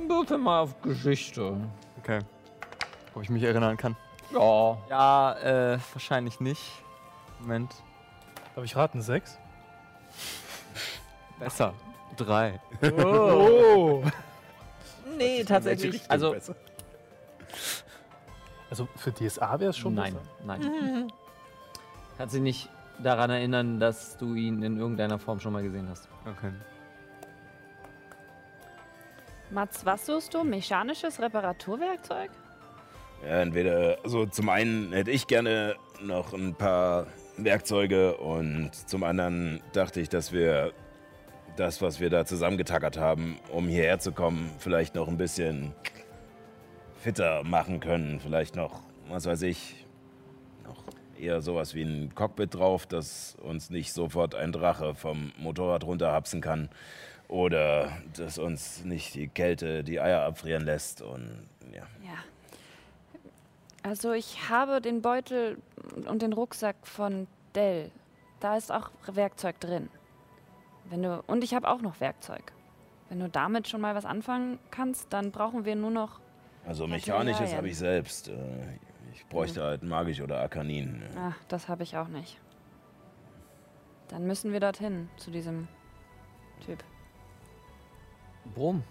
[0.07, 1.57] Würfel mal auf Geschichte.
[1.99, 2.19] Okay.
[3.15, 3.95] Ob ich mich erinnern kann.
[4.31, 4.77] Ja.
[4.89, 5.33] Ja,
[5.73, 6.61] äh, wahrscheinlich nicht.
[7.39, 7.73] Moment.
[8.55, 9.01] Darf ich raten?
[9.01, 9.37] Sechs?
[11.39, 11.73] Besser.
[12.17, 12.59] Drei.
[12.81, 14.03] Oh!
[15.19, 16.01] Nee, tatsächlich.
[16.09, 16.35] Also,
[18.69, 20.25] Also für DSA wäre es schon nein, besser.
[20.45, 21.11] nein.
[22.17, 22.69] Kannst dich nicht
[23.01, 26.07] daran erinnern, dass du ihn in irgendeiner Form schon mal gesehen hast.
[26.25, 26.51] Okay.
[29.51, 30.43] Mats, was suchst du?
[30.43, 32.29] Mechanisches Reparaturwerkzeug?
[33.23, 39.61] Ja, entweder, also zum einen hätte ich gerne noch ein paar Werkzeuge und zum anderen
[39.73, 40.71] dachte ich, dass wir
[41.55, 45.73] das, was wir da zusammengetackert haben, um hierher zu kommen, vielleicht noch ein bisschen
[46.99, 48.19] fitter machen können.
[48.19, 49.85] Vielleicht noch, was weiß ich,
[50.63, 50.83] noch
[51.19, 56.41] eher sowas wie ein Cockpit drauf, dass uns nicht sofort ein Drache vom Motorrad runterhapsen
[56.41, 56.69] kann.
[57.27, 61.83] Oder dass uns nicht die Kälte die Eier abfrieren lässt und ja.
[62.03, 62.17] Ja.
[63.83, 65.57] Also ich habe den Beutel
[66.07, 67.91] und den Rucksack von Dell.
[68.39, 69.89] Da ist auch Werkzeug drin.
[70.89, 72.51] Wenn du und ich habe auch noch Werkzeug.
[73.09, 76.19] Wenn du damit schon mal was anfangen kannst, dann brauchen wir nur noch.
[76.67, 78.27] Also mechanisches habe ich selbst.
[78.29, 78.33] Äh,
[79.13, 81.01] Ich bräuchte halt magisch oder Arkanin.
[81.17, 82.39] Ah, das habe ich auch nicht.
[84.09, 85.67] Dann müssen wir dorthin zu diesem
[86.65, 86.83] Typ.
[88.55, 88.83] Brumm.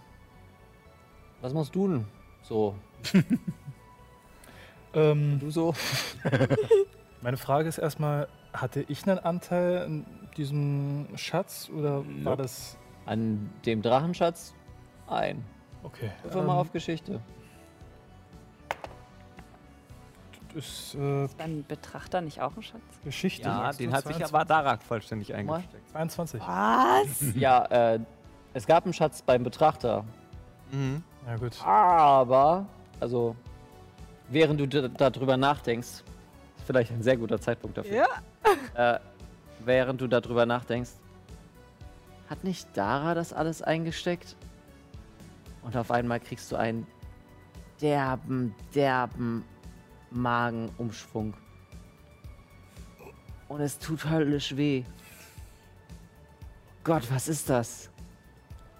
[1.40, 2.04] Was machst du denn
[2.42, 2.74] so?
[4.94, 5.74] Ähm, Du so?
[7.20, 10.06] meine Frage ist erstmal, hatte ich einen Anteil an
[10.36, 12.42] diesem Schatz oder war Nope.
[12.42, 12.76] das...
[13.06, 14.54] An dem Drachenschatz?
[15.06, 15.42] Ein.
[15.82, 16.10] Okay.
[16.34, 17.20] Mal ähm, auf Geschichte.
[20.54, 22.82] Ist äh, Ist beim Betrachter nicht auch ein Schatz?
[23.04, 23.48] Geschichte.
[23.48, 24.24] Ja, den hat sich 22?
[24.24, 25.36] aber Darak vollständig Mal.
[25.36, 25.88] eingesteckt.
[25.90, 26.40] 22.
[26.40, 27.34] Was?
[27.34, 28.00] Ja, äh,
[28.54, 30.04] es gab einen Schatz beim Betrachter.
[30.72, 31.02] Mhm.
[31.26, 31.64] Ja gut.
[31.64, 32.66] Aber,
[33.00, 33.36] also,
[34.28, 36.02] während du darüber nachdenkst,
[36.68, 37.96] vielleicht ein sehr guter Zeitpunkt dafür.
[37.96, 38.06] Ja.
[38.74, 39.00] Äh,
[39.64, 40.92] während du darüber nachdenkst,
[42.30, 44.36] hat nicht Dara das alles eingesteckt?
[45.62, 46.86] Und auf einmal kriegst du einen
[47.80, 49.44] derben, derben
[50.10, 51.34] Magenumschwung.
[53.48, 54.84] Und es tut höllisch weh.
[56.84, 57.90] Gott, was ist das?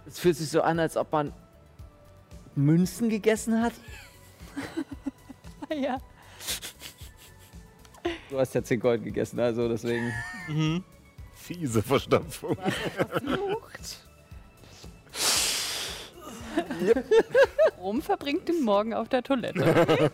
[0.07, 1.33] Es fühlt sich so an, als ob man
[2.55, 3.73] Münzen gegessen hat.
[5.75, 5.99] ja.
[8.31, 10.13] Du hast ja 10 Gold gegessen, also deswegen.
[10.49, 10.85] Mhm.
[11.35, 12.57] Fiese Verstopfung.
[17.81, 20.11] Rom verbringt den Morgen auf der Toilette.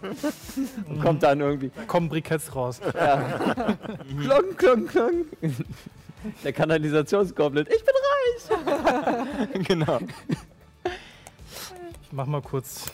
[0.89, 1.71] Und kommt dann irgendwie.
[1.87, 2.81] Kommen Briketts raus.
[2.81, 5.25] klong, klong, klong.
[6.43, 7.66] Der Kanalisationsgoblin.
[7.66, 9.66] Ich bin reich!
[9.69, 9.99] genau.
[12.03, 12.87] Ich mach mal kurz...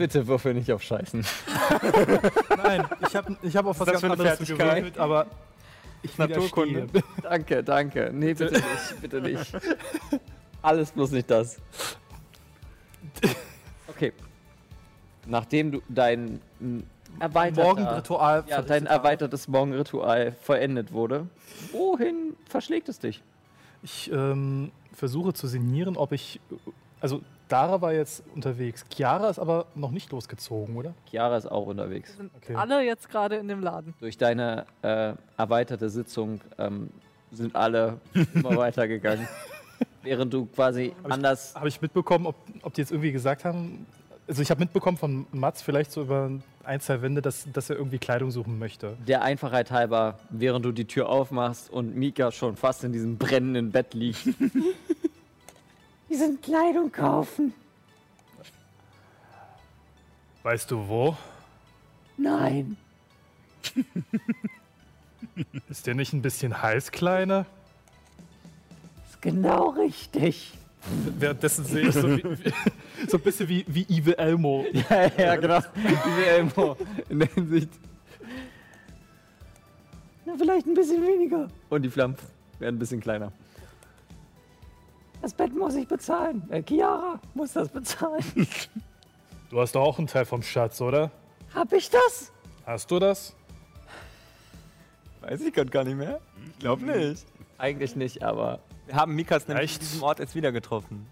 [0.00, 1.26] Bitte würfel nicht auf Scheißen.
[2.56, 5.26] Nein, ich habe ich hab auf was ganz anderes gewürfelt, aber
[6.02, 6.86] ich Naturkunde.
[7.22, 8.10] Danke, danke.
[8.10, 9.52] Nee, bitte nicht, bitte nicht.
[10.62, 11.58] Alles bloß nicht das.
[13.88, 14.14] Okay.
[15.26, 16.40] Nachdem du dein
[17.54, 21.26] Morgenritual ja, dein erweitertes Morgenritual vollendet wurde,
[21.72, 23.22] wohin verschlägt es dich?
[23.82, 26.40] Ich ähm, versuche zu sinnieren, ob ich...
[27.02, 27.20] Also
[27.50, 28.84] Dara war jetzt unterwegs.
[28.94, 30.94] Chiara ist aber noch nicht losgezogen, oder?
[31.10, 32.16] Chiara ist auch unterwegs.
[32.16, 32.54] sind Okay.
[32.54, 33.92] alle jetzt gerade in dem Laden.
[33.98, 36.90] Durch deine äh, erweiterte Sitzung ähm,
[37.32, 37.98] sind alle
[38.34, 39.26] immer weitergegangen.
[40.02, 41.54] Während du quasi Hab anders.
[41.56, 43.86] Habe ich mitbekommen, ob, ob die jetzt irgendwie gesagt haben...
[44.28, 46.30] Also ich habe mitbekommen von Mats vielleicht so über
[46.62, 48.96] ein, zwei Wände, dass, dass er irgendwie Kleidung suchen möchte.
[49.08, 53.72] Der Einfachheit halber, während du die Tür aufmachst und Mika schon fast in diesem brennenden
[53.72, 54.28] Bett liegt.
[56.10, 57.54] Die sind Kleidung kaufen.
[60.42, 61.16] Weißt du wo?
[62.16, 62.76] Nein.
[65.68, 67.46] Ist der nicht ein bisschen heiß, Kleiner?
[69.08, 70.52] Ist genau richtig.
[71.18, 72.22] Währenddessen sehe ich so, wie,
[73.08, 74.64] so ein bisschen wie, wie Evil Elmo.
[74.72, 75.60] Ja, ja, genau.
[75.74, 76.76] Wie Elmo
[77.08, 77.70] in der Hinsicht.
[80.24, 81.48] Na, vielleicht ein bisschen weniger.
[81.68, 82.16] Und die Flammen
[82.58, 83.30] werden ein bisschen kleiner.
[85.22, 86.42] Das Bett muss ich bezahlen.
[86.50, 88.24] Äh, Chiara muss das bezahlen.
[89.50, 91.10] Du hast doch auch einen Teil vom Schatz, oder?
[91.54, 92.32] Hab ich das?
[92.64, 93.34] Hast du das?
[95.20, 96.20] Weiß ich gerade gar nicht mehr.
[96.46, 97.26] Ich glaube nicht.
[97.58, 99.82] Eigentlich nicht, aber Wir haben Mikas nämlich Echt?
[99.82, 101.06] in diesem Ort jetzt wieder getroffen.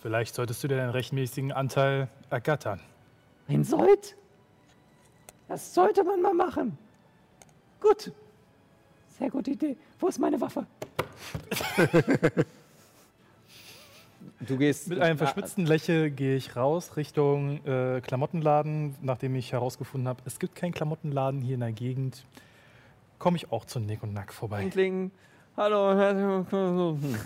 [0.00, 2.80] Vielleicht solltest du dir deinen rechtmäßigen Anteil ergattern.
[3.48, 4.16] Ein Sold?
[5.48, 6.76] Das sollte man mal machen.
[7.80, 8.10] Gut.
[9.18, 9.76] Sehr gute Idee.
[10.00, 10.66] Wo ist meine Waffe?
[14.46, 20.08] du gehst Mit einem verschmitzten Lächeln gehe ich raus Richtung äh, Klamottenladen, nachdem ich herausgefunden
[20.08, 22.24] habe, es gibt keinen Klamottenladen hier in der Gegend.
[23.18, 24.68] Komme ich auch zu Nick und Nack vorbei.
[24.68, 25.10] Kling.
[25.56, 27.18] Hallo und herzlich willkommen.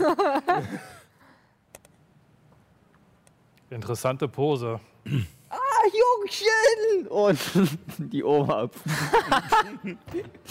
[3.70, 4.80] Interessante Pose.
[5.50, 5.56] Ah,
[6.20, 7.08] Jungchen!
[7.08, 7.38] Und
[8.12, 8.74] die Oma ab.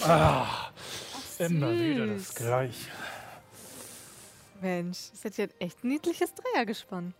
[0.02, 0.70] Ah,
[1.38, 2.90] immer wieder das Gleiche.
[4.60, 7.14] Mensch, ist jetzt hier ein echt niedliches Dreiergespann.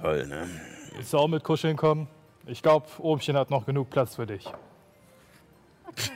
[0.00, 0.48] Toll, ne?
[0.94, 2.08] Willst du auch mit kuscheln kommen?
[2.46, 4.44] Ich glaube, Obchen hat noch genug Platz für dich.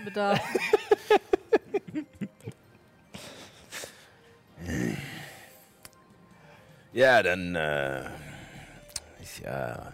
[0.05, 0.41] Bedarf.
[6.93, 8.01] Ja, dann äh,
[9.23, 9.93] ist ja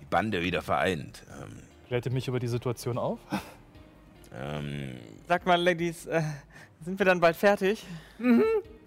[0.00, 1.22] die Bande wieder vereint.
[1.42, 3.18] Ähm, Klärt ihr mich über die Situation auf?
[4.34, 6.22] ähm, Sag mal, Ladies, äh,
[6.84, 7.82] sind wir dann bald fertig?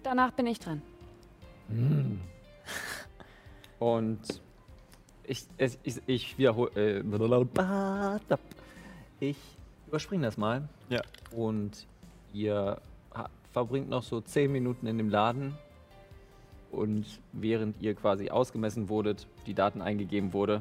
[0.02, 0.82] Danach bin ich dran.
[3.78, 4.20] Und
[5.24, 6.70] ich, ich, ich wiederhole.
[6.74, 7.02] Äh,
[9.20, 9.36] ich
[9.86, 10.68] überspringe das mal.
[10.88, 11.02] Ja.
[11.30, 11.86] Und
[12.32, 12.80] ihr
[13.52, 15.54] verbringt noch so 10 Minuten in dem Laden.
[16.70, 20.60] Und während ihr quasi ausgemessen wurdet, die Daten eingegeben wurde,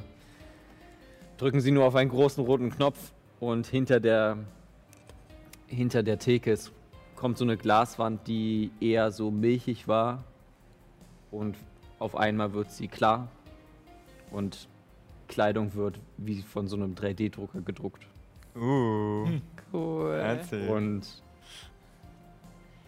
[1.38, 4.38] drücken sie nur auf einen großen roten Knopf und hinter der,
[5.68, 6.72] hinter der Theke ist-
[7.18, 10.24] kommt so eine Glaswand, die eher so milchig war.
[11.32, 11.58] Und
[12.00, 13.28] auf einmal wird sie klar
[14.32, 14.70] und
[15.28, 18.08] Kleidung wird wie von so einem 3D-Drucker gedruckt.
[18.56, 19.28] Uh,
[19.74, 20.14] Cool.
[20.14, 20.70] erzähl.
[20.70, 21.22] Und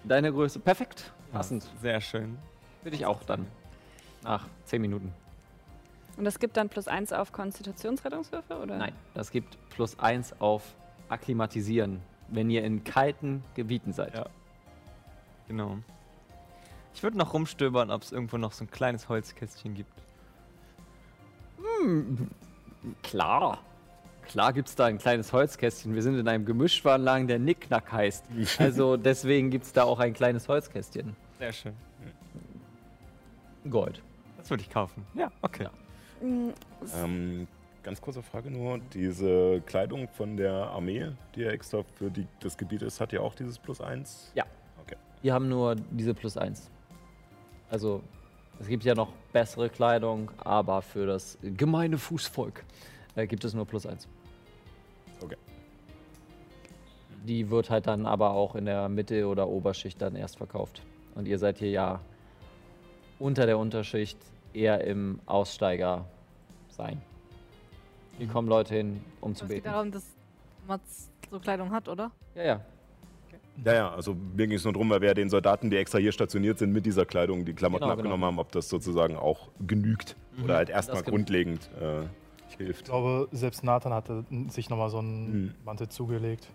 [0.05, 1.69] deine Größe, perfekt, passend.
[1.81, 2.37] Sehr schön.
[2.83, 3.45] Für dich auch dann.
[4.23, 5.13] Nach 10 Minuten.
[6.17, 8.77] Und das gibt dann plus eins auf Konstitutionsrettungswürfe, oder?
[8.77, 10.75] Nein, das gibt plus 1 auf
[11.09, 12.01] Akklimatisieren,
[12.31, 14.13] wenn ihr in kalten Gebieten seid.
[14.13, 14.25] Ja.
[15.47, 15.77] Genau.
[16.93, 19.91] Ich würde noch rumstöbern, ob es irgendwo noch so ein kleines Holzkästchen gibt.
[23.03, 23.59] Klar.
[24.27, 25.95] Klar gibt es da ein kleines Holzkästchen.
[25.95, 28.25] Wir sind in einem Gemischtwarenladen, der Nicknack heißt.
[28.59, 31.15] Also deswegen gibt es da auch ein kleines Holzkästchen.
[31.39, 31.73] Sehr schön.
[33.69, 34.01] Gold.
[34.37, 35.05] Das würde ich kaufen.
[35.15, 35.63] Ja, okay.
[35.63, 35.71] Ja.
[37.03, 37.47] Ähm,
[37.89, 38.77] ganz kurze Frage nur.
[38.93, 43.21] Diese Kleidung von der Armee, die ja extra für die, das Gebiet ist, hat ja
[43.21, 44.31] auch dieses Plus 1?
[44.35, 44.45] Ja.
[44.83, 44.95] Okay.
[45.23, 46.69] Wir haben nur diese plus 1.
[47.71, 48.03] Also,
[48.59, 52.63] es gibt ja noch bessere Kleidung, aber für das gemeine Fußvolk
[53.15, 54.07] äh, gibt es nur plus 1.
[55.23, 55.37] Okay.
[57.25, 60.83] Die wird halt dann aber auch in der Mitte oder Oberschicht dann erst verkauft.
[61.15, 62.01] Und ihr seid hier ja
[63.17, 64.19] unter der Unterschicht
[64.53, 66.05] eher im Aussteiger
[66.69, 67.01] sein.
[68.19, 69.73] Hier kommen Leute hin, um zu Es geht beten.
[69.73, 70.03] darum, dass
[70.67, 72.11] Mats so Kleidung hat, oder?
[72.35, 72.61] Ja, ja.
[73.65, 75.97] Ja, ja, also mir ging es nur darum, weil wir ja den Soldaten, die extra
[75.97, 78.27] hier stationiert sind, mit dieser Kleidung die Klamotten Genau, abgenommen genau.
[78.27, 81.09] haben, ob das sozusagen auch genügt oder halt erstmal genügt.
[81.27, 82.03] grundlegend äh,
[82.49, 82.85] Ich hilft.
[82.85, 85.53] glaube, selbst Nathan hatte sich nochmal so einen Hm.
[85.65, 86.47] Mantel zugelegt.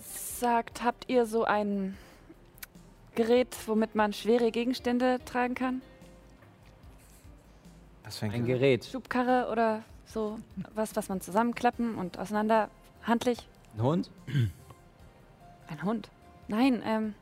[0.00, 1.96] Sagt, habt ihr so ein
[3.14, 5.82] Gerät, womit man schwere Gegenstände tragen kann?
[8.20, 8.84] Ein Gerät.
[8.84, 10.38] Schubkarre oder so
[10.74, 12.68] was, was man zusammenklappen und auseinander
[13.02, 13.38] handlich?
[13.74, 14.10] Ein Hund?
[15.68, 16.10] Ein Hund.
[16.48, 17.14] Nein, ähm.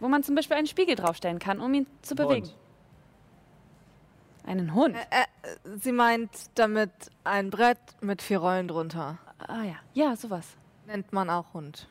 [0.00, 2.46] Wo man zum Beispiel einen Spiegel draufstellen kann, um ihn zu bewegen.
[2.46, 2.56] Hund.
[4.44, 4.96] Einen Hund.
[4.96, 6.90] Äh, äh, sie meint damit
[7.22, 9.18] ein Brett mit vier Rollen drunter.
[9.46, 9.76] ah ja.
[9.94, 10.56] Ja, sowas.
[10.86, 11.86] Nennt man auch Hund.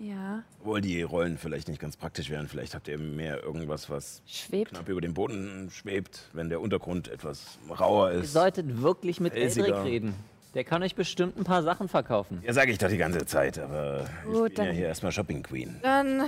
[0.00, 0.44] Ja.
[0.60, 2.46] Obwohl die Rollen vielleicht nicht ganz praktisch wären.
[2.46, 4.70] Vielleicht habt ihr mehr irgendwas, was Schwebt.
[4.70, 8.32] knapp über dem Boden schwebt, wenn der Untergrund etwas rauer Ihr ist.
[8.32, 9.66] solltet wirklich mit Felsiger.
[9.66, 10.14] Eldrick reden.
[10.54, 12.40] Der kann euch bestimmt ein paar Sachen verkaufen.
[12.46, 15.10] Ja, sage ich doch die ganze Zeit, aber Gut, ich bin ja dann- hier erstmal
[15.12, 15.76] Shopping Queen.
[15.82, 16.22] Dann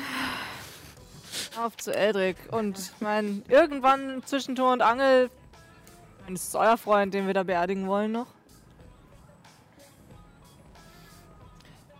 [1.62, 2.36] auf zu Eldrick.
[2.51, 5.30] Und mein, irgendwann zwischen Tor und Angel.
[6.28, 8.26] Das ist euer Freund, den wir da beerdigen wollen noch.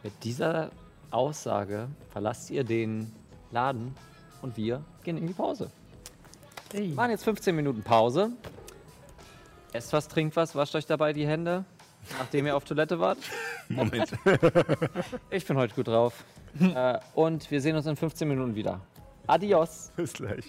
[0.03, 0.71] Mit dieser
[1.11, 3.13] Aussage verlasst ihr den
[3.51, 3.95] Laden
[4.43, 5.71] und wir gehen in die Pause.
[6.73, 8.31] Wir machen jetzt 15 Minuten Pause.
[9.73, 11.65] Esst was, trinkt was, wascht euch dabei die Hände,
[12.19, 13.19] nachdem ihr auf Toilette wart.
[13.69, 14.13] Moment.
[15.31, 16.25] Ich bin heute gut drauf.
[16.61, 18.81] äh, und wir sehen uns in 15 Minuten wieder.
[19.27, 19.93] Adios.
[19.97, 20.45] Bis gleich.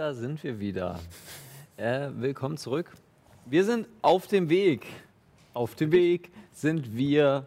[0.00, 0.98] Da sind wir wieder.
[1.76, 2.90] Äh, willkommen zurück.
[3.44, 4.86] Wir sind auf dem Weg.
[5.52, 7.46] Auf dem Weg sind wir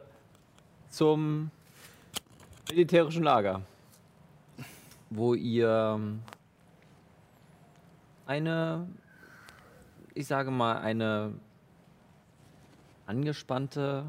[0.88, 1.50] zum
[2.70, 3.64] militärischen Lager,
[5.10, 6.00] wo ihr
[8.28, 8.88] eine,
[10.14, 11.34] ich sage mal, eine
[13.08, 14.06] angespannte,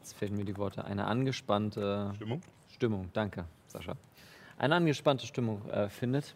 [0.00, 2.42] jetzt fehlen mir die Worte, eine angespannte Stimmung?
[2.68, 3.96] Stimmung, danke, Sascha.
[4.58, 6.34] Eine angespannte Stimmung äh, findet.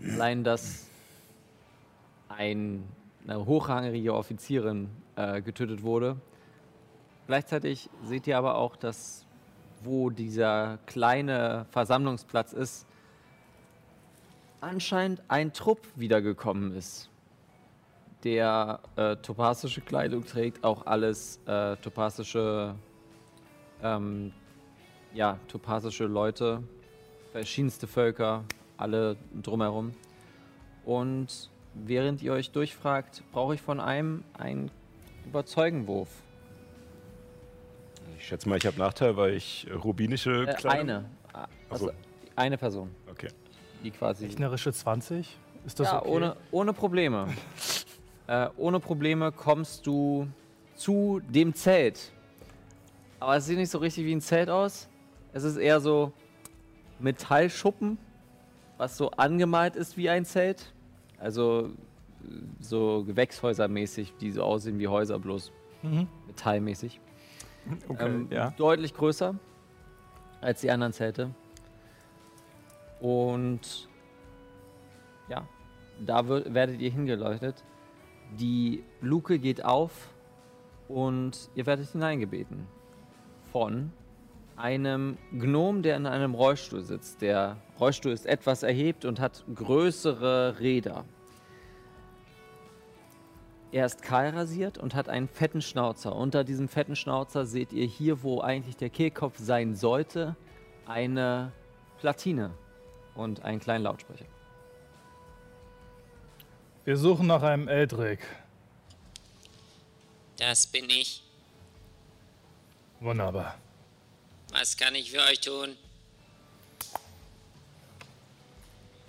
[0.00, 0.88] Allein, dass
[2.28, 2.84] ein,
[3.26, 6.16] eine hochrangige Offizierin äh, getötet wurde.
[7.26, 9.26] Gleichzeitig seht ihr aber auch, dass
[9.82, 12.86] wo dieser kleine Versammlungsplatz ist,
[14.60, 17.08] anscheinend ein Trupp wiedergekommen ist,
[18.24, 22.74] der äh, topasische Kleidung trägt, auch alles äh, topasische,
[23.82, 24.32] ähm,
[25.14, 26.62] ja, topasische Leute,
[27.32, 28.44] verschiedenste Völker,
[28.76, 29.92] alle drumherum.
[30.84, 34.70] Und während ihr euch durchfragt, brauche ich von einem einen
[35.26, 36.08] Überzeugenwurf.
[38.18, 40.80] Ich schätze mal, ich habe Nachteil, weil ich äh, rubinische Äh, Kleidung...
[40.80, 41.04] eine.
[41.70, 41.92] Also so.
[42.36, 43.28] eine Person, Okay.
[43.84, 44.26] die quasi.
[44.26, 45.38] Rechnerische 20?
[45.64, 46.08] Ist das ja, okay?
[46.10, 47.28] ohne, ohne Probleme.
[48.26, 50.28] äh, ohne Probleme kommst du
[50.74, 52.10] zu dem Zelt.
[53.20, 54.88] Aber es sieht nicht so richtig wie ein Zelt aus.
[55.32, 56.12] Es ist eher so
[56.98, 57.98] Metallschuppen,
[58.78, 60.72] was so angemalt ist wie ein Zelt.
[61.18, 61.66] Also
[62.24, 62.28] äh,
[62.60, 65.52] so Gewächshäusermäßig, die so aussehen wie Häuser, bloß
[65.82, 66.08] Mhm.
[66.26, 67.00] metallmäßig.
[67.88, 68.50] Okay, Ähm, ja.
[68.58, 69.34] Deutlich größer
[70.42, 71.30] als die anderen Zelte.
[73.00, 73.88] Und
[75.28, 75.46] ja,
[76.04, 77.64] da wird, werdet ihr hingeleuchtet.
[78.38, 80.08] Die Luke geht auf
[80.88, 82.66] und ihr werdet hineingebeten.
[83.52, 83.92] Von
[84.60, 87.22] einem Gnom, der in einem Rollstuhl sitzt.
[87.22, 91.04] Der Rollstuhl ist etwas erhebt und hat größere Räder.
[93.72, 96.14] Er ist kahl rasiert und hat einen fetten Schnauzer.
[96.14, 100.36] Unter diesem fetten Schnauzer seht ihr hier, wo eigentlich der Kehlkopf sein sollte,
[100.86, 101.52] eine
[101.98, 102.50] Platine
[103.14, 104.26] und einen kleinen Lautsprecher.
[106.84, 108.26] Wir suchen nach einem Eldrick.
[110.36, 111.22] Das bin ich.
[112.98, 113.54] Wunderbar.
[114.52, 115.76] Was kann ich für euch tun?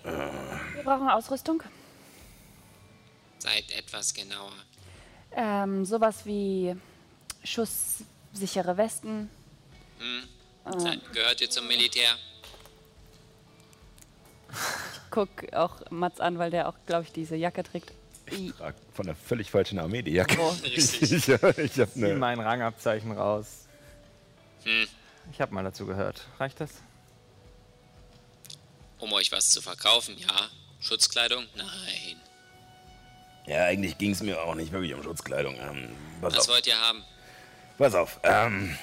[0.04, 1.62] Wir brauchen Ausrüstung.
[3.38, 4.52] Seid etwas genauer.
[5.34, 6.76] Ähm, sowas wie
[7.44, 9.30] schusssichere Westen.
[9.98, 10.22] Hm?
[10.66, 12.16] Ähm, Seid, gehört ihr zum Militär?
[15.10, 17.92] guck auch Mats an, weil der auch, glaube ich, diese Jacke trägt.
[18.30, 20.36] I- Trag Von der völlig falschen Armee, die Jacke.
[20.40, 20.54] Oh.
[20.62, 21.02] Richtig.
[21.12, 22.14] ich ich habe Zieh eine...
[22.14, 23.66] mein Rangabzeichen raus.
[24.64, 24.86] Hm.
[25.30, 26.22] Ich habe mal dazu gehört.
[26.38, 26.70] Reicht das?
[28.98, 30.48] Um euch was zu verkaufen, ja.
[30.80, 31.44] Schutzkleidung?
[31.56, 32.16] Nein.
[33.46, 35.56] Ja, eigentlich ging es mir auch nicht wirklich um Schutzkleidung.
[35.56, 35.88] Ähm,
[36.20, 36.54] pass Was auf.
[36.54, 37.02] wollt ihr haben?
[37.78, 38.20] Pass auf.
[38.22, 38.76] Ähm,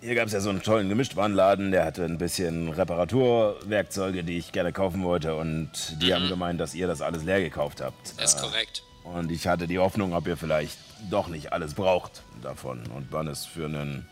[0.00, 4.52] hier gab es ja so einen tollen Gemischtwarenladen, der hatte ein bisschen Reparaturwerkzeuge, die ich
[4.52, 5.36] gerne kaufen wollte.
[5.36, 5.70] Und
[6.02, 8.18] die haben gemeint, dass ihr das alles leer gekauft habt.
[8.18, 8.82] Das ist Äh, korrekt.
[9.04, 10.76] Und ich hatte die Hoffnung, ob ihr vielleicht
[11.10, 14.06] doch nicht alles braucht davon und man es für einen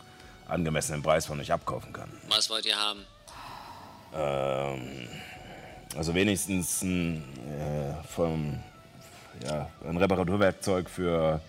[0.47, 2.09] angemessenen Preis von euch abkaufen kann.
[2.29, 3.05] Was wollt ihr haben?
[4.13, 5.07] Ähm,
[5.95, 8.61] also wenigstens ein, äh, vom,
[9.43, 11.41] ja, ein Reparaturwerkzeug für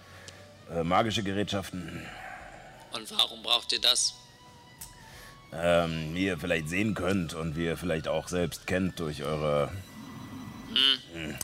[0.74, 2.02] äh, magische Gerätschaften.
[2.92, 4.14] Und warum braucht ihr das?
[5.52, 9.70] Ähm, wie ihr vielleicht sehen könnt und wie ihr vielleicht auch selbst kennt durch eure...
[11.14, 11.34] Hm,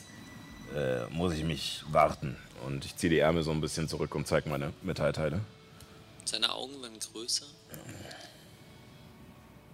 [0.74, 2.36] Äh, muss ich mich warten.
[2.66, 5.40] Und ich ziehe die Ärmel so ein bisschen zurück und zeige meine Metallteile.
[6.24, 6.80] Seine Augen
[7.14, 7.46] größer.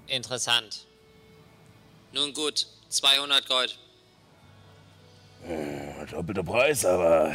[0.06, 0.86] Interessant.
[2.12, 3.78] Nun gut, 200 Gold.
[5.46, 7.34] Äh, Doppelter Preis, aber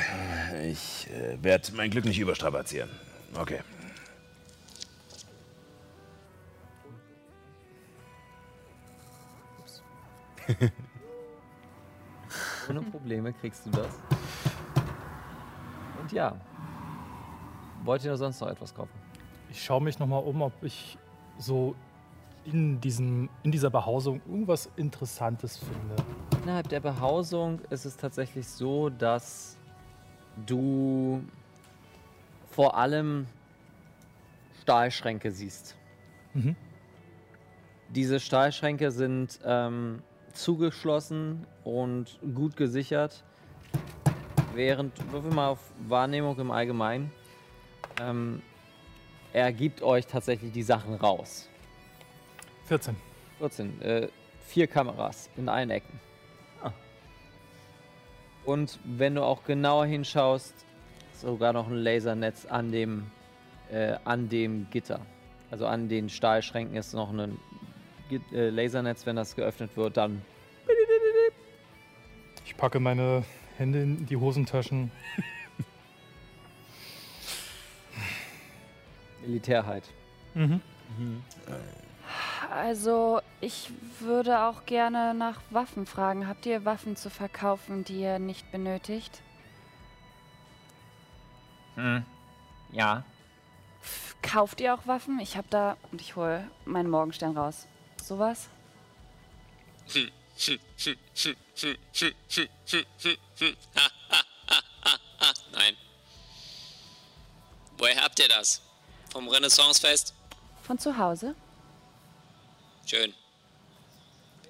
[0.63, 2.89] ich äh, werde mein Glück nicht überstrapazieren.
[3.35, 3.61] Okay.
[12.69, 13.87] Ohne Probleme kriegst du das.
[15.99, 16.39] Und ja.
[17.83, 19.04] Wollt ihr sonst noch etwas kaufen?
[19.55, 20.97] Ich schaue mich nochmal um, ob ich
[21.37, 21.75] so
[22.43, 25.95] in, diesem, in dieser Behausung irgendwas Interessantes finde.
[26.43, 29.57] Innerhalb der Behausung ist es tatsächlich so, dass
[30.45, 31.23] du
[32.51, 33.27] vor allem
[34.61, 35.77] Stahlschränke siehst.
[36.33, 36.57] Mhm.
[37.87, 40.01] Diese Stahlschränke sind ähm,
[40.33, 43.23] zugeschlossen und gut gesichert.
[44.53, 47.09] Während, würfel mal auf Wahrnehmung im Allgemeinen.
[48.01, 48.41] Ähm,
[49.35, 51.49] er gibt euch tatsächlich die Sachen raus.
[52.67, 52.95] 14.
[53.39, 53.81] 14.
[53.81, 54.07] Äh,
[54.47, 55.99] vier Kameras in allen Ecken.
[56.63, 56.71] Ah.
[58.45, 60.53] Und wenn du auch genauer hinschaust,
[61.15, 63.11] sogar noch ein Lasernetz an dem,
[63.69, 65.01] äh, an dem Gitter.
[65.51, 67.37] Also an den Stahlschränken ist noch ein
[68.31, 70.21] äh, Lasernetz, wenn das geöffnet wird, dann
[72.45, 73.25] Ich packe meine
[73.57, 74.91] Hände in die Hosentaschen.
[79.25, 79.83] Militärheit.
[80.33, 80.61] Mhm.
[82.51, 86.27] Also, ich würde auch gerne nach Waffen fragen.
[86.27, 89.21] Habt ihr Waffen zu verkaufen, die ihr nicht benötigt?
[91.75, 92.05] Hm.
[92.71, 93.03] Ja.
[94.21, 95.19] Kauft ihr auch Waffen?
[95.19, 97.67] Ich hab da und ich hole meinen Morgenstern raus.
[98.01, 98.49] Sowas?
[105.51, 105.75] Nein.
[107.77, 108.64] Woher habt ihr das?
[109.15, 110.13] Vom Renaissancefest?
[110.63, 111.35] Von zu Hause?
[112.85, 113.13] Schön.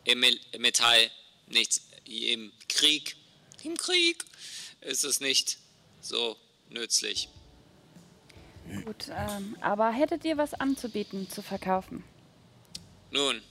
[0.06, 0.22] Im,
[0.58, 1.12] Metall
[1.46, 1.88] nichts.
[2.06, 3.16] Im Krieg.
[3.62, 4.26] Im Krieg
[4.82, 5.60] ist es nicht
[6.02, 6.36] so
[6.72, 7.30] nützlich.
[8.86, 12.04] Gut, ähm, aber hättet ihr was anzubieten, zu verkaufen?
[13.12, 13.44] Nun.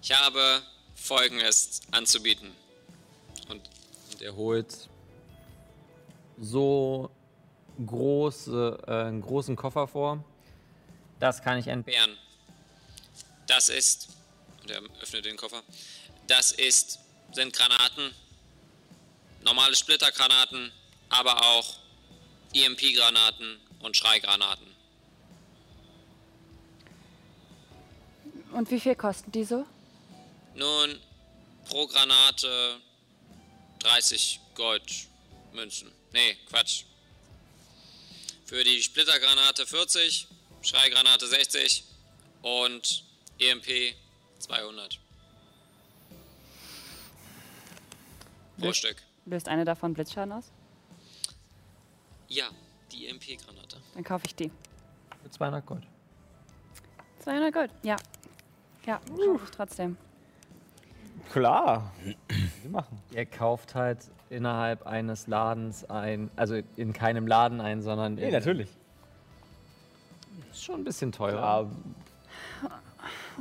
[0.00, 0.62] Ich habe
[0.94, 2.52] Folgendes anzubieten.
[3.48, 3.68] Und
[4.12, 4.88] Und er holt
[6.40, 7.10] so
[7.84, 10.24] große, äh, einen großen Koffer vor.
[11.20, 12.16] Das kann ich entbehren.
[13.46, 14.08] Das ist.
[14.62, 15.62] Und er öffnet den Koffer.
[16.26, 17.00] Das ist.
[17.32, 18.12] sind Granaten.
[19.42, 20.72] Normale Splittergranaten,
[21.10, 21.76] aber auch
[22.54, 24.66] EMP-Granaten und Schreigranaten.
[28.52, 29.64] Und wie viel kosten die so?
[30.54, 30.98] Nun,
[31.68, 32.80] pro Granate
[33.80, 35.92] 30 Goldmünzen.
[36.12, 36.84] Nee, Quatsch.
[38.46, 40.26] Für die Splittergranate 40,
[40.62, 41.84] Schreigranate 60
[42.42, 43.04] und
[43.38, 43.94] EMP
[44.38, 44.98] 200.
[48.58, 48.96] Pro Löst- Stück.
[49.26, 50.50] Löst eine davon Blitzschaden aus?
[52.28, 52.50] Ja,
[52.92, 53.76] die EMP-Granate.
[53.94, 54.50] Dann kaufe ich die.
[55.22, 55.84] Für 200 Gold.
[57.20, 57.96] 200 Gold, ja.
[58.86, 59.96] Ja, kaufe ich trotzdem.
[61.32, 61.94] Klar.
[62.62, 63.00] Wir machen.
[63.12, 63.98] Er kauft halt
[64.30, 68.68] innerhalb eines Ladens ein, also in keinem Laden ein, sondern Nee, in, natürlich.
[70.50, 71.70] Ist schon ein bisschen teurer.
[72.62, 72.70] Ja,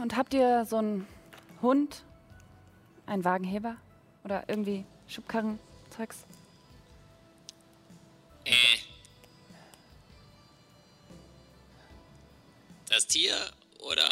[0.02, 1.07] Und habt ihr so einen
[1.61, 2.03] Hund?
[3.06, 3.76] Einen Wagenheber?
[4.23, 6.26] Oder irgendwie Schubkarren-Zeugs?
[8.45, 8.52] Äh.
[12.89, 13.34] Das Tier
[13.80, 14.03] oder.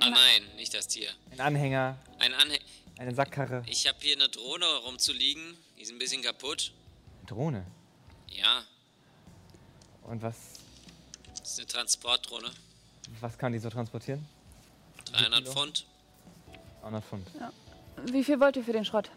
[0.00, 1.08] Ah nein, nicht das Tier.
[1.32, 2.62] ein Anhänger, Ein Anhänger.
[2.98, 5.56] Eine Sackkarre, Ich habe hier eine Drohne rumzuliegen.
[5.76, 6.72] Die ist ein bisschen kaputt.
[7.18, 7.66] eine Drohne.
[8.28, 8.64] Ja,
[10.02, 10.36] Und was,
[11.38, 12.50] das ist eine Transportdrohne.
[13.20, 14.26] was kann die so transportieren?
[15.12, 15.52] 300 Kilo?
[15.52, 15.86] Pfund.
[16.80, 17.26] 100 Pfund.
[18.10, 19.10] Wie viel wollt ihr für den Schrott?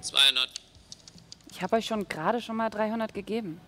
[0.00, 0.50] Zweihundert.
[1.50, 3.60] Ich habe euch schon gerade schon mal 300 gegeben.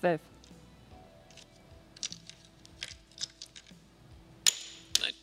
[0.00, 0.20] Zwölf.
[5.00, 5.14] Nein.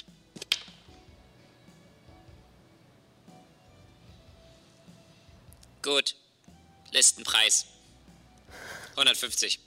[5.82, 6.16] Gut.
[6.92, 7.66] Listenpreis.
[8.98, 9.60] 150.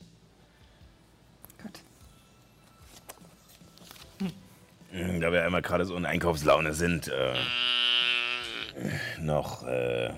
[1.62, 1.80] Gut.
[4.90, 7.34] Hm, Da wir einmal gerade so in Einkaufslaune sind, äh,
[9.20, 10.10] noch, äh,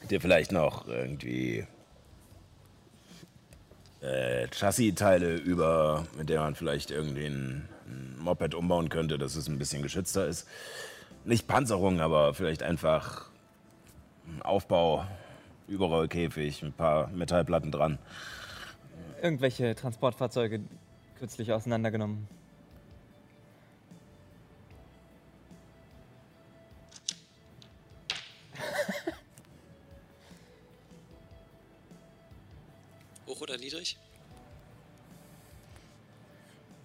[0.00, 1.66] habt ihr vielleicht noch irgendwie
[4.00, 9.48] äh, Chassis-Teile über, mit der man vielleicht irgendwie ein, ein Moped umbauen könnte, dass es
[9.48, 10.46] ein bisschen geschützter ist?
[11.24, 13.30] Nicht Panzerung, aber vielleicht einfach
[14.26, 15.06] ein Aufbau,
[15.66, 17.98] Überrollkäfig, ein paar Metallplatten dran.
[19.22, 20.60] Irgendwelche Transportfahrzeuge
[21.18, 22.28] kürzlich auseinandergenommen.
[33.48, 33.96] Oder niedrig?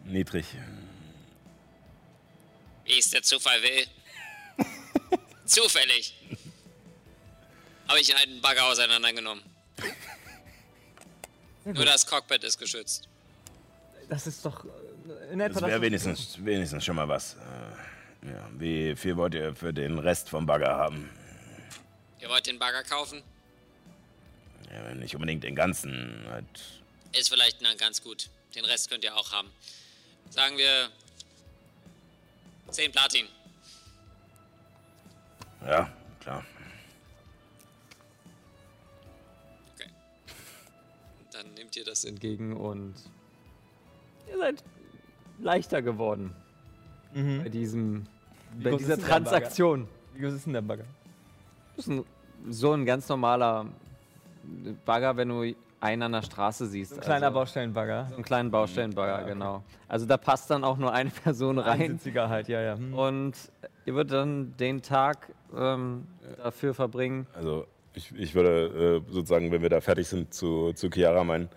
[0.05, 0.45] Niedrig.
[2.85, 3.87] wie es der Zufall will.
[5.45, 6.13] Zufällig.
[7.87, 9.43] Habe ich einen Bagger auseinandergenommen.
[11.65, 13.07] Nur das Cockpit ist geschützt.
[14.09, 17.35] Das ist doch äh, in etwa Das wäre wenigstens, wenigstens schon mal was.
[17.35, 21.09] Äh, ja, wie viel wollt ihr für den Rest vom Bagger haben?
[22.19, 23.21] Ihr wollt den Bagger kaufen?
[24.73, 26.25] Ja, nicht unbedingt den ganzen.
[26.29, 26.45] Halt.
[27.13, 28.29] Ist vielleicht na, ganz gut.
[28.55, 29.49] Den Rest könnt ihr auch haben.
[30.29, 30.89] Sagen wir
[32.71, 33.27] 10 Platin.
[35.61, 36.43] Ja, klar.
[41.31, 42.93] Dann nehmt ihr das entgegen und
[44.29, 44.63] ihr seid
[45.39, 46.35] leichter geworden
[47.13, 48.07] bei diesem,
[48.61, 48.99] bei dieser?
[48.99, 49.87] Transaktion.
[50.13, 50.85] Wie groß ist denn der Bagger?
[51.75, 52.05] Das ist ein,
[52.49, 53.67] so ein ganz normaler
[54.85, 55.53] Bagger, wenn du
[55.83, 56.93] einen an der Straße siehst.
[56.93, 58.07] Ein kleiner also, Baustellenbagger.
[58.09, 59.63] So einen kleinen Baustellenbagger, genau.
[59.89, 61.99] Also da passt dann auch nur eine Person rein.
[62.03, 62.77] Halt, ja, ja.
[62.77, 62.93] Hm.
[62.93, 63.33] Und
[63.85, 66.07] ihr würdet dann den Tag ähm,
[66.37, 67.27] dafür verbringen.
[67.33, 67.65] Also,
[67.95, 71.49] ich, ich würde äh, sozusagen, wenn wir da fertig sind, zu, zu Chiara meinen.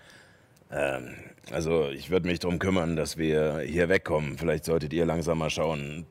[0.72, 1.14] Ähm,
[1.52, 4.38] also, ich würde mich darum kümmern, dass wir hier wegkommen.
[4.38, 6.04] Vielleicht solltet ihr langsam mal schauen,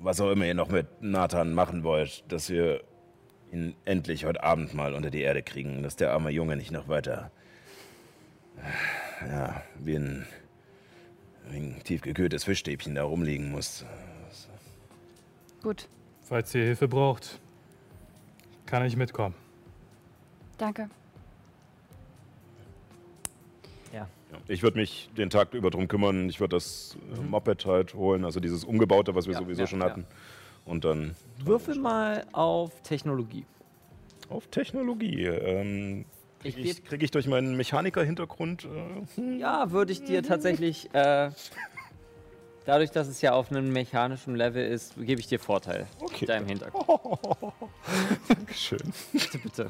[0.00, 2.82] was auch immer ihr noch mit Nathan machen wollt, dass wir
[3.52, 6.88] ihn endlich heute Abend mal unter die Erde kriegen, dass der arme Junge nicht noch
[6.88, 7.30] weiter.
[8.58, 10.26] äh, Ja, wie ein,
[11.50, 13.84] wie ein tiefgekühltes Fischstäbchen da rumliegen muss.
[15.62, 15.88] Gut,
[16.22, 17.40] Falls ihr Hilfe braucht,
[18.66, 19.34] kann ich mitkommen.
[20.58, 20.90] danke.
[23.94, 24.06] Ja,
[24.46, 26.28] Ich würde mich den Tag über drum kümmern.
[26.28, 29.66] Ich würde das äh, Moped halt holen, also dieses umgebaute, was wir Ja, sowieso ja,
[29.66, 29.86] schon ja.
[30.68, 33.44] Und dann Würfel mal auf Technologie.
[34.28, 35.24] auf Technologie.
[35.24, 36.04] Ähm,
[36.42, 38.64] Kriege ich, krieg ich durch meinen Mechaniker-Hintergrund.
[38.66, 41.30] Äh, hm, Ja, würde ich dir tatsächlich, äh,
[42.66, 46.16] dadurch, dass es ja auf einem mechanischen Level ist, gebe ich dir Vorteil Okay.
[46.20, 46.88] mit deinem Hintergrund.
[48.28, 48.92] Dankeschön.
[49.12, 49.68] Bitte, bitte.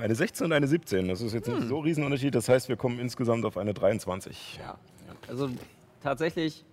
[0.00, 1.08] Eine 16 und eine 17.
[1.08, 1.58] Das ist jetzt Hm.
[1.58, 2.34] nicht so ein Riesenunterschied.
[2.34, 4.58] Das heißt, wir kommen insgesamt auf eine 23.
[4.60, 4.78] Ja.
[5.28, 5.50] Also
[6.02, 6.64] tatsächlich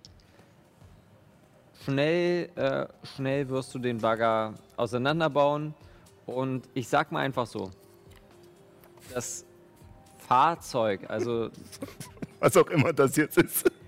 [1.84, 5.74] schnell, äh, schnell wirst du den Bagger auseinanderbauen.
[6.26, 7.70] Und ich sag mal einfach so,
[9.14, 9.44] das
[10.18, 11.50] Fahrzeug, also
[12.40, 13.70] Was auch immer das jetzt ist.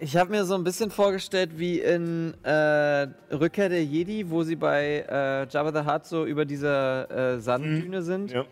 [0.00, 4.54] Ich habe mir so ein bisschen vorgestellt wie in äh, Rückkehr der Jedi, wo sie
[4.54, 8.30] bei äh, Jabba the Hutt so über dieser äh, Sanddüne sind.
[8.30, 8.44] Ja.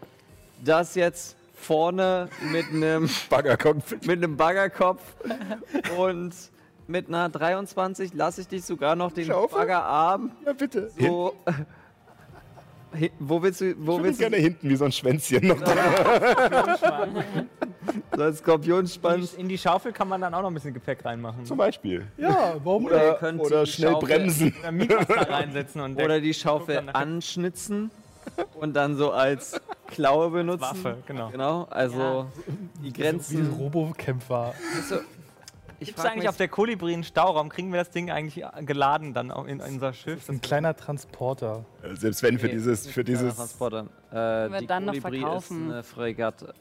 [0.65, 3.93] Das jetzt vorne mit einem Baggerkopf.
[3.93, 5.01] mit einem Baggerkopf
[5.97, 6.33] und
[6.89, 9.59] mit einer 23 lasse ich dich sogar noch den Schaufel?
[9.59, 10.91] Baggerarm Ja, bitte.
[10.99, 11.35] so.
[12.95, 15.61] Hin, wo willst du, wo Ich willst du gerne hinten wie so ein Schwänzchen noch
[15.61, 15.77] dran.
[18.17, 19.29] so ein Skorpionspann?
[19.37, 21.45] In die Schaufel kann man dann auch noch ein bisschen Gepäck reinmachen.
[21.45, 22.07] Zum Beispiel.
[22.17, 24.55] Ja, warum Oder Oder, könnt oder schnell Schaufel- bremsen.
[24.65, 27.91] Oder reinsetzen und Oder der die Schaufel anschnitzen
[28.55, 30.63] und dann so als Klaue benutzen.
[30.63, 31.29] Waffe, genau.
[31.31, 32.27] Genau, also
[32.79, 33.51] die Wie ein Grenzen.
[33.59, 34.55] Robokämpfer.
[35.79, 37.49] Ich Gibt es eigentlich mich, auf der Kolibri einen Stauraum?
[37.49, 40.29] Kriegen wir das Ding eigentlich geladen dann in, in unser Schiff?
[40.29, 41.65] Ein kleiner Transporter.
[41.95, 43.87] Selbst wenn für Nee, dieses, für Kleiner dieses Transporter.
[44.11, 45.67] Äh, wir die dann noch Kolibri verkaufen.
[45.67, 46.55] ist eine Fregatte,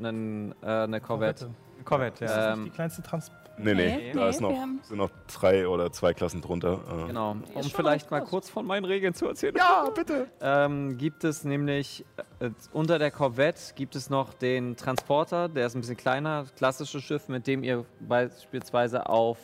[0.00, 1.50] äh, einen, äh, eine Corvette.
[1.84, 2.30] Corvette, ja.
[2.30, 3.41] Das ist Ähm, nicht die kleinste Transporter.
[3.58, 6.80] Nee, nee, Nee, da nee, ist noch, sind noch drei oder zwei Klassen drunter.
[6.90, 7.36] Äh, Genau.
[7.54, 9.54] Um vielleicht mal kurz von meinen Regeln zu erzählen.
[9.56, 10.28] Ja, bitte.
[10.40, 12.04] Ähm, gibt es nämlich
[12.40, 17.02] äh, unter der Corvette gibt es noch den Transporter, der ist ein bisschen kleiner, klassisches
[17.02, 19.38] Schiff, mit dem ihr beispielsweise auf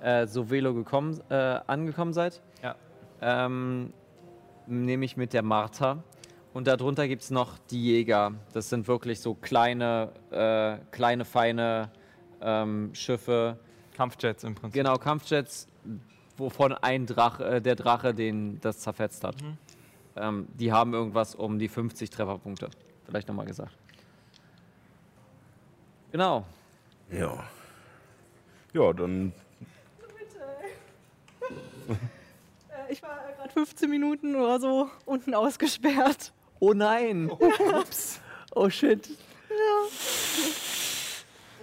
[0.00, 2.42] äh, Sovelo gekommen, äh, angekommen seid.
[2.62, 2.74] Ja.
[3.20, 3.92] Ähm,
[4.66, 6.02] nämlich mit der Martha.
[6.52, 8.32] Und darunter gibt es noch die Jäger.
[8.52, 11.90] Das sind wirklich so kleine, äh, kleine, feine
[12.44, 13.58] ähm, Schiffe.
[13.96, 14.74] Kampfjets im Prinzip.
[14.74, 15.68] Genau, Kampfjets,
[16.36, 19.40] wovon ein Drache, äh, der Drache den das zerfetzt hat.
[19.40, 19.56] Mhm.
[20.16, 22.70] Ähm, die haben irgendwas um die 50 Trefferpunkte.
[23.06, 23.76] Vielleicht nochmal gesagt.
[26.12, 26.44] Genau.
[27.10, 27.44] Ja.
[28.72, 29.32] Ja, dann
[31.88, 36.32] Äh, Ich war gerade 15 Minuten oder so unten ausgesperrt.
[36.60, 37.30] Oh nein!
[37.80, 38.20] Ups.
[38.54, 39.08] Oh shit.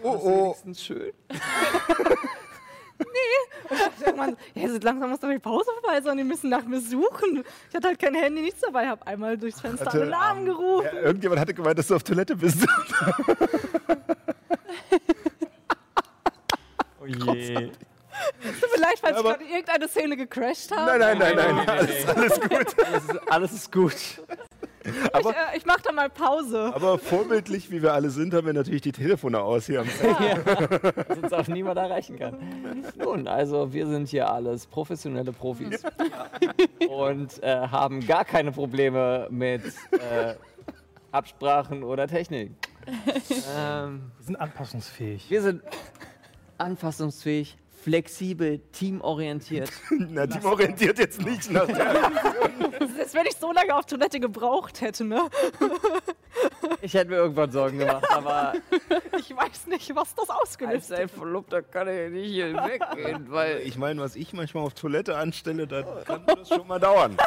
[0.03, 0.43] Oh, oh.
[0.43, 1.13] Wenigstens schön.
[4.05, 7.43] Irgendwann, ja, jetzt langsam muss doch die Pause vorbei sein, die müssen nach mir suchen.
[7.69, 10.85] Ich hatte halt kein Handy, nichts dabei, habe einmal durchs Fenster Hatte, alle Namen gerufen.
[10.93, 12.65] Ja, irgendjemand hatte gemeint, dass du auf Toilette bist.
[17.03, 17.15] Oh je.
[17.15, 20.99] Tut mir leid, falls Aber- ich gerade irgendeine Szene gecrashed habe.
[20.99, 21.69] nein, nein, nein, nein.
[21.69, 22.51] Alles, alles gut.
[22.85, 23.95] Alles ist, alles ist gut.
[24.85, 26.71] ich, Aber, äh, ich mach da mal Pause.
[26.73, 31.07] aber vorbildlich, wie wir alle sind, haben wir natürlich die Telefone aus hier am Set.
[31.09, 32.37] dass uns auch niemand erreichen kann.
[32.97, 35.83] Nun, also wir sind hier alles professionelle Profis
[36.89, 40.35] und äh, haben gar keine Probleme mit äh,
[41.11, 42.51] Absprachen oder Technik.
[43.55, 45.29] Ähm, Wir sind anpassungsfähig.
[45.29, 45.61] wir sind
[46.57, 49.71] anpassungsfähig, flexibel, teamorientiert.
[49.89, 52.11] Na, die orientiert jetzt nicht nach der.
[52.97, 55.29] Das wenn ich so lange auf Toilette gebraucht hätte, ne?
[56.81, 58.53] Ich hätte mir irgendwann Sorgen gemacht, aber
[59.19, 62.53] Ich weiß nicht, was das ausgelöst als ein Verlobter kann ich nicht hier
[62.95, 66.79] weggehen, weil Ich meine, was ich manchmal auf Toilette anstelle, da kann das schon mal
[66.79, 67.17] dauern.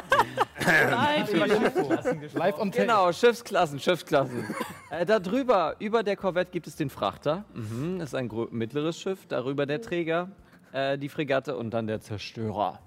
[2.34, 2.82] Live on tape.
[2.82, 4.54] Genau, Schiffsklassen, Schiffsklassen.
[4.90, 7.44] äh, da drüber, über der Korvette gibt es den Frachter.
[7.54, 9.26] Mhm, das ist ein mittleres Schiff.
[9.28, 10.30] Darüber der Träger,
[10.74, 12.80] äh, die Fregatte und dann der Zerstörer.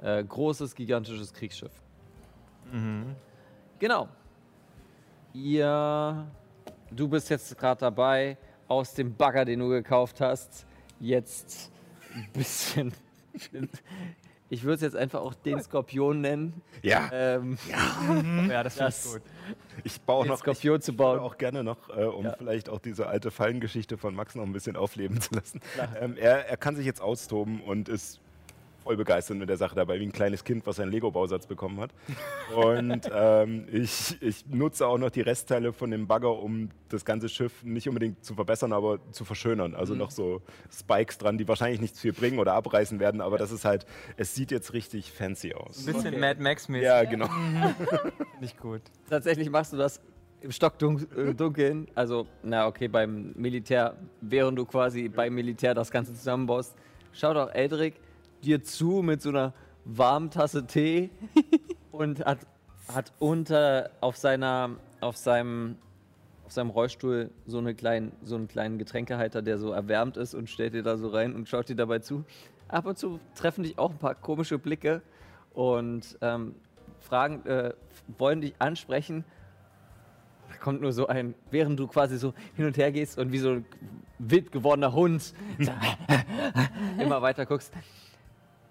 [0.00, 1.72] Äh, großes, gigantisches Kriegsschiff.
[3.80, 4.08] Genau.
[5.34, 6.26] Ihr,
[6.92, 8.36] du bist jetzt gerade dabei,
[8.68, 10.66] aus dem Bagger, den du gekauft hast,
[11.00, 11.72] jetzt
[12.14, 12.92] ein bisschen.
[14.50, 16.62] Ich würde es jetzt einfach auch den Skorpion nennen.
[16.82, 19.22] Ja, Ähm, Ja, das finde ich das, gut.
[19.84, 20.38] ich baue den noch.
[20.38, 21.20] Skorpion zu Ich würde bauen.
[21.20, 22.34] auch gerne noch, äh, um Ja.
[22.38, 25.60] vielleicht auch diese alte Fallengeschichte von Max noch ein bisschen aufleben zu lassen.
[26.00, 28.20] Ähm, er, er kann sich jetzt austoben und ist
[28.88, 31.90] voll begeistert mit der Sache dabei, wie ein kleines Kind, was einen Lego-Bausatz bekommen hat.
[32.56, 37.28] Und ähm, ich, ich nutze auch noch die Restteile von dem Bagger, um das ganze
[37.28, 39.74] Schiff nicht unbedingt zu verbessern, aber zu verschönern.
[39.74, 40.40] Also noch so
[40.72, 43.84] Spikes dran, die wahrscheinlich nichts viel bringen oder abreißen werden, aber das ist halt,
[44.16, 45.86] es sieht jetzt richtig fancy aus.
[45.86, 46.86] Ein bisschen Mad Max-mäßig.
[46.86, 47.28] Ja, genau.
[48.40, 48.80] Nicht gut.
[49.10, 50.00] Tatsächlich machst du das
[50.40, 51.88] im Stockdunkeln.
[51.94, 56.74] Also, na okay, beim Militär, während du quasi beim Militär das Ganze zusammenbaust.
[57.12, 58.00] Schaut auch Eldrick
[58.42, 59.54] dir zu mit so einer
[59.84, 61.10] warmen Tasse Tee
[61.92, 62.40] und hat,
[62.92, 65.76] hat unter auf seiner auf seinem
[66.48, 70.48] auf seinem Rollstuhl so, eine kleinen, so einen kleinen Getränkehalter, der so erwärmt ist und
[70.48, 72.24] stellt dir da so rein und schaut dir dabei zu.
[72.68, 75.02] Ab und zu treffen dich auch ein paar komische Blicke
[75.52, 76.54] und ähm,
[77.00, 77.74] fragen, äh,
[78.16, 79.26] wollen dich ansprechen.
[80.48, 83.38] Da kommt nur so ein, während du quasi so hin und her gehst und wie
[83.40, 83.66] so ein
[84.18, 85.34] wild gewordener Hund
[86.98, 87.74] immer weiter guckst,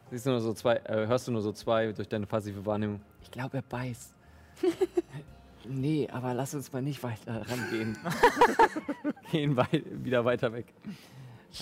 [0.10, 3.02] siehst du nur so zwei, äh, hörst du nur so zwei durch deine passive Wahrnehmung.
[3.22, 4.16] Ich glaube, er beißt.
[5.68, 7.98] nee, aber lass uns mal nicht weiter rangehen.
[9.32, 10.74] Gehen wei wieder weiter weg.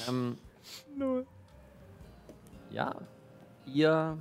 [0.07, 0.37] Ähm,
[2.69, 2.95] ja,
[3.65, 4.17] ihr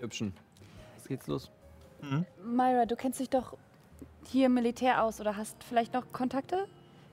[0.00, 0.34] Hübschen.
[0.96, 1.50] Jetzt geht's los.
[2.44, 3.56] Myra, du kennst dich doch
[4.26, 6.66] hier im Militär aus oder hast vielleicht noch Kontakte?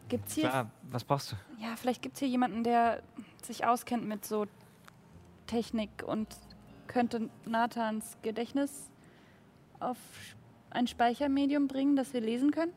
[0.09, 1.35] Gibt's hier Klar, was brauchst du?
[1.61, 3.01] Ja, vielleicht gibt es hier jemanden, der
[3.43, 4.45] sich auskennt mit so
[5.51, 6.27] Technik und
[6.87, 8.89] könnte Nathans Gedächtnis
[9.81, 9.97] auf
[10.69, 12.71] ein Speichermedium bringen, das wir lesen können?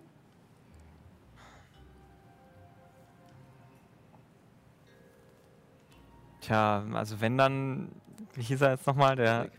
[6.40, 7.92] Tja, also wenn dann,
[8.34, 9.14] wie hieß er jetzt nochmal?
[9.14, 9.50] Der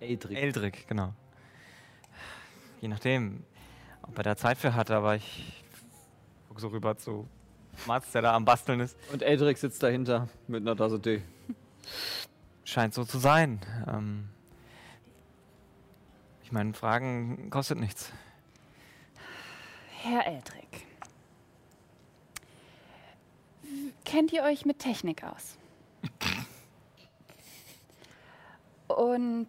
[0.00, 0.36] Eldrick.
[0.36, 1.14] Eldrick, genau.
[2.82, 3.44] Je nachdem,
[4.02, 5.64] ob er da Zeit für hat, aber ich
[6.48, 7.26] gucke so rüber zu
[7.86, 8.94] Mats, der da am Basteln ist.
[9.10, 11.22] Und Eldrick sitzt dahinter mit einer Tasse Tee.
[12.64, 13.60] Scheint so zu sein.
[13.88, 14.28] Ähm
[16.42, 18.12] ich meine, Fragen kostet nichts.
[20.02, 20.86] Herr Eldrick.
[24.04, 25.56] Kennt ihr euch mit Technik aus?
[28.86, 29.48] Und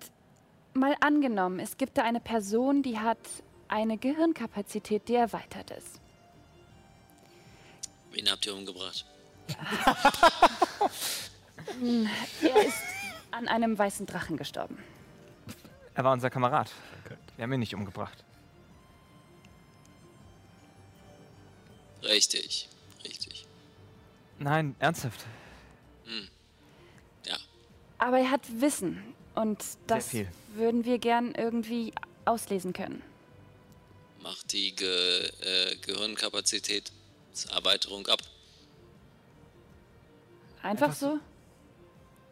[0.74, 3.20] mal angenommen, es gibt da eine Person, die hat
[3.68, 6.00] eine Gehirnkapazität, die erweitert ist.
[8.12, 9.06] Wen habt ihr umgebracht?
[12.42, 12.82] Er ist
[13.32, 14.78] an einem weißen Drachen gestorben.
[15.94, 16.72] Er war unser Kamerad.
[17.36, 18.24] Wir haben ihn nicht umgebracht.
[22.04, 22.70] Richtig,
[23.04, 23.46] richtig.
[24.40, 25.26] Nein, ernsthaft.
[27.26, 27.38] Ja,
[27.98, 29.02] Aber er hat Wissen
[29.34, 30.14] und das
[30.54, 31.94] würden wir gern irgendwie
[32.26, 33.02] auslesen können.
[34.22, 38.20] macht die Ge äh, Gehirnkapazitätserweiterung ab.
[40.62, 41.20] Einfach, so?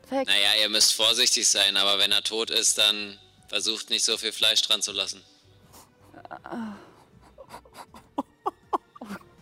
[0.09, 0.27] Zack.
[0.27, 3.17] Naja, ihr müsst vorsichtig sein, aber wenn er tot ist, dann
[3.47, 5.23] versucht nicht so viel Fleisch dran zu lassen.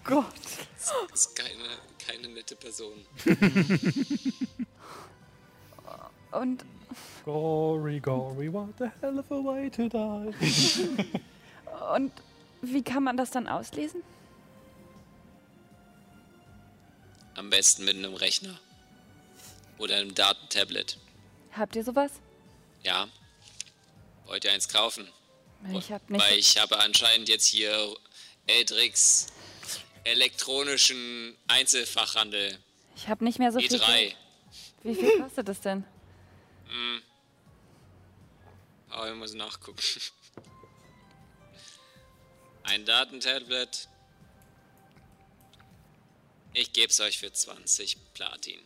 [0.04, 0.26] Gott.
[0.78, 1.64] Das ist keine,
[2.06, 3.06] keine nette Person.
[6.32, 6.66] Und
[7.26, 10.34] Gory, gory, what the hell of a way to die.
[11.96, 12.12] Und
[12.62, 14.04] wie kann man das dann auslesen?
[17.36, 18.60] Am besten mit einem Rechner.
[19.82, 20.98] Oder einem Datentablet.
[21.54, 22.12] Habt ihr sowas?
[22.84, 23.10] Ja.
[24.26, 25.12] Wollt ihr eins kaufen?
[25.74, 26.24] Ich habe nicht.
[26.24, 27.96] Weil ich habe anscheinend jetzt hier
[28.46, 29.28] Eldrix
[30.04, 32.60] elektronischen Einzelfachhandel.
[32.96, 33.70] Ich habe nicht mehr so viel.
[33.70, 33.88] E3.
[33.88, 34.16] Geld.
[34.84, 35.84] Wie viel kostet das denn?
[36.68, 37.02] Hm.
[38.92, 39.82] Aber ich muss nachgucken.
[42.64, 43.88] Ein Datentablet.
[46.54, 48.60] Ich gebe es euch für 20 Platin.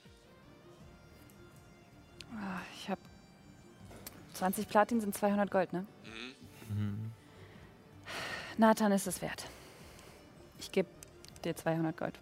[4.36, 5.86] 20 Platin sind 200 Gold, ne?
[6.70, 7.12] Mhm.
[8.58, 9.46] Nathan ist es wert.
[10.60, 10.88] Ich gebe
[11.44, 12.20] dir 200 Gold.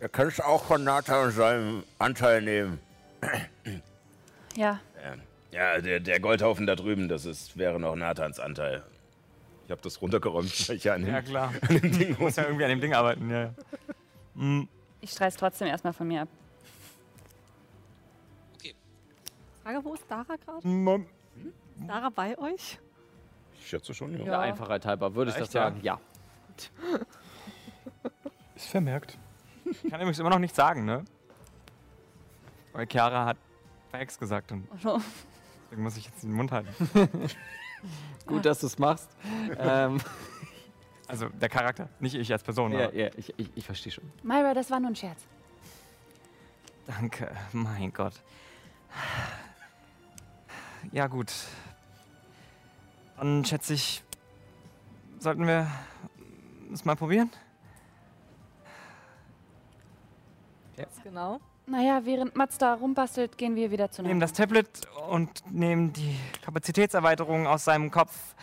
[0.00, 2.80] Er kannst auch von Nathan seinem Anteil nehmen.
[4.56, 4.80] Ja,
[5.52, 8.82] Ja, der, der Goldhaufen da drüben, das ist, wäre noch Nathans Anteil.
[9.64, 11.52] Ich habe das runtergeräumt, weil ich ja an dem, Ja, klar.
[11.68, 13.42] an dem Ding Du musst ja irgendwie an dem Ding arbeiten, ja.
[13.42, 13.54] ja.
[14.36, 14.68] Hm,
[15.00, 16.28] ich streich's trotzdem erstmal von mir ab.
[19.62, 20.66] Frage, wo ist Dara gerade?
[20.66, 21.06] Mom.
[21.36, 22.78] Ist Dara bei euch?
[23.58, 24.24] Ich schätze schon, ja.
[24.24, 25.62] Der Einfachheit halber würde ich Ja, das ja?
[25.64, 25.80] sagen.
[25.82, 26.00] Ja.
[28.54, 29.18] Ist vermerkt.
[29.64, 31.04] Ich kann übrigens immer noch nichts sagen, ne?
[32.72, 33.36] Weil Chiara hat
[33.90, 35.00] Fax gesagt und Also,
[35.64, 36.68] deswegen muss ich jetzt den Mund halten.
[38.26, 39.08] Gut, dass du es machst.
[39.58, 40.00] ähm,
[41.08, 42.72] Also der Charakter, nicht ich als Person.
[42.72, 44.04] ja, aber- ja, ich, ich, ich verstehe schon.
[44.22, 45.26] Myra, das war nur ein Scherz.
[46.86, 48.14] Danke, mein Gott.
[50.92, 51.32] Ja, gut.
[53.16, 54.02] Dann schätze ich,
[55.18, 55.66] sollten wir
[56.72, 57.30] es mal probieren?
[60.76, 61.40] Was genau?
[61.66, 66.18] Naja, während Mats da rumbastelt, gehen wir wieder zu Nehmen das Tablet und nehmen die
[66.42, 68.34] Kapazitätserweiterung aus seinem Kopf.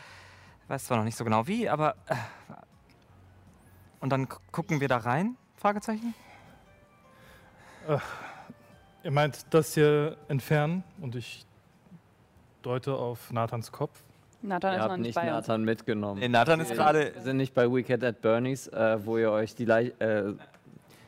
[0.68, 1.96] Weiß zwar noch nicht so genau wie, aber.
[2.08, 2.16] Äh,
[4.00, 5.36] und dann gu- gucken wir da rein?
[5.56, 6.14] Fragezeichen?
[9.04, 11.47] Ihr meint das hier entfernen und ich
[12.68, 14.04] deute auf Nathans Kopf.
[14.42, 15.48] Nathan Ihr ist noch nicht nicht bei uns.
[15.48, 16.20] Nathan mitgenommen.
[16.20, 17.14] Nee, Nathan ist Wir gerade.
[17.22, 20.34] sind nicht bei Wicked at Bernie's, äh, wo ihr euch die Leich äh,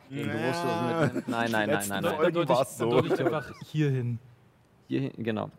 [0.08, 1.28] den Bewusstlosen mitnimmt.
[1.28, 2.14] Nein, nein, nein, nein, nein.
[2.16, 2.90] Folgen deute war's ich, so.
[2.90, 4.18] dann deute ich einfach hier hin.
[4.88, 5.50] Hier, hin- genau.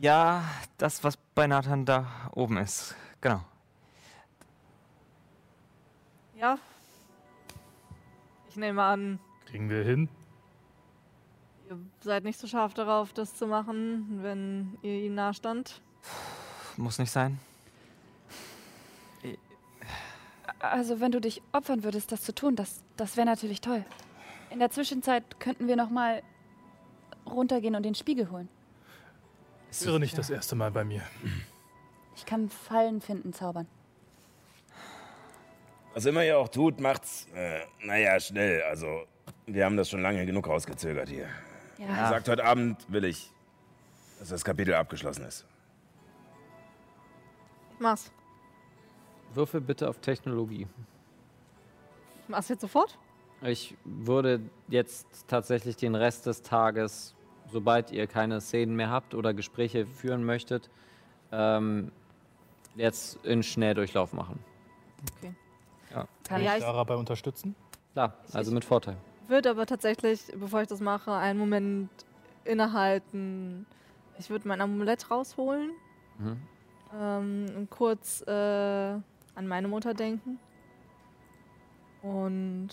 [0.00, 0.42] Ja,
[0.78, 2.96] das, was bei Nathan da oben ist.
[3.20, 3.40] Genau.
[6.40, 6.58] Ja.
[8.48, 10.08] Ich nehme an, Kriegen wir hin.
[11.68, 15.80] Ihr seid nicht so scharf darauf, das zu machen, wenn ihr ihm nahstand.
[16.76, 17.38] Muss nicht sein.
[20.58, 23.84] Also, wenn du dich opfern würdest, das zu tun, das, das wäre natürlich toll.
[24.50, 26.22] In der Zwischenzeit könnten wir noch mal
[27.26, 28.48] runtergehen und den Spiegel holen.
[29.68, 31.02] Das wäre nicht das erste Mal bei mir.
[32.16, 33.66] Ich kann Fallen finden, zaubern.
[35.94, 38.62] Was immer ihr auch tut, macht's, äh, naja, schnell.
[38.62, 39.04] Also,
[39.46, 41.28] wir haben das schon lange genug rausgezögert hier.
[41.78, 41.86] Ja.
[41.86, 43.30] Gesagt, heute Abend will ich,
[44.18, 45.44] dass das Kapitel abgeschlossen ist.
[47.74, 48.12] Ich mach's.
[49.34, 50.66] Würfel bitte auf Technologie.
[52.22, 52.98] Ich mach's jetzt sofort.
[53.42, 57.14] Ich würde jetzt tatsächlich den Rest des Tages,
[57.52, 60.70] sobald ihr keine Szenen mehr habt oder Gespräche führen möchtet,
[61.32, 61.90] ähm,
[62.76, 64.38] jetzt in Schnelldurchlauf machen.
[65.18, 65.34] Okay.
[65.90, 67.54] Ja, Kann ja, ich Sarah bei unterstützen?
[67.92, 68.96] klar, also mit Vorteil.
[69.28, 71.88] Würde aber tatsächlich, bevor ich das mache, einen Moment
[72.44, 73.66] innehalten.
[74.18, 75.70] Ich würde mein Amulett rausholen
[76.18, 76.36] Mhm.
[76.96, 80.38] ähm, und kurz äh, an meine Mutter denken.
[82.02, 82.68] Und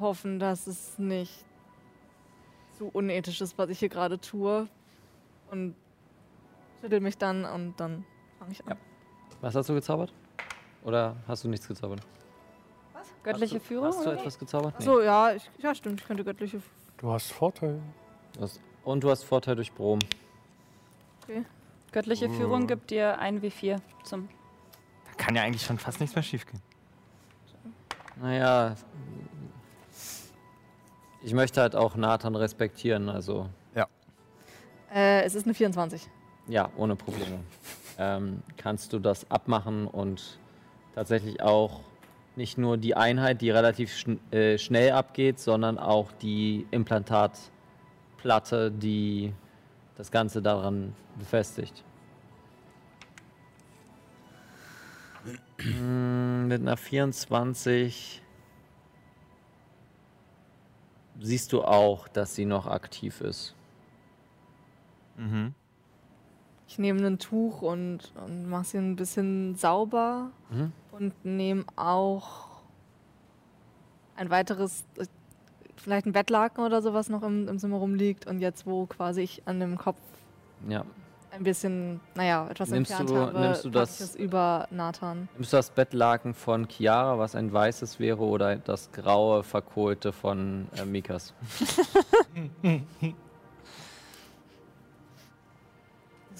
[0.00, 1.44] hoffen, dass es nicht
[2.76, 4.66] zu unethisch ist, was ich hier gerade tue.
[5.50, 5.74] Und
[6.80, 8.04] schüttel mich dann und dann
[8.38, 8.78] fange ich an.
[9.40, 10.12] Was hast du gezaubert?
[10.84, 12.00] Oder hast du nichts gezaubert?
[13.32, 13.86] Göttliche hast du, Führung?
[13.88, 14.74] Hast du etwas gezaubert?
[14.78, 16.62] Ach So, ja, ich, ja, stimmt, ich könnte göttliche.
[16.96, 17.80] Du hast Vorteil.
[18.34, 19.98] Du hast, und du hast Vorteil durch Brom.
[21.92, 24.28] Göttliche Führung gibt dir ein W4 zum.
[25.04, 26.62] Da kann ja eigentlich schon fast nichts mehr schiefgehen.
[28.16, 28.74] Naja,
[31.22, 33.48] ich möchte halt auch Nathan respektieren, also
[34.90, 36.08] Äh, es ist eine 24.
[36.46, 37.40] ja, ohne Probleme.
[37.98, 40.38] ähm, kannst du das abmachen und
[40.94, 41.80] tatsächlich auch
[42.38, 49.34] nicht nur die Einheit, die relativ schn äh, schnell abgeht, sondern auch die Implantatplatte, die
[49.96, 51.84] das Ganze daran befestigt.
[55.58, 58.22] Mm, Mit einer 24
[61.20, 63.56] siehst du auch, dass sie noch aktiv ist.
[65.16, 65.54] Mhm.
[66.68, 70.72] Ich nehme ein Tuch und, und mache sie ein bisschen sauber Mhm.
[70.92, 72.46] und nehme auch
[74.16, 74.84] ein weiteres,
[75.76, 79.42] vielleicht ein Bettlaken oder sowas noch im, im Zimmer rumliegt und jetzt, wo quasi ich
[79.46, 79.98] an dem Kopf
[80.68, 80.84] Ja.
[81.30, 85.28] ein bisschen, naja, etwas Nimmst entfernt du- habe, nimmst du das- über Nathan.
[85.36, 90.68] Nimmst du das Bettlaken von Chiara, was ein weißes wäre, oder das graue, verkohlte von
[90.76, 91.32] äh, Mikas?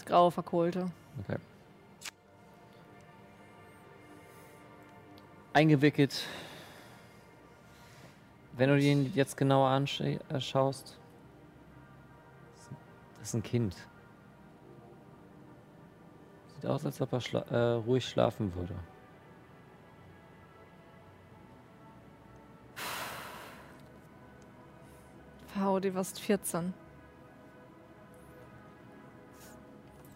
[0.09, 0.91] graue Verkohlte.
[1.21, 1.39] Okay.
[5.53, 6.25] Eingewickelt.
[8.57, 10.99] Wenn du ihn jetzt genauer anschaust,
[13.19, 13.77] das ist ein Kind.
[16.57, 18.75] Sieht aus, als ob er schla äh, ruhig schlafen würde.
[25.55, 26.75] Wow, die warst 14.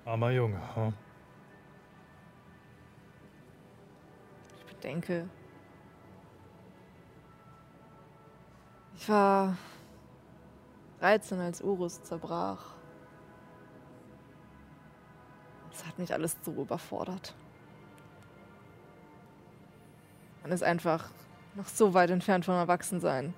[0.05, 0.61] Armer Junge.
[0.75, 0.93] Hm?
[4.59, 5.29] Ich bedenke.
[8.97, 9.57] Ich war
[11.01, 12.65] 13, als Urus zerbrach.
[15.71, 17.35] Das hat mich alles so überfordert.
[20.43, 21.11] Man ist einfach
[21.55, 23.35] noch so weit entfernt vom Erwachsensein.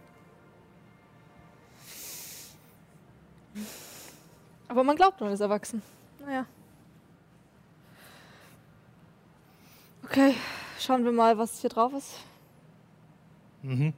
[4.69, 5.83] Aber man glaubt, man ist erwachsen.
[6.25, 6.47] Naja.
[10.05, 10.35] Okay,
[10.79, 12.21] schauen wir mal, was hier drauf ist.
[13.63, 13.93] Mhm.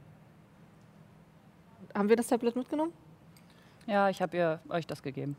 [1.94, 2.92] Haben wir das Tablet mitgenommen?
[3.86, 5.36] Ja, ich habe ihr euch das gegeben.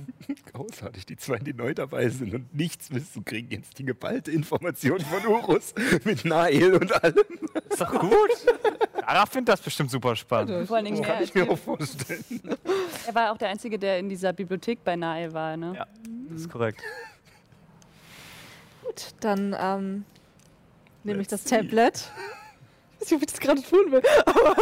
[0.52, 5.00] Großartig, die zwei, die neu dabei sind und nichts wissen, kriegen jetzt die geballte Information
[5.00, 7.16] von Urus mit Nael und allem.
[7.68, 8.30] Ist doch gut.
[9.10, 10.66] Dara findet das bestimmt super spannend.
[10.68, 12.24] Vor allen Dingen kann ich mir auch vorstellen.
[13.06, 15.74] Er war auch der Einzige, der in dieser Bibliothek bei Nael war, ne?
[15.76, 15.86] Ja,
[16.30, 16.82] das ist korrekt.
[18.84, 20.04] Gut, dann ähm,
[21.04, 22.10] nehme ich das Tablet.
[23.00, 24.02] Ich weiß nicht, ob ich das gerade tun will.
[24.26, 24.56] Aber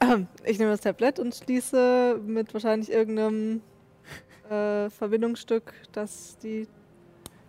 [0.00, 3.62] ähm, ich nehme das Tablet und schließe mit wahrscheinlich irgendeinem
[4.50, 6.66] äh, Verbindungsstück, das die.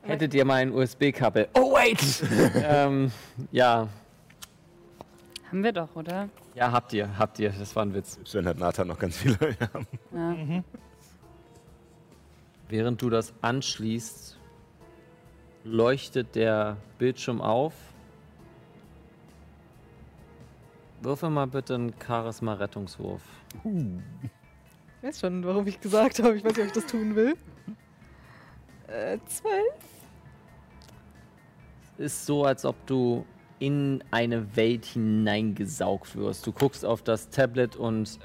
[0.03, 1.47] Hättet ihr mal ein USB-Kabel?
[1.53, 1.99] Oh, wait!
[2.63, 3.11] ähm,
[3.51, 3.87] ja.
[5.49, 6.29] Haben wir doch, oder?
[6.55, 7.51] Ja, habt ihr, habt ihr.
[7.51, 8.19] Das war ein Witz.
[8.25, 9.37] Sven hat Nathan noch ganz viele.
[10.13, 10.33] Ja.
[10.33, 10.63] Ja.
[12.69, 14.39] Während du das anschließt,
[15.63, 17.73] leuchtet der Bildschirm auf.
[21.01, 23.21] Würfel mal bitte einen Charisma-Rettungswurf.
[23.63, 26.37] Ich weiß schon, warum ich gesagt habe.
[26.37, 27.35] Ich weiß nicht, ob ich das tun will.
[28.87, 29.73] Äh, zwölf?
[31.97, 33.25] ist so, als ob du
[33.59, 36.45] in eine Welt hineingesaugt wirst.
[36.45, 38.19] Du guckst auf das Tablet und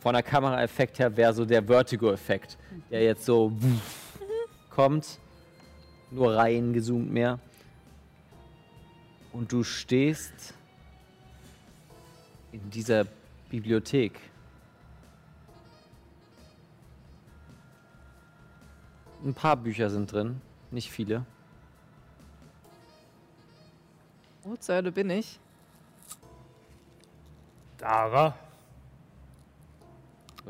[0.00, 2.56] von der Kameraeffekt her wäre so der Vertigo-Effekt,
[2.90, 3.52] der jetzt so
[4.70, 5.18] kommt,
[6.10, 7.38] nur reingezoomt mehr.
[9.32, 10.54] Und du stehst
[12.50, 13.04] in dieser
[13.50, 14.18] Bibliothek.
[19.22, 20.40] Ein paar Bücher sind drin,
[20.70, 21.26] nicht viele.
[24.42, 25.38] Wo zur Hölle bin ich?
[27.76, 28.34] Dara.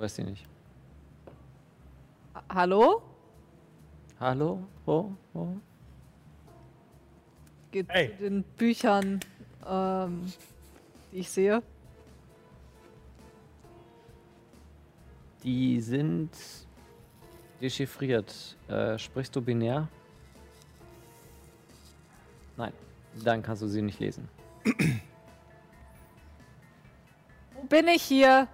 [0.01, 0.47] Weißt sie nicht.
[2.35, 3.03] Ha- Hallo?
[4.19, 4.63] Hallo?
[4.87, 5.13] Wo?
[5.35, 5.57] Wo?
[7.71, 8.09] Geht Hey.
[8.17, 9.21] zu den Büchern,
[9.67, 10.33] ähm,
[11.13, 11.63] die ich sehe.
[15.45, 16.31] Die sind
[17.61, 18.57] dechiffriert.
[18.69, 19.87] Äh, sprichst du binär?
[22.57, 22.73] Nein.
[23.23, 24.29] Dann kannst du sie nicht lesen.
[27.55, 28.49] Wo bin ich hier?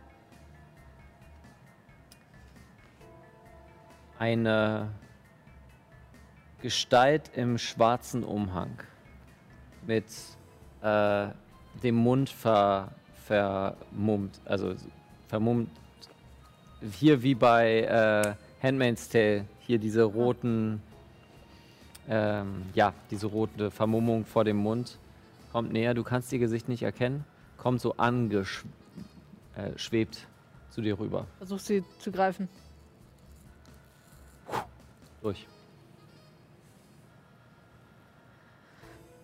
[4.19, 4.91] Eine
[6.63, 8.79] Gestalt im schwarzen Umhang
[9.87, 10.07] mit
[10.83, 11.29] äh,
[11.83, 12.93] dem Mund ver,
[13.25, 14.75] vermummt, also
[15.29, 15.71] vermummt.
[16.99, 20.81] Hier wie bei äh, Handmaid's Tale, hier diese roten,
[22.09, 24.99] ähm, ja, diese rote Vermummung vor dem Mund.
[25.53, 27.25] Kommt näher, du kannst ihr Gesicht nicht erkennen,
[27.57, 28.67] kommt so angeschwebt
[29.57, 31.27] äh, zu dir rüber.
[31.39, 32.49] Versuch sie zu greifen.
[35.27, 35.45] Durch.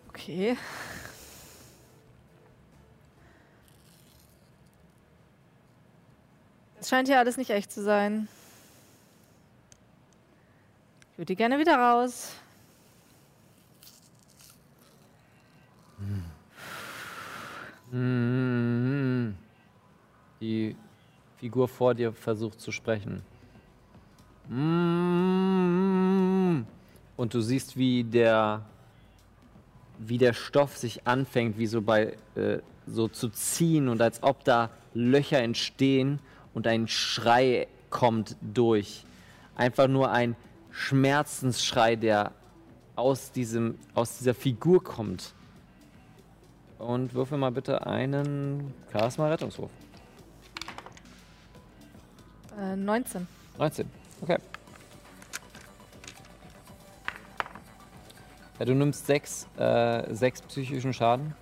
[0.09, 0.57] Okay.
[6.81, 8.27] Es scheint hier alles nicht echt zu sein.
[11.13, 12.33] Ich würde gerne wieder raus.
[17.93, 19.37] Mhm.
[20.41, 20.75] Die
[21.37, 23.23] Figur vor dir versucht zu sprechen.
[24.49, 25.93] Mhm.
[27.17, 28.63] Und du siehst, wie der,
[29.99, 34.45] wie der Stoff sich anfängt, wie so bei äh, so zu ziehen und als ob
[34.45, 36.19] da Löcher entstehen
[36.55, 39.05] und ein Schrei kommt durch.
[39.55, 40.37] Einfach nur ein
[40.71, 42.33] Schmerzensschrei, der
[42.97, 45.35] aus, diesem, aus dieser Figur kommt.
[46.79, 49.71] Und würfel mal bitte einen Charisma-Rettungswurf.
[52.59, 53.27] Äh, 19.
[53.59, 54.02] 19.
[54.23, 54.39] Okay.
[58.59, 61.35] Ja, du nimmst sechs, äh, sechs psychischen Schaden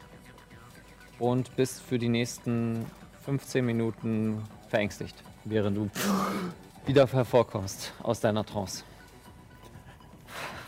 [1.18, 2.86] und bist für die nächsten
[3.26, 5.90] 15 Minuten verängstigt, während du
[6.86, 8.84] wieder hervorkommst aus deiner Trance.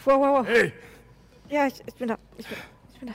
[0.04, 0.46] Wow, wow, wow.
[0.46, 0.72] Hey!
[1.48, 2.18] Ja, ich, ich bin da.
[2.36, 2.58] Ich bin,
[2.92, 3.14] ich bin da.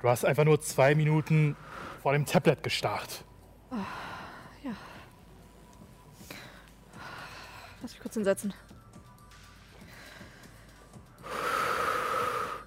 [0.00, 1.56] Du hast einfach nur zwei Minuten
[2.02, 3.24] vor dem Tablet gestarrt.
[3.70, 3.76] Oh,
[7.82, 8.52] Lass mich kurz hinsetzen.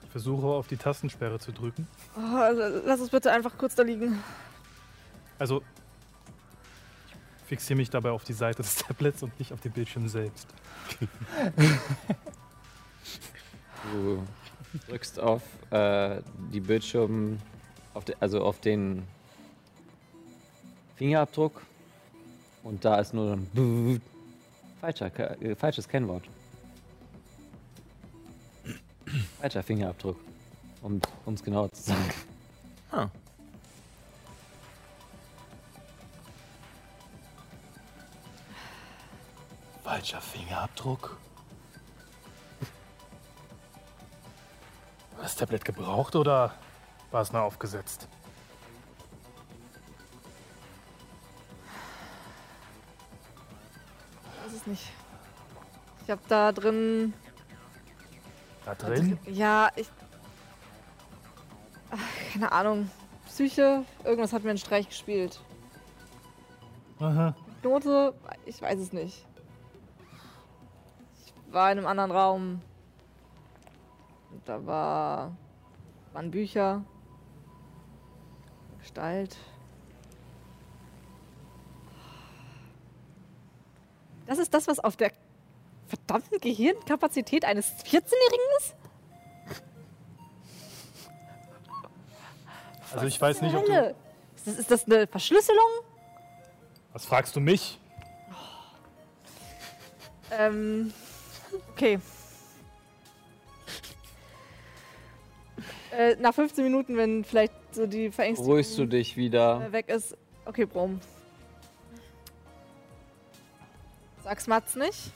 [0.04, 1.88] Ich versuche auf die Tastensperre zu drücken.
[2.16, 4.22] Oh, lass es bitte einfach kurz da liegen.
[5.40, 5.64] Also,
[7.08, 10.48] ich fixiere mich dabei auf die Seite des Tablets und nicht auf den Bildschirm selbst.
[13.92, 14.24] Du
[14.88, 16.22] drückst auf äh,
[16.54, 17.40] die Bildschirm,
[17.94, 19.04] auf de, also auf den
[20.96, 21.62] Fingerabdruck
[22.64, 24.02] und da ist nur ein
[24.82, 26.24] falscher, äh, falsches Kennwort.
[29.40, 30.20] Falscher Fingerabdruck,
[30.82, 31.00] um
[31.34, 32.14] es genauer zu sagen.
[32.92, 33.08] Ah.
[39.84, 41.18] Falscher Fingerabdruck.
[45.16, 46.54] War das Tablet gebraucht oder
[47.12, 48.08] war es nur aufgesetzt?
[54.52, 54.92] Weiß es nicht.
[56.04, 57.14] Ich habe da drin.
[58.66, 59.18] Da drin?
[59.26, 59.90] Ja, ich.
[61.90, 62.00] Ach,
[62.34, 62.90] keine Ahnung.
[63.26, 65.40] Psyche, irgendwas hat mir einen Streich gespielt.
[67.00, 67.34] Aha.
[67.64, 68.14] Note,
[68.46, 69.26] ich weiß es nicht.
[71.26, 72.62] Ich war in einem anderen Raum.
[74.32, 75.32] Und da war,
[76.14, 76.84] waren Bücher.
[78.80, 79.38] Gestalt.
[84.32, 85.12] Das ist das, was auf der
[85.88, 88.76] verdammten Gehirnkapazität eines 14-Jährigen ist?
[92.94, 93.74] Also ich weiß nicht, ob du...
[93.74, 93.96] Hölle?
[94.38, 95.68] Ist das, ist das eine Verschlüsselung?
[96.94, 97.78] Was fragst du mich?
[100.32, 100.94] Ähm,
[101.74, 102.00] okay.
[105.92, 109.68] Äh, nach 15 Minuten, wenn vielleicht so die Verängstigung Beruhigst du dich wieder?
[109.68, 110.16] äh, weg ist.
[110.46, 111.02] Okay, Brom.
[114.32, 115.12] Sag's Mats nicht.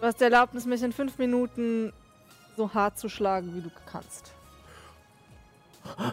[0.00, 1.92] Du hast die Erlaubnis, mich in fünf Minuten
[2.56, 4.32] so hart zu schlagen, wie du kannst.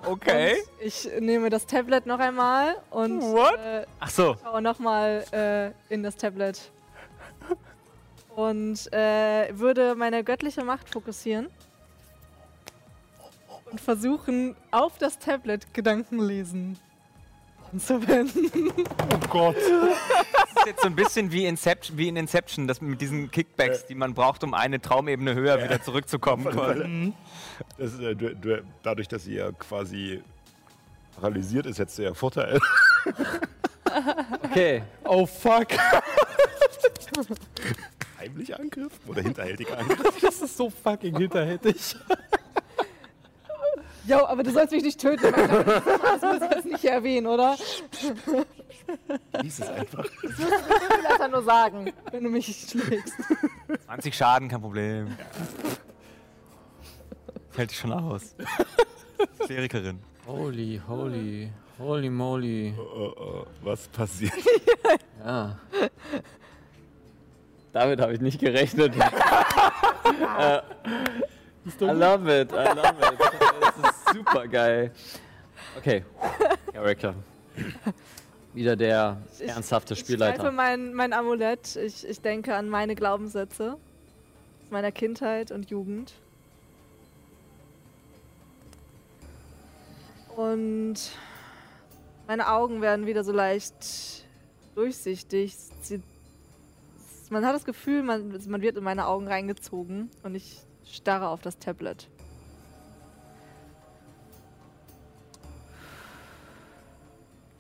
[0.05, 0.53] Okay.
[0.53, 3.57] Und ich nehme das Tablet noch einmal und What?
[3.57, 4.35] Äh, Ach so.
[4.43, 6.61] schaue nochmal äh, in das Tablet.
[8.35, 11.49] Und äh, würde meine göttliche Macht fokussieren.
[13.71, 16.77] Und versuchen, auf das Tablet Gedanken lesen
[17.71, 18.71] anzuwenden.
[18.77, 19.55] Oh Gott.
[20.55, 23.85] Das ist jetzt so ein bisschen wie, Inception, wie in Inception, das mit diesen Kickbacks,
[23.85, 26.43] die man braucht, um eine Traumebene höher wieder zurückzukommen.
[26.43, 27.13] Quasi.
[27.77, 30.21] Das, äh, du, du, dadurch, dass sie ja quasi
[31.15, 32.59] paralysiert ist, hättest du ja Vorteil.
[34.43, 34.83] Okay.
[35.03, 35.67] Oh fuck.
[38.19, 40.17] Heimlicher Angriff oder hinterhältiger Angriff?
[40.21, 41.95] Das ist so fucking hinterhältig.
[44.09, 45.31] Jo, aber du sollst mich nicht töten.
[45.31, 47.55] Das muss ich jetzt nicht erwähnen, oder?
[49.43, 50.03] Lies es einfach.
[50.03, 53.13] Das musst du mir einfach nur sagen, wenn du mich schlägst.
[53.85, 55.15] 20 Schaden, kein Problem.
[57.55, 58.35] Hält dich schon aus.
[59.45, 59.99] Klerikerin.
[60.25, 62.73] Holy, holy, holy moly.
[62.77, 64.33] Oh, oh, was passiert?
[65.23, 65.59] Ja.
[67.73, 68.95] Damit habe ich nicht gerechnet.
[70.39, 70.61] äh,
[71.81, 73.19] I love it, I love it.
[73.61, 74.91] Das ist super geil.
[75.77, 76.03] Okay,
[76.73, 77.13] Charakter.
[78.53, 80.51] Wieder der ernsthafte Ich greife Spielleiter.
[80.51, 81.75] mein, mein Amulett.
[81.75, 86.13] Ich, ich denke an meine Glaubenssätze aus meiner Kindheit und Jugend.
[90.35, 90.95] Und
[92.27, 94.25] meine Augen werden wieder so leicht
[94.75, 95.55] durchsichtig.
[95.81, 96.01] Sie,
[97.29, 101.41] man hat das Gefühl, man, man wird in meine Augen reingezogen und ich starre auf
[101.41, 102.07] das Tablet.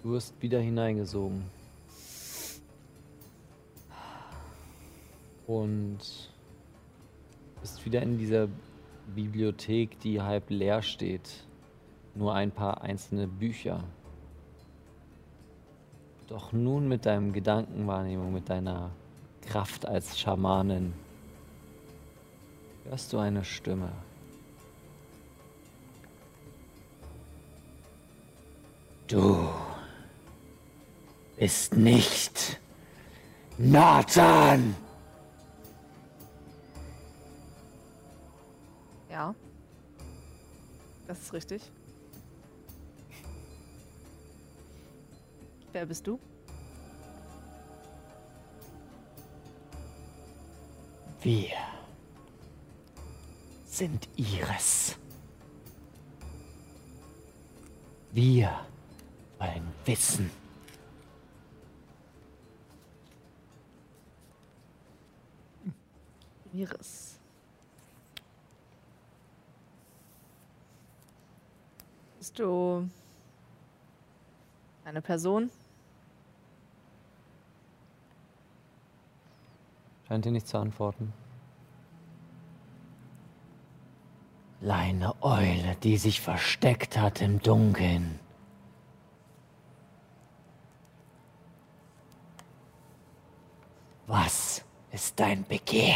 [0.01, 1.43] Du wirst wieder hineingesogen.
[5.47, 5.99] Und
[7.61, 8.47] bist wieder in dieser
[9.15, 11.43] Bibliothek, die halb leer steht.
[12.15, 13.83] Nur ein paar einzelne Bücher.
[16.27, 18.91] Doch nun mit deinem Gedankenwahrnehmung, mit deiner
[19.41, 20.93] Kraft als Schamanin,
[22.89, 23.91] hörst du eine Stimme.
[29.07, 29.47] Du
[31.37, 32.59] bist nicht
[33.57, 34.75] Nathan!
[39.09, 39.33] Ja.
[41.07, 41.71] Das ist richtig.
[45.71, 46.19] Wer bist du?
[51.21, 51.78] Wir
[53.79, 54.97] sind Iris.
[58.11, 58.51] Wir
[59.37, 60.29] wollen wissen.
[66.51, 67.17] Iris.
[72.17, 72.89] Bist du
[74.83, 75.49] eine Person?
[80.05, 81.13] Scheint dir nicht zu antworten.
[84.61, 88.19] Kleine Eule, die sich versteckt hat im Dunkeln.
[94.05, 95.95] Was ist dein Begehr?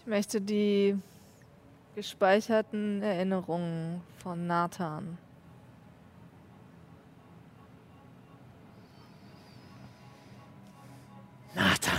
[0.00, 0.96] Ich möchte die
[1.94, 5.16] gespeicherten Erinnerungen von Nathan.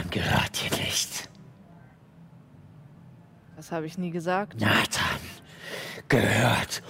[0.10, 1.30] Nathan gehört dir nicht.
[3.56, 4.60] Das habe ich nie gesagt.
[4.60, 5.20] Nathan
[6.08, 6.82] gehört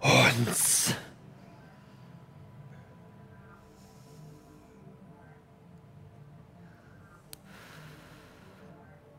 [0.00, 0.94] uns.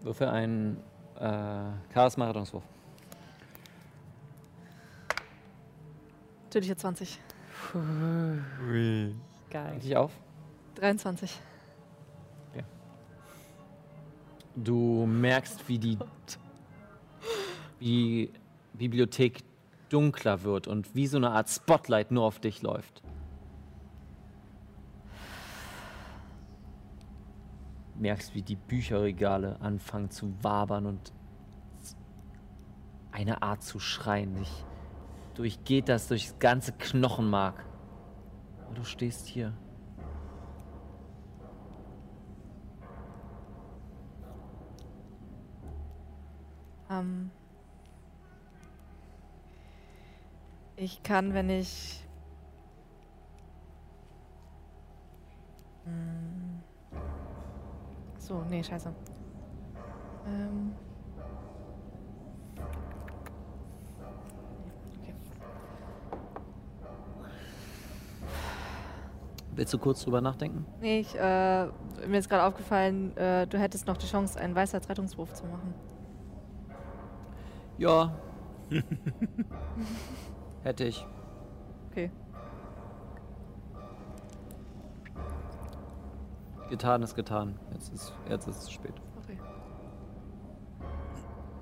[0.01, 0.77] Würfel einen
[1.19, 2.63] äh, Charisma-Rettungswurf.
[6.45, 7.19] Natürliche 20.
[8.67, 9.15] Ui.
[9.49, 9.79] Geil.
[9.79, 10.11] Dich auf.
[10.75, 11.39] 23.
[14.63, 15.97] Du merkst, wie die,
[17.79, 18.31] wie die
[18.73, 19.43] Bibliothek
[19.89, 23.01] dunkler wird und wie so eine Art Spotlight nur auf dich läuft.
[27.95, 31.13] Merkst, wie die Bücherregale anfangen zu wabern und
[33.11, 34.35] eine Art zu schreien.
[34.35, 34.65] Dich
[35.35, 37.65] durchgeht das durchs ganze Knochenmark.
[38.75, 39.53] Du stehst hier.
[46.99, 47.31] Ähm,
[50.75, 52.03] ich kann, wenn ich.
[55.85, 56.61] Hm.
[58.17, 58.93] So, nee, scheiße.
[60.27, 60.73] Ähm.
[65.01, 65.13] Okay.
[69.55, 70.65] Willst du kurz drüber nachdenken?
[70.79, 71.65] Nee, ich, äh,
[72.07, 75.73] mir ist gerade aufgefallen, äh, du hättest noch die Chance, einen Weisheitsrettungswurf zu machen.
[77.79, 78.13] Ja.
[80.63, 81.05] Hätte ich.
[81.89, 82.11] Okay.
[86.69, 87.57] Getan ist getan.
[87.73, 88.93] Jetzt ist, jetzt ist es zu spät.
[89.23, 89.37] Okay.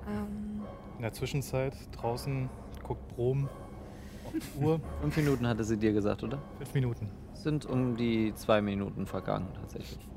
[0.07, 0.64] Ähm,
[0.95, 2.49] In der Zwischenzeit draußen
[2.84, 3.48] guckt Brom
[4.26, 4.81] auf die Uhr.
[5.02, 6.39] Fünf Minuten hatte sie dir gesagt, oder?
[6.57, 7.11] Fünf Minuten.
[7.34, 10.10] Sind um die zwei Minuten vergangen, tatsächlich.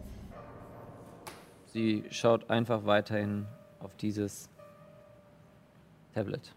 [1.66, 3.46] Sie schaut einfach weiterhin
[3.78, 4.48] auf dieses
[6.14, 6.52] Tablet.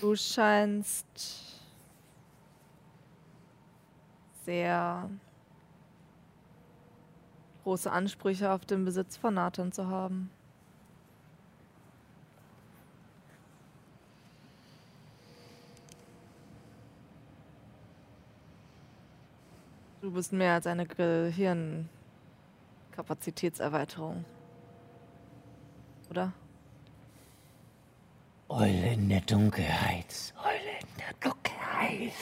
[0.00, 1.06] du scheinst
[4.44, 5.08] sehr
[7.64, 10.30] große Ansprüche auf den Besitz von Nathan zu haben.
[20.00, 20.86] Du bist mehr als eine
[23.00, 24.24] Gehirnkapazitätserweiterung.
[26.10, 26.32] Oder?
[28.48, 30.34] Eule in der Dunkelheit.
[30.42, 32.12] Eule in der Dunkelheit.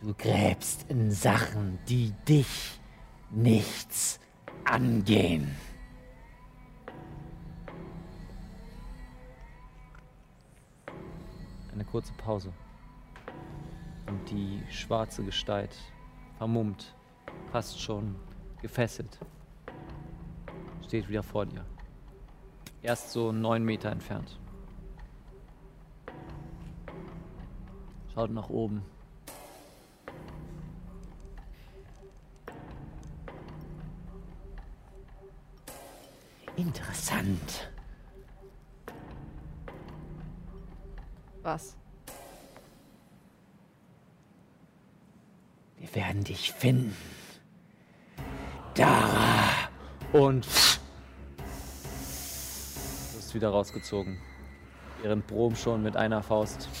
[0.00, 2.80] Du gräbst in Sachen, die dich
[3.30, 4.20] nichts
[4.64, 5.56] angehen.
[11.76, 12.52] eine kurze Pause.
[14.06, 15.76] Und die schwarze Gestalt,
[16.38, 16.94] vermummt,
[17.52, 18.16] fast schon
[18.62, 19.18] gefesselt,
[20.84, 21.64] steht wieder vor dir.
[22.82, 24.38] Erst so neun Meter entfernt.
[28.14, 28.82] Schaut nach oben.
[36.56, 37.70] Interessant.
[41.46, 41.76] Was?
[45.78, 46.96] Wir werden dich finden.
[48.74, 49.68] Dara.
[50.12, 51.42] Und du
[53.16, 54.18] bist wieder rausgezogen.
[55.02, 56.68] Während Brom schon mit einer Faust.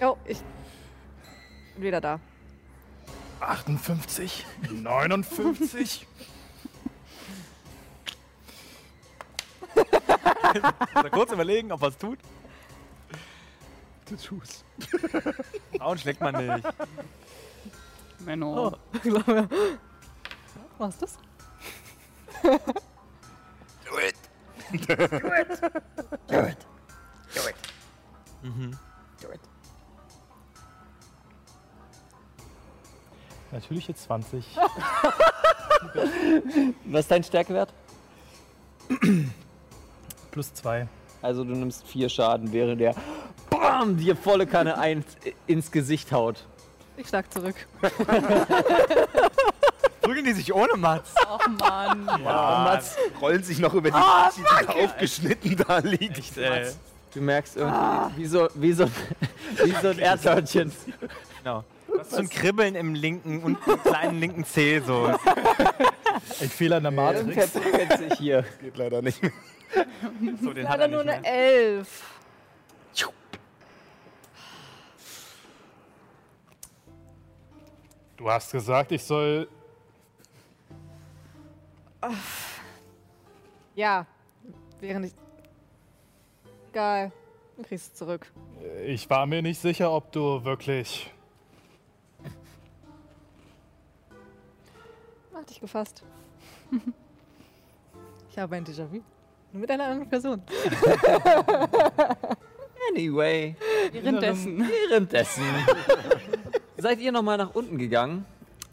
[0.00, 0.38] Jo, ich
[1.74, 2.18] bin wieder da.
[3.40, 6.06] 58, 59.
[10.94, 12.18] Mal kurz überlegen, ob was tut.
[14.08, 14.64] Du tust.
[15.78, 16.66] Frauen schlägt man nicht.
[18.20, 18.76] Menno.
[20.78, 21.18] Was ist das?
[22.42, 24.16] Do it.
[28.42, 28.78] Mhm.
[33.52, 34.56] Natürliche 20.
[36.84, 37.72] Was ist dein Stärkewert?
[40.30, 40.86] Plus 2.
[41.22, 42.94] Also du nimmst vier Schaden, während der
[43.50, 45.04] BAM dir volle Kanne ein,
[45.46, 46.46] ins Gesicht haut.
[46.96, 47.54] Ich schlag zurück.
[50.02, 51.14] Prügeln die sich ohne Matz?
[51.26, 52.06] Och Mann.
[52.24, 56.18] Ja, Mats, rollen sich noch über die Ah, die da aufgeschnitten da liegt.
[56.18, 56.72] Echt, ey.
[57.14, 58.86] du merkst irgendwie, wie, so, wie, so,
[59.64, 60.72] wie so ein Erdhörnchen.
[61.38, 61.64] Genau.
[61.86, 65.06] Du hast so ein Kribbeln im linken und im kleinen linken Zeh so.
[66.40, 67.52] Ein Fehler in der Matrix.
[67.52, 68.44] Sich hier.
[68.60, 69.20] Geht leider nicht.
[70.40, 71.32] So den hat Leider er nur eine mehr.
[71.32, 72.20] Elf.
[78.20, 79.48] Du hast gesagt, ich soll.
[83.74, 84.06] Ja,
[84.78, 85.14] während ich.
[86.70, 87.12] Egal.
[87.56, 88.30] Du kriegst es zurück.
[88.84, 91.10] Ich war mir nicht sicher, ob du wirklich.
[95.32, 96.02] Mach dich gefasst.
[98.30, 99.00] ich habe ein Déjà-vu.
[99.52, 100.42] Nur mit einer anderen Person.
[102.92, 103.54] Anyway,
[103.92, 104.58] Währenddessen.
[104.88, 105.44] währenddessen
[106.78, 108.24] seid ihr nochmal nach unten gegangen.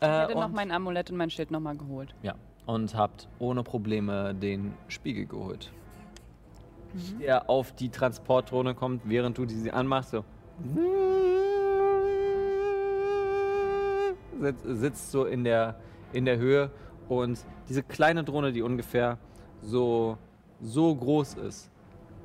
[0.01, 2.15] Ich Äh, hätte noch und, mein Amulett und mein Schild nochmal geholt.
[2.23, 2.33] ja,
[2.65, 5.71] und habt ohne Probleme den Spiegel geholt.
[7.19, 10.11] Der auf die Transportdrohne kommt, während du die anmachst.
[10.11, 10.23] So.
[14.39, 15.75] Sitzt, sitzt so in der,
[16.13, 16.71] in der Höhe
[17.09, 19.17] und diese kleine Drohne, die ungefähr
[19.61, 20.17] so,
[20.61, 21.69] so groß ist,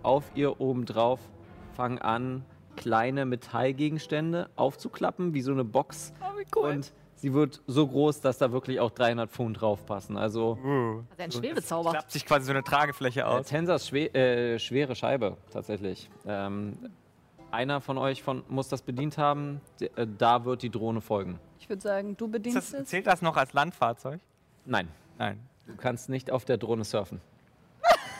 [0.02, 1.20] auf ihr oben drauf
[1.74, 2.44] fangen an,
[2.76, 6.12] kleine Metallgegenstände aufzuklappen, wie so eine Box.
[6.20, 6.70] Oh, wie cool.
[6.70, 10.16] Und sie wird so groß, dass da wirklich auch 300 Pfund draufpassen.
[10.16, 11.02] Also Uh.
[11.16, 11.90] Das ist ein Schwebezauber.
[11.90, 13.46] Klappt sich quasi so eine Tragefläche äh, aus.
[13.46, 16.10] Tensors schwe äh, schwere Scheibe tatsächlich.
[16.26, 16.76] Ähm,
[17.50, 19.60] einer von euch von, muss das bedient haben.
[19.80, 21.38] D äh, da wird die Drohne folgen.
[21.58, 22.88] Ich würde sagen, du bedienst das, es.
[22.88, 24.20] zählt das noch als Landfahrzeug?
[24.64, 24.88] Nein,
[25.18, 25.38] Nein.
[25.66, 27.20] du kannst nicht auf der Drohne surfen.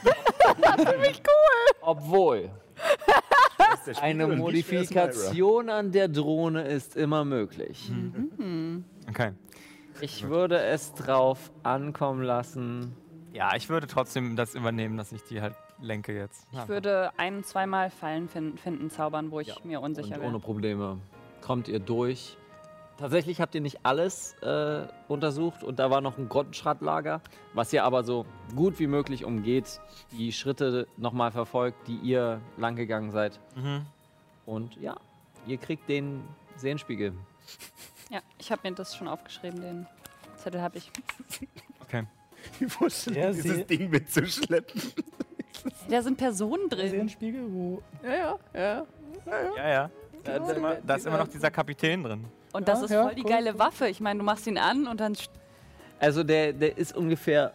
[0.03, 1.77] Das ist ziemlich cool.
[1.81, 2.51] Obwohl.
[4.01, 7.91] Eine Modifikation an der Drohne ist immer möglich.
[9.09, 9.33] Okay.
[10.01, 12.97] Ich würde es drauf ankommen lassen.
[13.33, 16.47] Ja, ich würde trotzdem das übernehmen, dass ich die halt lenke jetzt.
[16.53, 20.39] Ich würde ein-, zweimal Fallen fin finden, zaubern, wo ich mir unsicher Und ohne.
[20.39, 20.99] Probleme
[21.41, 22.37] kommt ihr durch.
[23.03, 27.20] Tatsächlich habt ihr nicht alles äh, untersucht und da war noch ein Grottenschrattlager,
[27.53, 28.24] was ihr aber so
[28.55, 29.81] gut wie möglich umgeht,
[30.12, 33.41] die Schritte nochmal verfolgt, die ihr lang gegangen seid.
[33.57, 33.87] Mhm.
[34.47, 34.95] Und ja,
[35.49, 36.23] ihr kriegt den
[36.55, 37.12] Sehenspiegel.
[38.09, 39.87] Ja, ich habe mir das schon aufgeschrieben, den
[40.37, 40.93] Zettel habe ich.
[41.81, 42.05] Okay.
[42.61, 44.81] Die Vorstellung, Der dieses Ding mitzuschleppen.
[45.91, 46.89] Da sind Personen drin.
[46.89, 47.83] Sehenspiegel, wo.
[48.05, 48.87] Ja, ja, ja.
[49.57, 49.91] Ja, ja.
[50.23, 52.27] Da, ist immer, da ist immer noch dieser Kapitän drin.
[52.53, 53.89] Und das Ja, ist ja, voll die cool, geile Waffe.
[53.89, 55.15] Ich meine, du machst ihn an und dann.
[55.99, 57.53] Also der, der ist ungefähr,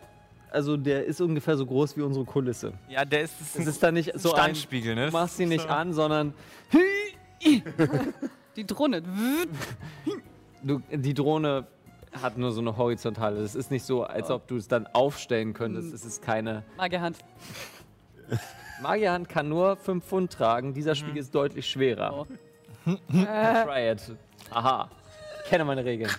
[0.52, 2.74] also der ist ungefähr so groß wie unsere Kulisse.
[2.90, 5.08] Ja, der ist, das Es ist da nicht so ein, Standspiegel, ne?
[5.08, 5.68] du machst ihn nicht So.
[5.70, 6.34] an, sondern
[8.56, 9.04] Die Drohne.
[10.64, 11.68] Du, die Drohne
[12.22, 13.40] hat nur so eine horizontale.
[13.42, 15.94] Es ist nicht so, als ob du es dann aufstellen könntest.
[15.94, 16.64] Es ist keine.
[16.78, 17.18] Magierhand.
[18.82, 20.74] Magierhand kann nur 5 Pfund tragen.
[20.74, 22.26] Dieser Spiegel ist deutlich schwerer.
[23.12, 24.12] Try it.
[24.52, 24.90] Aha.
[25.44, 26.12] Ich kenne meine Regeln.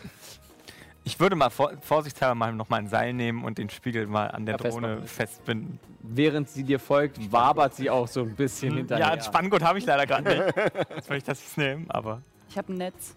[1.04, 4.26] Ich würde mal vor, vorsichtshalber mal noch mal ein Seil nehmen und den Spiegel mal
[4.30, 5.78] an der Ja, Drohne festbinden.
[6.02, 9.06] Während sie dir folgt, wabert sie auch so ein bisschen hinterher.
[9.06, 10.56] Ja, ein Spanngurt habe ich leider gerade nicht.
[10.96, 12.20] Jetzt würde ich das jetzt nehmen, aber.
[12.50, 13.14] Ich habe ein Netz.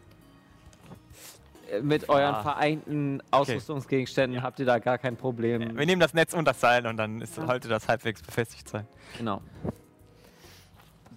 [1.69, 2.41] Äh, Mit euren Ah.
[2.43, 5.77] vereinten Ausrüstungsgegenständen habt ihr da gar kein Problem.
[5.77, 8.88] Wir nehmen das Netz und das Seil und dann ist, sollte das halbwegs befestigt sein.
[9.17, 9.41] Genau.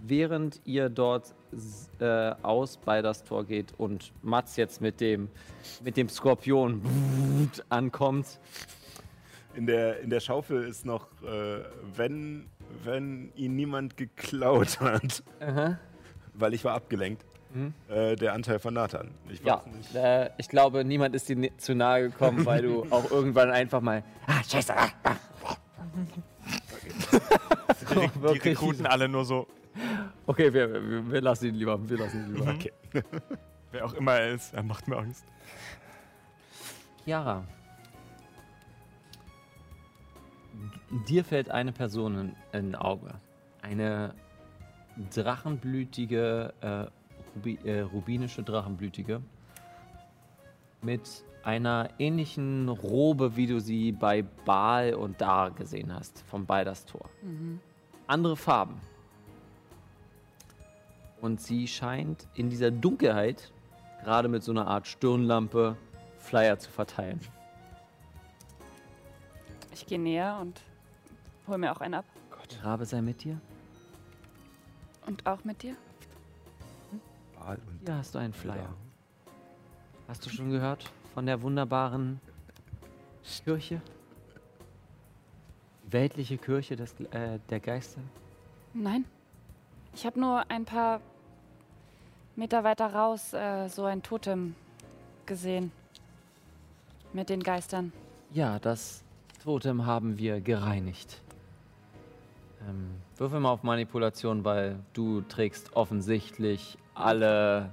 [0.07, 1.35] Während ihr dort
[1.99, 5.29] äh, aus bei das Tor geht und Mats jetzt mit dem,
[5.83, 6.83] mit dem Skorpion
[7.71, 8.39] ankommt,
[9.55, 11.61] In der, in der Schaufel ist noch, äh,
[11.97, 12.47] wenn,
[12.83, 15.23] wenn ihn niemand geklaut hat.
[15.41, 15.79] Aha.
[16.35, 17.25] Weil ich war abgelenkt.
[17.55, 17.73] Mhm.
[17.89, 19.13] Äh, der Anteil von Nathan.
[19.31, 19.95] Ich Ja, weiß nicht.
[19.95, 24.03] äh, ich glaube, niemand ist dir zu nahe gekommen, weil du auch irgendwann einfach mal.
[24.27, 24.77] Ah, scheiße.
[24.77, 25.17] Ah, ah.
[27.81, 28.45] Die, Re- die Wirklich.
[28.45, 29.47] Rekruten alle nur so,
[30.27, 31.89] Okay, wir, wir, wir lassen ihn lieber.
[31.89, 32.51] Wir lassen ihn lieber.
[32.53, 32.73] Okay.
[33.73, 35.25] wer auch immer er ist, er macht mir Angst.
[37.05, 37.45] Chiara.
[41.09, 43.15] Dir fällt eine Person in, in Auge.
[43.61, 44.15] Eine
[45.13, 46.87] drachenblütige, äh,
[47.35, 49.21] Rubi, äh, rubinische Drachenblütige.
[50.83, 56.87] Mit einer ähnlichen Robe, wie du sie bei Baal und Dar gesehen hast, vom Balders
[56.87, 57.11] Tor.
[58.07, 58.81] Andere Farben.
[61.25, 63.51] Und sie scheint in dieser Dunkelheit
[64.03, 65.75] gerade mit so einer Art Stirnlampe
[66.19, 67.19] Flyer zu verteilen.
[69.73, 70.61] Ich gehe näher und
[71.49, 72.05] hol mir auch einen ab.
[72.61, 73.41] Rabe sei mit dir.
[75.07, 75.77] Und auch mit dir?
[76.93, 77.01] Und
[77.87, 78.75] Hier hast du einen Flyer.
[80.09, 82.21] Hast du schon gehört von der wunderbaren
[83.23, 83.81] Kirche?
[85.85, 88.03] Weltliche Kirche des, äh, der Geister?
[88.75, 89.07] Nein.
[89.95, 91.01] Ich habe nur ein paar
[92.37, 94.55] Meter weiter raus äh, so ein Totem
[95.27, 95.71] gesehen.
[97.13, 97.93] Mit den Geistern.
[98.33, 99.05] Ja, das
[99.45, 101.21] Totem haben wir gereinigt.
[102.69, 107.71] Ähm, würfel mal auf Manipulation, weil du trägst offensichtlich alle.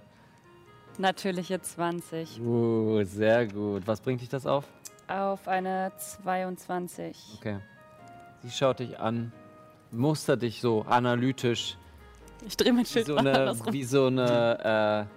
[0.98, 2.40] Natürliche 20.
[2.42, 3.88] Uh, sehr gut.
[3.88, 4.66] Was bringt dich das auf?
[5.08, 7.18] Auf eine 22.
[7.38, 7.58] Okay.
[8.44, 9.32] Sie schaut dich an,
[9.92, 11.78] mustert dich so analytisch.
[12.48, 13.74] Ich drehe mein Wie Schild so mal eine, andersrum.
[13.74, 15.08] wie so eine,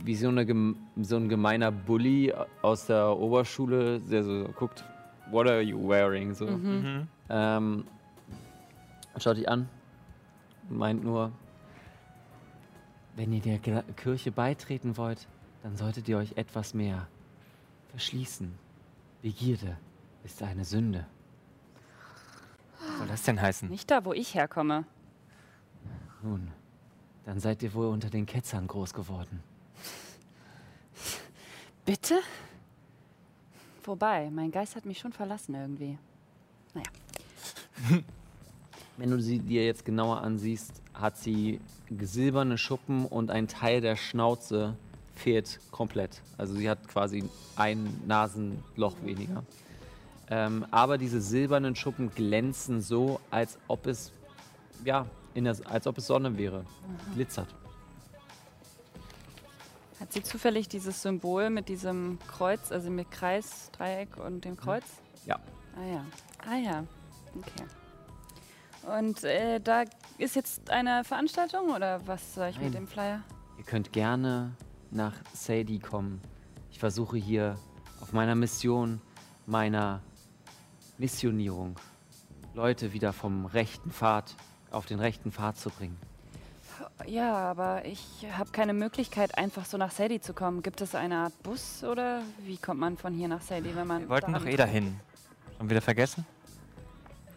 [0.00, 2.32] äh, wie so, eine, so ein gemeiner Bully
[2.62, 4.84] aus der Oberschule, der so guckt,
[5.30, 6.34] what are you wearing?
[6.34, 6.46] So.
[6.46, 7.08] Mhm.
[7.28, 7.84] Ähm,
[9.18, 9.68] schaut dich an,
[10.68, 11.32] meint nur,
[13.16, 13.58] wenn ihr der
[13.96, 15.26] Kirche beitreten wollt,
[15.62, 17.06] dann solltet ihr euch etwas mehr
[17.90, 18.52] verschließen.
[19.22, 19.76] Begierde
[20.24, 21.06] ist eine Sünde.
[22.86, 23.68] Was soll das denn heißen?
[23.68, 24.84] Nicht da, wo ich herkomme.
[26.22, 26.50] Nun,
[27.24, 29.42] dann seid ihr wohl unter den Ketzern groß geworden.
[31.84, 32.20] Bitte?
[33.84, 35.98] Wobei, mein Geist hat mich schon verlassen irgendwie.
[36.74, 38.02] Naja.
[38.96, 41.60] Wenn du sie dir jetzt genauer ansiehst, hat sie
[42.00, 44.76] silberne Schuppen und ein Teil der Schnauze
[45.14, 46.22] fehlt komplett.
[46.38, 49.44] Also sie hat quasi ein Nasenloch weniger.
[50.28, 54.12] Ähm, aber diese silbernen Schuppen glänzen so, als ob es
[54.84, 56.64] ja, in der, als ob es Sonne wäre.
[57.14, 57.48] Glitzert.
[60.00, 64.84] Hat sie zufällig dieses Symbol mit diesem Kreuz, also mit Kreis, Dreieck und dem Kreuz?
[65.24, 65.36] Ja.
[65.76, 66.04] Ah ja.
[66.46, 66.84] Ah ja.
[67.34, 67.64] Okay.
[68.98, 69.84] Und äh, da
[70.18, 72.84] ist jetzt eine Veranstaltung oder was soll ich mit Nein.
[72.84, 73.22] dem Flyer?
[73.58, 74.52] Ihr könnt gerne
[74.90, 76.20] nach Sadie kommen.
[76.70, 77.56] Ich versuche hier
[78.00, 79.00] auf meiner Mission,
[79.46, 80.02] meiner
[80.98, 81.76] Missionierung,
[82.54, 84.34] Leute wieder vom rechten Pfad
[84.70, 85.96] auf den rechten Pfad zu bringen.
[87.06, 90.62] Ja, aber ich habe keine Möglichkeit, einfach so nach Sadie zu kommen.
[90.62, 94.02] Gibt es eine Art Bus oder wie kommt man von hier nach Sadie, wenn man.
[94.02, 94.98] Wir wollten doch eh dahin.
[95.58, 96.26] Schon wieder vergessen?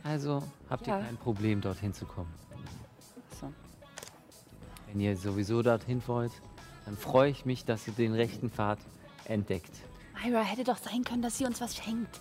[0.03, 1.02] Also habt ihr Ja.
[1.02, 2.34] kein Problem, dorthin zu kommen.
[3.40, 3.52] So.
[4.88, 6.31] Wenn ihr sowieso dorthin wollt,
[6.86, 8.80] dann freue ich mich, dass ihr den rechten Pfad
[9.26, 9.72] entdeckt.
[10.23, 12.19] Myra hätte doch sein können, dass sie uns was schenkt.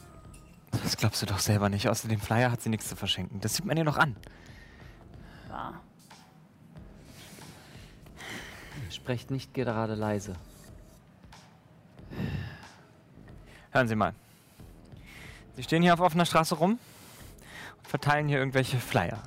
[0.70, 1.88] Das glaubst du doch selber nicht.
[1.88, 3.40] Außer dem Flyer hat sie nichts zu verschenken.
[3.40, 4.16] Das sieht man ihr noch an.
[5.48, 5.80] Ja.
[8.90, 10.34] Sprecht nicht gerade leise.
[13.70, 14.14] Hören Sie mal.
[15.56, 16.78] Sie stehen hier auf offener Straße rum
[17.78, 19.22] und verteilen hier irgendwelche Flyer.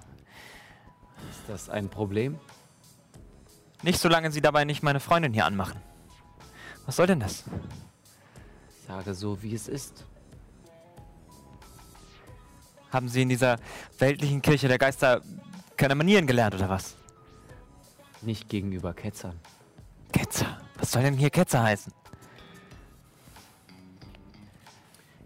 [1.30, 2.40] Ist das ein Problem?
[3.84, 5.80] Nicht solange Sie dabei nicht meine Freundin hier anmachen.
[6.86, 7.44] Was soll denn das?
[8.80, 10.06] Ich sage so, wie es ist.
[12.92, 13.58] Haben Sie in dieser
[14.00, 15.22] weltlichen Kirche der Geister
[15.78, 16.96] keine Manieren gelernt oder was?
[18.22, 19.40] Nicht gegenüber Ketzern.
[20.12, 20.60] Ketzer.
[20.78, 21.94] Was soll denn hier Ketzer heißen?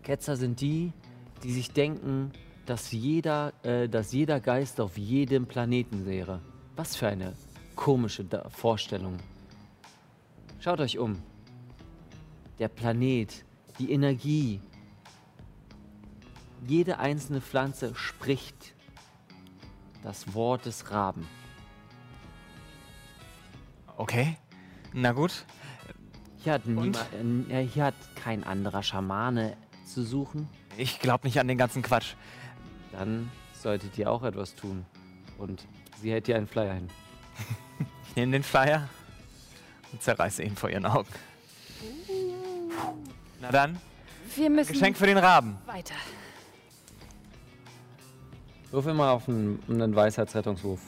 [0.04, 0.94] Ketzer sind die,
[1.44, 2.32] die sich denken,
[2.66, 6.42] dass jeder, äh, dass jeder Geist auf jedem Planeten wäre.
[6.76, 7.34] Was für eine
[7.76, 9.18] komische da Vorstellung.
[10.60, 11.22] Schaut euch um.
[12.60, 13.44] Der Planet,
[13.80, 14.60] die Energie.
[16.68, 18.74] Jede einzelne Pflanze spricht
[20.04, 21.28] das Wort des Raben.
[23.98, 24.38] Okay.
[24.94, 25.46] Na gut.
[26.44, 27.00] Hier hat, niema-
[27.50, 30.48] äh, hier hat kein anderer Schamane zu suchen.
[30.78, 32.14] Ich glaube nicht an den ganzen Quatsch.
[32.92, 34.86] Dann solltet ihr auch etwas tun.
[35.38, 35.66] Und
[36.02, 36.90] sie hält dir einen Flyer hin.
[38.10, 38.88] Ich nehme den Flyer
[39.92, 41.10] und zerreiße ihn vor ihren Augen.
[43.42, 43.78] Na dann,
[44.38, 45.58] Wir müssen Geschenk für den Raben.
[45.66, 45.96] weiter.
[48.76, 50.82] Würfel mal auf einen, einen Weisheitsrettungswurf.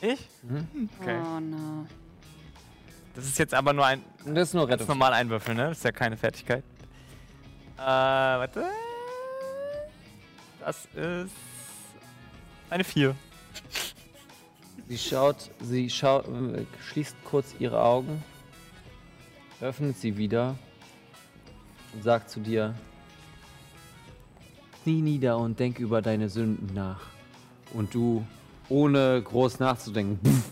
[0.00, 0.26] Ich?
[0.42, 0.88] Mhm.
[0.98, 1.18] Okay.
[1.22, 1.86] Oh no.
[3.14, 4.02] Das ist jetzt aber nur ein.
[4.24, 4.98] Das ist nur Das ist Rettung.
[4.98, 5.68] normal einwürfeln, ne?
[5.68, 6.64] Das ist ja keine Fertigkeit.
[7.76, 8.64] Äh, warte.
[10.60, 11.34] Das ist.
[12.70, 13.14] Eine 4.
[14.88, 18.24] Sie schaut, sie schaut, äh, schließt kurz ihre Augen,
[19.60, 20.56] öffnet sie wieder
[21.92, 22.74] und sagt zu dir:
[24.82, 27.00] Knie nieder und denk über deine Sünden nach.
[27.72, 28.24] Und du,
[28.68, 30.50] ohne groß nachzudenken, pff,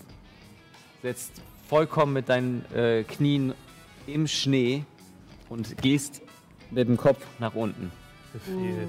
[1.01, 1.31] setzt
[1.67, 3.53] vollkommen mit deinen äh, Knien
[4.07, 4.85] im Schnee
[5.49, 6.21] und gehst
[6.71, 7.91] mit dem Kopf nach unten.
[8.33, 8.87] Befehl.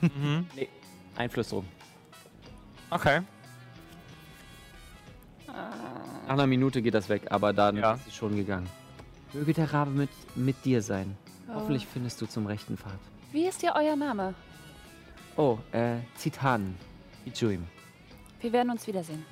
[0.00, 0.46] Mhm.
[0.54, 0.68] Nee,
[1.16, 1.64] Einflüsterung.
[2.90, 3.20] Okay.
[5.46, 7.94] Nach einer Minute geht das weg, aber dann Ja.
[7.94, 8.68] ist es schon gegangen.
[9.32, 11.16] Möge der Rabe mit, mit dir sein.
[11.48, 11.54] Oh.
[11.56, 12.98] Hoffentlich findest du zum rechten Pfad.
[13.32, 14.34] Wie ist dir euer Name?
[15.36, 16.76] Oh, äh, Zitan.
[17.26, 17.66] Ijuim.
[18.40, 19.24] Wir werden uns wiedersehen.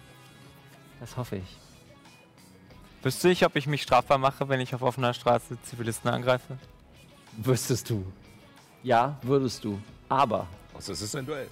[1.00, 1.56] Das hoffe ich.
[3.02, 6.56] Wüsste ich, ob ich mich strafbar mache, wenn ich auf offener Straße Zivilisten angreife?
[7.36, 8.04] Wüsstest du.
[8.82, 9.80] Ja, würdest du.
[10.08, 11.48] Aber, Außer es ist ein Duell.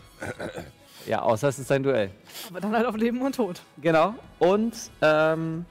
[1.07, 2.11] ja, außer es ist ein Duell.
[2.49, 3.61] Aber dann halt auf Leben und Tod.
[3.79, 4.15] Genau.
[4.39, 5.65] Und, ähm,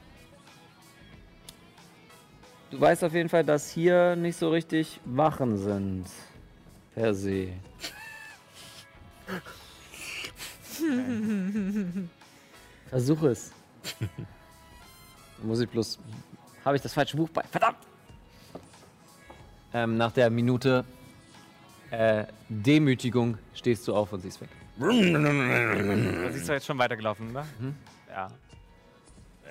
[2.72, 6.06] du weißt auf jeden Fall, dass hier nicht so richtig Wachen sind.
[6.96, 7.50] Per se.
[12.90, 13.52] Versuch es.
[15.44, 16.00] Muss ich bloß.
[16.66, 17.44] Habe ich das falsche Buch bei?
[17.44, 17.78] Verdammt!
[19.74, 20.84] Ähm, nach der Minute
[21.92, 24.50] äh, Demütigung stehst du auf und siehst weg.
[24.80, 27.46] Da siehst du jetzt schon weitergelaufen, oder?
[27.60, 27.76] Mhm.
[28.10, 28.28] Ja.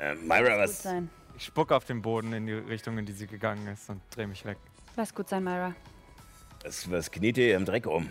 [0.00, 0.86] Äh, Myra, was?
[1.36, 4.26] Ich spucke auf den Boden in die Richtung, in die sie gegangen ist und drehe
[4.26, 4.58] mich weg.
[4.96, 5.74] Lass gut sein, Myra.
[6.64, 8.08] Was, was kniet ihr im Dreck um?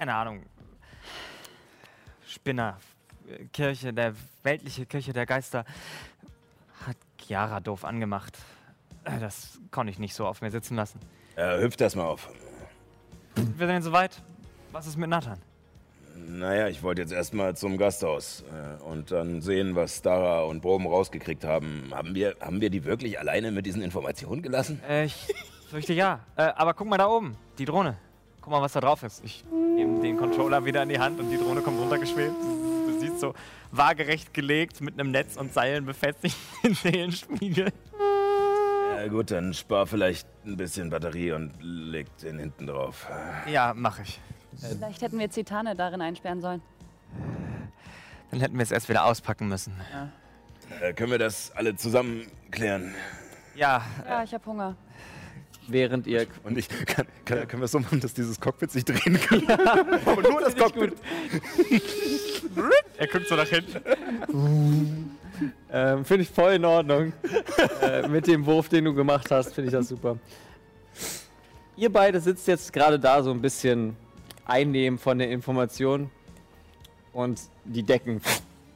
[0.00, 0.46] Keine Ahnung.
[2.26, 2.78] Spinner.
[3.52, 5.66] Kirche, der weltliche Kirche der Geister
[6.86, 8.38] hat Chiara doof angemacht.
[9.04, 11.00] Das konnte ich nicht so auf mir sitzen lassen.
[11.36, 12.30] Äh, hüpft das mal auf.
[13.36, 14.22] Sind wir denn soweit?
[14.72, 15.38] Was ist mit Nathan?
[16.16, 20.86] Naja, ich wollte jetzt erstmal zum Gasthaus äh, und dann sehen, was Dara und Brom
[20.86, 21.90] rausgekriegt haben.
[21.92, 24.80] Haben wir, haben wir die wirklich alleine mit diesen Informationen gelassen?
[24.88, 25.26] Äh, ich
[25.68, 26.20] fürchte ja.
[26.36, 27.98] Äh, aber guck mal da oben, die Drohne.
[28.40, 29.22] Guck mal, was da drauf ist.
[29.22, 29.44] Ich
[29.80, 32.34] nehme den Controller wieder in die Hand und die Drohne kommt runtergeschwebt.
[32.38, 33.34] Du siehst so
[33.72, 37.72] waagerecht gelegt mit einem Netz und Seilen befestigt den Seelenspiegel.
[38.96, 43.06] Ja gut, dann spar vielleicht ein bisschen Batterie und leg den hinten drauf.
[43.50, 44.20] Ja, mach ich.
[44.58, 46.60] Vielleicht hätten wir Zitane darin einsperren sollen.
[48.30, 49.72] Dann hätten wir es erst wieder auspacken müssen.
[50.82, 52.94] Äh, können wir das alle zusammen klären?
[53.54, 54.76] Ja, Ja, ich hab Hunger.
[55.70, 56.26] Während ihr.
[56.44, 59.46] Und ich kann, kann, können wir es so machen, dass dieses Cockpit sich drehen kann.
[60.06, 60.94] Aber nur das Cockpit.
[62.96, 63.80] er guckt so nach hinten.
[65.72, 67.12] Ähm, finde ich voll in Ordnung.
[67.82, 70.18] äh, mit dem Wurf, den du gemacht hast, finde ich das super.
[71.76, 73.96] Ihr beide sitzt jetzt gerade da so ein bisschen
[74.44, 76.10] einnehmen von der Information
[77.12, 78.20] und die Decken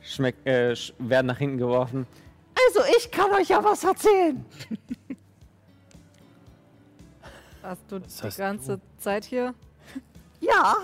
[0.01, 2.07] schmeck, äh, werden nach hinten geworfen.
[2.67, 4.45] Also ich kann euch ja was erzählen.
[7.65, 9.55] Hast du heißt die ganze Zeit hier?
[10.41, 10.75] Ja.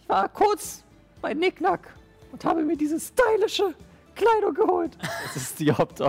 [0.00, 0.84] Ich war kurz
[1.20, 1.94] bei Nicknack
[2.30, 3.74] und habe mir diese stylische
[4.14, 4.96] Kleidung geholt.
[5.26, 6.00] Es ist die Haupt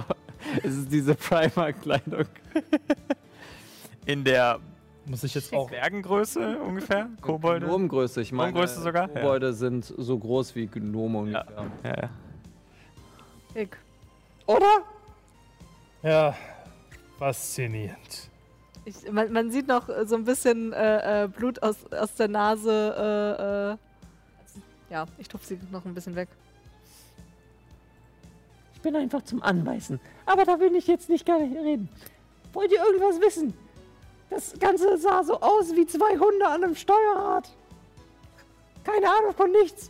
[0.63, 2.25] Es ist diese Primark-Kleidung.
[4.05, 4.59] In der
[5.05, 5.69] Muss ich jetzt auch.
[5.69, 7.09] Bergengröße ungefähr?
[7.19, 7.65] Kobolde?
[7.65, 8.53] Gnomengröße, ich meine.
[8.53, 9.09] Gnomengröße sogar?
[9.09, 9.19] Ja.
[9.19, 11.69] Kobolde sind so groß wie Gnome ungefähr.
[11.83, 12.09] Ja, ja.
[13.53, 13.77] Dick.
[14.45, 14.83] Oder?
[16.03, 16.35] Ja,
[17.23, 18.29] faszinierend.
[18.83, 22.27] Ich, man, man sieht noch äh, so ein bisschen äh, äh, Blut aus, aus der
[22.27, 23.77] Nase.
[24.89, 24.93] Äh, äh.
[24.93, 26.27] Ja, ich tupfe sie noch ein bisschen weg.
[28.75, 30.01] Ich bin einfach zum Anbeißen.
[30.25, 31.87] Aber da will ich jetzt nicht nicht reden.
[32.51, 33.53] Wollt ihr irgendwas wissen?
[34.29, 37.49] Das Ganze sah so aus wie zwei Hunde an einem Steuerrad.
[38.83, 39.89] Keine Ahnung von nichts.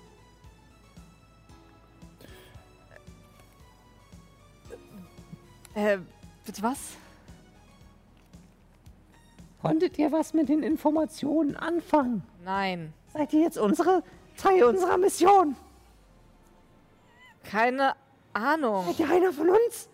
[5.73, 5.97] Äh,
[6.45, 7.02] bitte was?
[9.63, 12.21] Konntet ihr was mit den Informationen anfangen?
[12.43, 12.93] Nein.
[13.13, 14.03] Seid ihr jetzt unsere
[14.35, 15.55] Teil unserer Mission?
[17.45, 17.95] Keine
[18.33, 18.85] Ahnung.
[18.87, 19.89] Seid ihr einer von uns?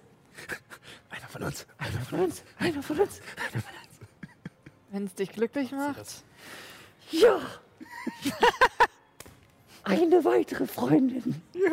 [1.11, 1.67] Einer von uns.
[1.77, 2.43] Einer von uns?
[2.57, 3.21] Einer von uns?
[4.89, 6.23] Wenn es dich glücklich macht.
[7.11, 7.39] Ja.
[9.83, 11.41] Eine weitere Freundin.
[11.53, 11.71] Ihr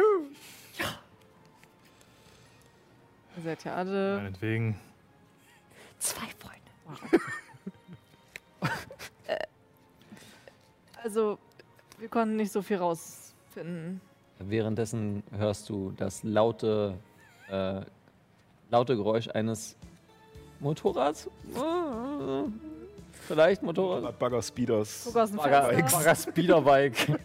[3.42, 4.16] seid ja alle.
[4.16, 4.78] Meinetwegen.
[5.98, 7.30] Zwei Freunde.
[11.06, 11.38] Also,
[12.00, 14.00] wir konnten nicht so viel rausfinden.
[14.40, 16.98] Währenddessen hörst du das laute,
[17.48, 17.82] äh,
[18.72, 19.76] laute Geräusch eines
[20.58, 21.30] Motorrads.
[23.28, 24.18] Vielleicht Motorrad.
[24.18, 25.08] Bagger Speeders.
[25.14, 25.80] Bagger.
[25.92, 26.96] Bagger Speederbike.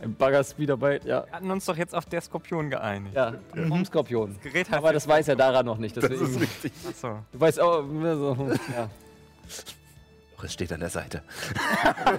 [0.00, 1.26] Ein Bagger Speederbike, ja.
[1.26, 3.16] Wir hatten uns doch jetzt auf der Skorpion geeinigt.
[3.16, 3.34] Ja,
[3.66, 4.34] vom Skorpion.
[4.34, 5.96] Das Gerät heißt Aber das weiß er daran noch nicht.
[5.96, 6.72] Das Deswegen, ist richtig.
[6.88, 7.18] Achso.
[7.32, 8.88] Du weißt auch, so, ja.
[10.42, 11.22] Es steht an der Seite.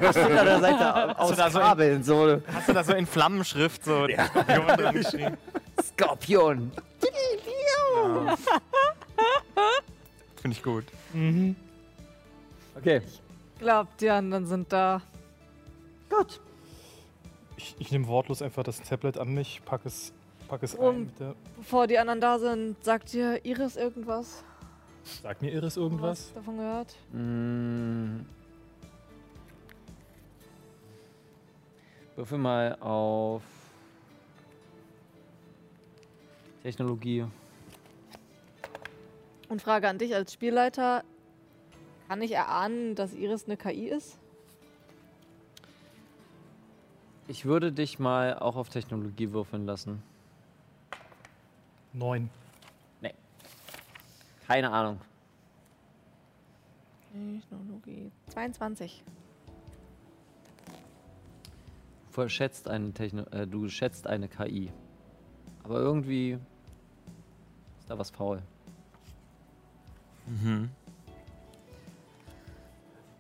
[0.02, 2.42] Das steht an der Seite aus da so in- Kabeln, so.
[2.54, 5.38] Hast du da so in Flammenschrift so Skorpion dran geschrieben?
[5.82, 6.72] Skorpion.
[10.42, 10.86] Finde ich gut.
[12.76, 13.02] Okay.
[13.60, 15.02] Glaubt, die anderen sind da.
[16.10, 16.40] Gott.
[17.58, 20.14] Ich, ich nehme wortlos einfach das Tablet an mich, pack es,
[20.48, 21.00] pack es Um- ein.
[21.06, 24.44] Mit der, Bevor die anderen da sind, sagt ihr Iris irgendwas?
[25.22, 26.28] Sag mir Iris irgendwas.
[26.28, 26.96] Was davon gehört?
[27.12, 28.26] Mm.
[32.16, 33.44] Würfel mal auf
[36.64, 37.26] Technologie.
[39.48, 41.04] Und Frage an dich als Spielleiter.
[42.08, 44.18] Kann ich erahnen, dass Iris eine KI ist?
[47.28, 50.02] Ich würde dich mal auch auf Technologie würfeln lassen.
[51.94, 52.30] Neun.
[54.50, 55.00] Keine Ahnung.
[57.14, 58.12] Technologie.
[58.30, 59.04] 22.
[62.08, 64.72] Du verschätzt eine Techno äh, du schätzt eine KI.
[65.64, 66.40] Aber irgendwie
[67.78, 68.42] ist da was faul.
[70.26, 70.72] Mhm.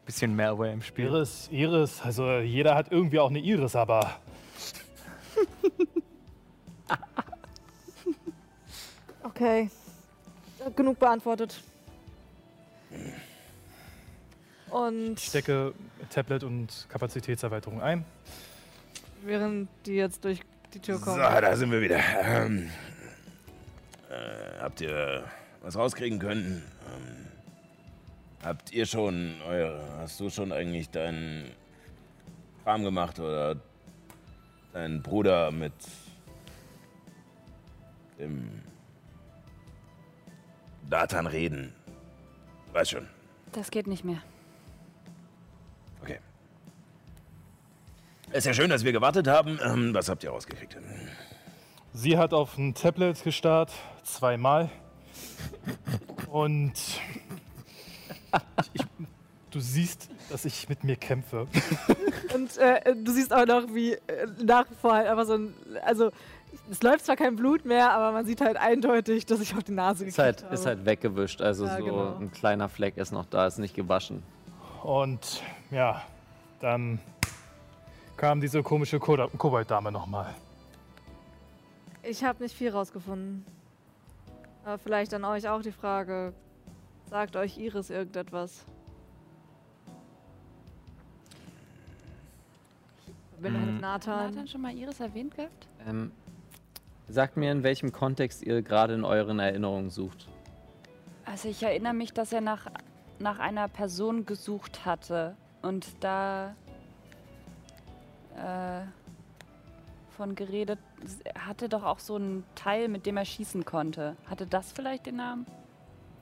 [0.07, 1.05] Bisschen Malware im Spiel.
[1.05, 4.19] Iris, Iris, also jeder hat irgendwie auch eine Iris, aber
[9.23, 9.69] Okay.
[10.75, 11.61] Genug beantwortet.
[14.69, 15.73] Und ich stecke
[16.09, 18.05] Tablet und Kapazitätserweiterung ein.
[19.23, 20.41] während die jetzt durch
[20.73, 21.19] die Tür So, kommen.
[21.19, 21.99] da sind wir wieder.
[22.21, 22.69] Ähm,
[24.09, 25.23] äh, habt ihr
[25.61, 26.63] was rauskriegen können?
[26.93, 27.27] Ähm,
[28.43, 29.81] habt ihr schon eure.
[29.99, 31.51] Hast du schon eigentlich deinen
[32.63, 33.55] Kram gemacht oder
[34.73, 35.73] deinen Bruder mit
[38.19, 38.61] dem
[40.89, 41.73] Datan reden?
[42.73, 43.07] Weiß schon.
[43.51, 44.21] Das geht nicht mehr.
[46.01, 46.19] Okay.
[48.31, 49.59] Ist ja schön, dass wir gewartet haben.
[49.63, 50.77] Ähm, was habt ihr rausgekriegt?
[51.93, 53.71] Sie hat auf ein Tablet gestarrt,
[54.03, 54.69] zweimal.
[56.27, 56.73] Und
[58.73, 58.81] ich,
[59.49, 61.47] du siehst, dass ich mit mir kämpfe.
[62.33, 65.53] Und äh, du siehst auch noch, wie äh, nach wie vor halt einfach so ein.
[65.83, 66.11] Also,
[66.69, 69.71] es läuft zwar kein Blut mehr, aber man sieht halt eindeutig, dass ich auf die
[69.71, 70.53] Nase Ist gekriegt halt, habe.
[70.53, 72.15] ist halt weggewischt, also Ja, so genau.
[72.19, 74.23] ein kleiner Fleck ist noch da, ist nicht gewaschen.
[74.83, 75.41] Und
[75.71, 76.03] ja,
[76.59, 76.99] dann
[78.17, 80.33] kam diese komische Kobold-Dame nochmal.
[82.03, 83.45] Ich habe nicht viel rausgefunden.
[84.63, 86.33] Aber vielleicht an euch auch die Frage:
[87.09, 88.65] Sagt euch Iris irgendetwas?
[93.39, 93.41] Mm.
[93.41, 94.27] mit Nathan.
[94.27, 95.67] Nathan schon mal Iris erwähnt gehabt?
[95.87, 96.11] Ähm,
[97.09, 100.27] sagt mir, in welchem Kontext ihr gerade in euren Erinnerungen sucht.
[101.25, 102.67] Also ich erinnere mich, dass er nach,
[103.19, 106.55] nach einer Person gesucht hatte und da
[108.35, 108.81] äh,
[110.15, 110.79] von geredet,
[111.23, 114.15] er hatte doch auch so einen Teil, mit dem er schießen konnte.
[114.29, 115.45] Hatte das vielleicht den Namen?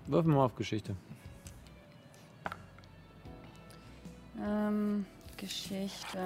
[0.05, 0.95] Würfeln wir mal auf Geschichte.
[4.39, 6.19] Ähm, Geschichte.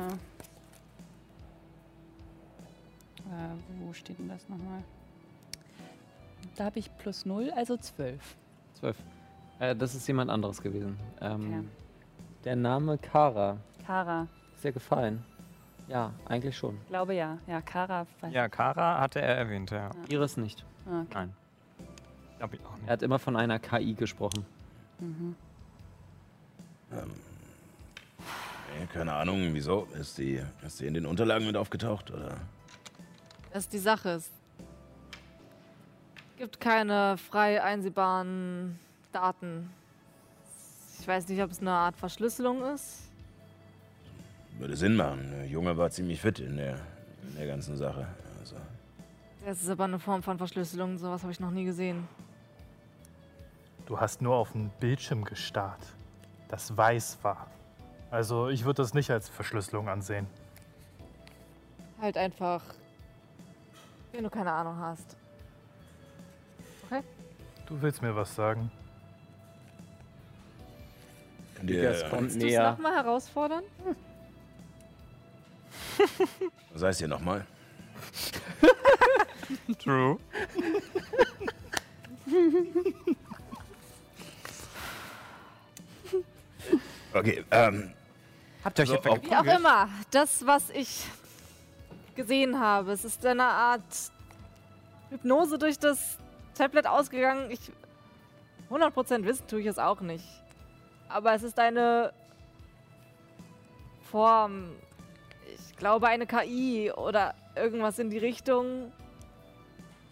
[3.32, 4.84] Äh, wo steht denn das nochmal?
[6.56, 8.36] Da habe ich plus 0, also 12.
[8.74, 8.98] Zwölf.
[9.60, 10.98] Äh, das ist jemand anderes gewesen.
[11.22, 11.64] Ähm, Okay.
[12.44, 13.58] Der Name Kara.
[13.86, 14.28] Kara.
[14.56, 15.24] Ist dir gefallen?
[15.88, 16.78] Ja, eigentlich schon.
[16.90, 17.38] Glaube ja.
[17.48, 18.08] Ja, Kara.
[18.32, 19.92] Ja, Kara hatte er erwähnt, ja.
[20.10, 20.66] Iris nicht.
[20.88, 21.08] Ah, okay.
[21.14, 21.34] Nein.
[22.40, 22.88] Glaube ich auch nicht.
[22.88, 24.46] Er hat immer von einer KI gesprochen.
[25.00, 25.36] Mhm.
[26.94, 27.12] Ähm,
[28.94, 29.88] keine Ahnung, wieso?
[30.00, 32.10] Ist die, ist die in den Unterlagen mit aufgetaucht?
[32.12, 32.38] Oder?
[33.54, 34.10] Das ist die Sache.
[34.10, 34.32] Es
[36.38, 38.80] gibt keine frei einsehbaren
[39.12, 39.70] Daten.
[41.00, 43.02] Ich weiß nicht, ob es eine Art Verschlüsselung ist.
[44.60, 45.32] Würde Sinn machen.
[45.32, 46.76] Der Junge war ziemlich fit in der,
[47.24, 48.08] in der ganzen Sache.
[48.40, 48.56] Also,
[49.46, 50.98] Das ist aber eine Form von Verschlüsselung.
[50.98, 52.08] Sowas habe ich noch nie gesehen.
[53.88, 55.82] Du hast nur auf den Bildschirm gestarrt,
[56.48, 57.48] das weiß war.
[58.10, 60.28] Also ich würde das nicht als Verschlüsselung ansehen.
[62.00, 62.62] Halt einfach,
[64.12, 65.16] wenn du keine Ahnung hast.
[66.86, 67.02] Okay?
[67.66, 68.72] Du willst mir was sagen?
[71.66, 72.72] Ihr, Das kommt es näher.
[72.72, 73.64] nochmal herausfordern?
[76.74, 77.46] was heißt ihr nochmal?
[79.80, 80.18] True.
[87.14, 87.92] Okay, ähm,
[88.64, 91.04] Habt ihr euch So, auch- Wie auch immer, das, was ich
[92.16, 94.12] gesehen habe, es ist eine Art
[95.10, 96.18] Hypnose durch das
[96.56, 97.52] Tablet ausgegangen.
[97.52, 97.60] Ich
[98.70, 100.26] 100% wissen tue ich es auch nicht.
[101.10, 102.14] Aber es ist eine
[104.10, 104.70] Form,
[105.54, 108.92] ich glaube eine KI oder irgendwas in die Richtung.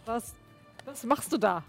[0.05, 0.33] Was,
[0.85, 1.63] was machst du da?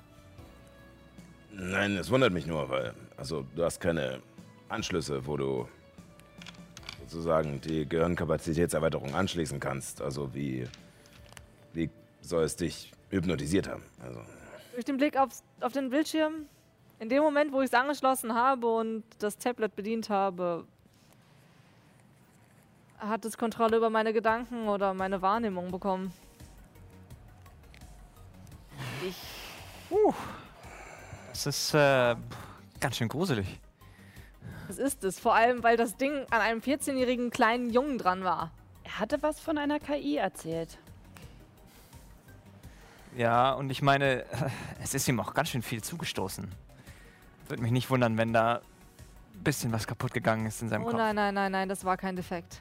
[1.53, 4.21] nein, es wundert mich nur, weil, also du hast keine
[4.69, 5.69] Anschlüsse, wo du
[7.11, 10.01] sozusagen die Gehirnkapazitätserweiterung anschließen kannst.
[10.01, 10.67] Also wie,
[11.73, 11.91] wie
[12.21, 13.83] soll es dich hypnotisiert haben?
[14.03, 14.21] Also,
[14.75, 16.47] Durch den Blick aufs, auf den Bildschirm,
[17.01, 20.65] in dem Moment, wo ich es angeschlossen habe und das Tablet bedient habe,
[22.99, 26.13] hat es Kontrolle über meine Gedanken oder meine Wahrnehmung bekommen.
[29.07, 29.17] Ich.
[31.31, 32.15] Das ist äh,
[32.79, 33.60] ganz schön gruselig.
[34.71, 35.19] Das ist es.
[35.19, 38.53] Vor allem, weil das Ding an einem 14-jährigen kleinen Jungen dran war.
[38.85, 40.79] Er hatte was von einer KI erzählt.
[43.17, 44.25] Ja, und ich meine,
[44.81, 46.49] es ist ihm auch ganz schön viel zugestoßen.
[47.49, 48.61] Würde mich nicht wundern, wenn da
[49.35, 50.99] ein bisschen was kaputt gegangen ist in seinem Oh Kopf.
[50.99, 52.61] nein, nein, nein, nein, das war kein Defekt.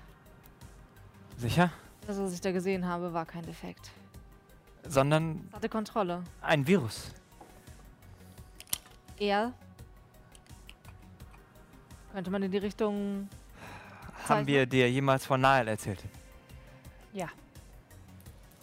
[1.37, 1.71] Sicher?
[2.07, 3.91] Das, was ich da gesehen habe, war kein Defekt.
[4.83, 6.23] Sondern Es hatte Kontrolle.
[6.41, 7.11] ein Virus.
[9.19, 9.53] Er.
[12.13, 13.29] Könnte man in die Richtung.
[14.27, 16.03] Haben wir dir jemals von Nael erzählt?
[17.13, 17.27] Ja.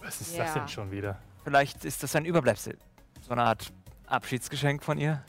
[0.01, 0.45] Was ist Ja.
[0.45, 1.19] das denn schon wieder?
[1.45, 2.77] Vielleicht ist das ein Überbleibsel.
[3.23, 3.73] So eine Art
[4.07, 5.23] Abschiedsgeschenk von ihr?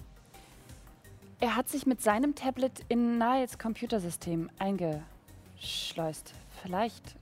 [1.40, 6.34] Er hat sich mit seinem Tablet in Niles Computersystem eingeschleust.
[6.62, 7.16] Vielleicht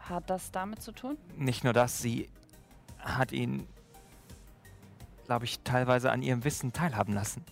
[0.00, 1.18] hat das damit zu tun?
[1.36, 2.30] Nicht nur das, sie
[2.98, 3.66] hat ihn,
[5.26, 7.44] glaube ich, teilweise an ihrem Wissen teilhaben lassen.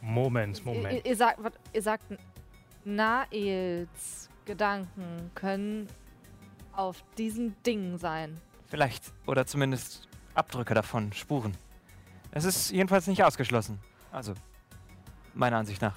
[0.00, 1.06] Moment, Ihr, Moment.
[1.06, 2.04] ihr, sagt, wat- ihr sagt,
[2.84, 5.88] Naels Gedanken können
[6.72, 8.40] auf diesem Ding sein.
[8.68, 9.12] Vielleicht.
[9.26, 11.52] Oder zumindest Abdrücke davon, Spuren.
[12.30, 13.78] Es ist jedenfalls nicht ausgeschlossen.
[14.12, 14.34] Also,
[15.34, 15.96] meiner Ansicht nach.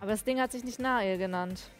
[0.00, 1.70] Aber das Ding hat sich nicht Nael genannt.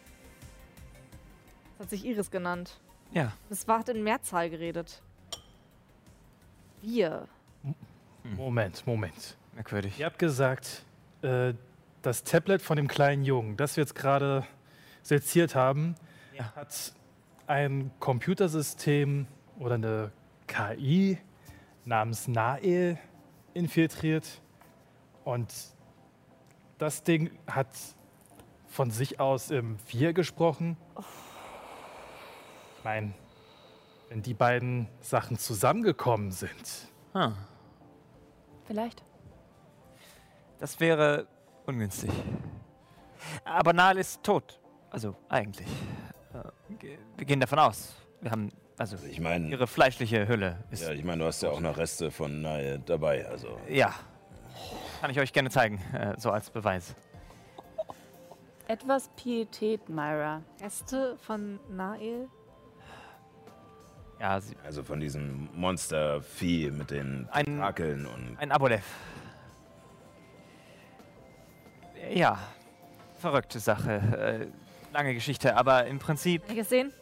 [1.75, 2.79] Es hat sich Iris genannt.
[3.11, 3.31] Ja.
[3.49, 5.01] Es war in Mehrzahl geredet.
[6.81, 7.27] Wir.
[8.23, 9.35] Moment, Moment.
[9.59, 9.99] Merkwürdig.
[9.99, 10.85] Ihr habt gesagt,
[11.21, 11.53] äh,
[12.01, 14.47] das Tablet von dem kleinen Jungen, das wir jetzt gerade
[15.01, 15.95] seziert haben,
[16.33, 16.53] Ja.
[16.55, 16.93] hat
[17.45, 19.27] ein Computersystem
[19.59, 20.11] oder eine
[20.47, 21.17] KI
[21.83, 22.97] namens Nael
[23.53, 24.41] infiltriert.
[25.25, 25.53] Und
[26.77, 27.67] das Ding hat
[28.69, 30.77] von sich aus im Wir gesprochen.
[32.77, 33.13] Ich meine,
[34.07, 37.33] wenn die beiden Sachen zusammengekommen sind, Ah,
[38.65, 39.03] Vielleicht.
[40.59, 41.27] Das wäre
[41.65, 42.11] ungünstig.
[43.43, 44.59] Aber Nahl ist tot.
[44.91, 45.67] Also, eigentlich.
[46.33, 47.95] Äh, Wir gehen davon aus.
[48.21, 50.83] Wir haben, also, ich meine, ihre fleischliche Hülle ist.
[50.83, 53.59] ja, ich meine, du hast ja auch noch Reste von Nahe dabei, also.
[53.67, 53.93] Ja.
[55.01, 56.95] Kann ich euch gerne zeigen, äh, so als Beweis.
[58.67, 60.41] Etwas Pietät, Myra.
[60.61, 62.27] Reste von Nael?
[64.19, 68.37] Ja, sie, Also von diesem Monstervieh mit den Tentakeln und.
[68.37, 68.83] ein Abolev.
[72.13, 72.39] Ja,
[73.19, 73.91] verrückte Sache.
[73.93, 76.45] Äh, lange Geschichte, aber im Prinzip.
[76.45, 76.93] Kann ich es sehen?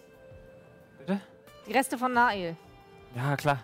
[0.99, 1.21] Bitte?
[1.67, 2.55] Die Reste von Nael.
[3.15, 3.63] Ja, klar.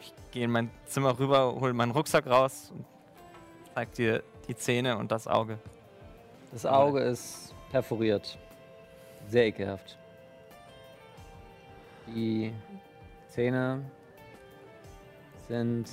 [0.00, 2.84] Ich gehe in mein Zimmer rüber, hole meinen Rucksack raus und
[3.74, 5.58] zeig dir die Zähne und das Auge.
[6.52, 8.38] Das Auge ist perforiert.
[9.28, 9.98] Sehr ekelhaft.
[12.06, 12.52] Die
[13.28, 13.82] Zähne
[15.48, 15.90] sind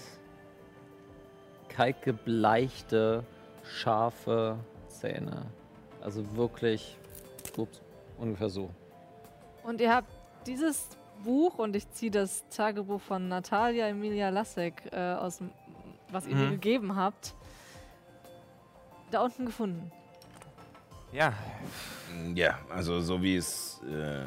[1.76, 3.24] kalkgebleichte,
[3.64, 5.46] scharfe Zähne.
[6.02, 6.98] Also wirklich,
[7.58, 7.82] ups,
[8.18, 8.70] ungefähr so.
[9.64, 10.10] Und ihr habt
[10.48, 10.88] dieses
[11.24, 15.52] Buch und ich ziehe das Tagebuch von Natalia Emilia Lassek äh, aus dem,
[16.10, 16.52] was ihr mir Mhm.
[16.52, 17.36] gegeben habt,
[19.12, 19.92] da unten gefunden.
[21.12, 21.34] Ja,
[22.36, 24.24] Ja, also so wie es, äh,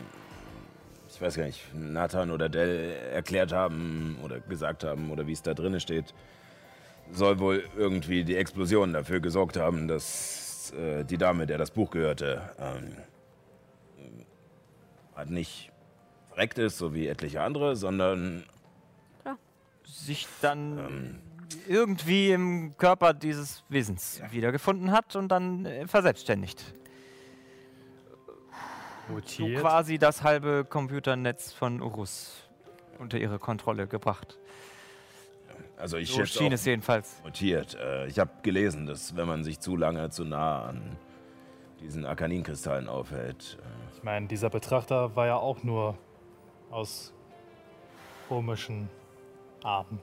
[1.08, 5.42] ich weiß gar nicht, Nathan oder Dell erklärt haben oder gesagt haben oder wie es
[5.42, 6.14] da drinne steht,
[7.12, 11.90] soll wohl irgendwie die Explosion dafür gesorgt haben, dass äh, die Dame, der das Buch
[11.90, 12.96] gehörte, ähm,
[15.14, 15.70] halt nicht
[16.28, 18.44] verreckt ist, so wie etliche andere, sondern
[19.84, 21.20] Sich dann
[21.68, 26.74] irgendwie im Körper dieses Wesens wiedergefunden hat und dann äh, verselbstständigt.
[29.06, 29.60] So Mutiert.
[29.60, 32.48] quasi das halbe Computernetz von Urus
[32.98, 34.38] unter ihre Kontrolle gebracht.
[35.76, 37.20] Also ich so schien es jedenfalls.
[37.24, 37.74] Notiert.
[37.74, 40.96] Äh, ich habe gelesen, dass wenn man sich zu lange zu nah an
[41.80, 45.98] diesen Arkaninkristallen aufhält, äh, Ich meine, dieser Betrachter war ja auch nur
[46.70, 47.12] aus
[48.28, 48.88] komischen
[49.62, 50.00] Arten.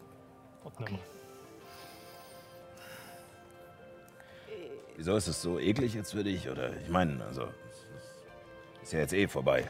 [0.63, 0.99] Und einem
[4.97, 6.49] wieso ist es so eklig jetzt für dich?
[6.49, 9.67] Oder ich meine, also es ist- ist ja jetzt eh vorbei.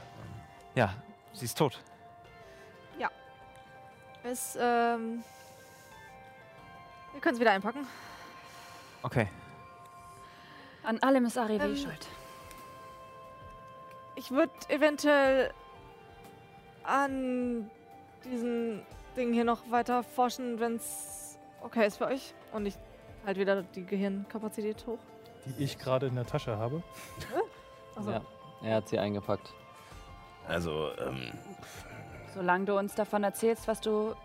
[0.76, 0.94] Ja,
[1.34, 1.80] sie ist tot.
[3.00, 3.10] Ja.
[4.24, 5.24] Es, ähm.
[7.14, 7.86] Wir können es wieder einpacken.
[9.04, 9.28] Okay.
[10.84, 12.08] An allem ist Arrivé Ähm, schuld.
[14.16, 15.54] Ich würde eventuell
[16.84, 17.70] an
[18.26, 22.34] diesen Dingen hier noch weiter forschen, wenn es okay ist für euch.
[22.52, 22.76] Und ich
[23.26, 25.00] halt wieder die Gehirnkapazität hoch.
[25.46, 26.84] die ich gerade in der Tasche habe.
[27.96, 28.22] Also, Ja,
[28.64, 29.54] er hat sie eingepackt.
[30.48, 31.32] Also, ähm,
[32.34, 34.16] Solange du uns davon erzählst, was du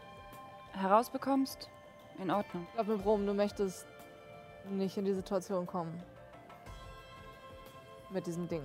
[0.73, 1.69] herausbekommst,
[2.19, 2.67] in Ordnung.
[2.69, 3.87] ich glaube mir, Brom, du möchtest
[4.71, 6.03] nicht in die Situation kommen.
[8.11, 8.63] Mit diesem Ding.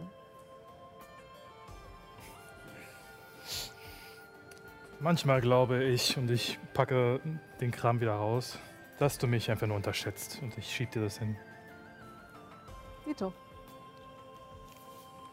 [5.00, 7.20] Manchmal glaube ich, und ich packe
[7.60, 8.60] den Kram wieder raus,
[9.00, 10.40] dass du mich einfach nur unterschätzt.
[10.44, 11.36] Und ich schieb dir das hin.
[13.06, 13.34] Dito.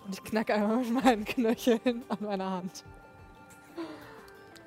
[0.07, 2.83] Und ich knack einmal mit meinen Knöcheln an meiner Hand.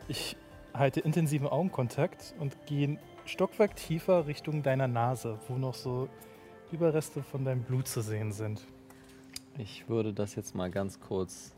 [0.07, 0.37] Ich
[0.73, 2.99] halte intensiven Augenkontakt und gehe
[3.35, 6.09] Stockwerk tiefer Richtung deiner Nase, wo noch so
[6.71, 8.61] Überreste von deinem Blut zu sehen sind.
[9.57, 11.53] Ich würde das jetzt mal ganz kurz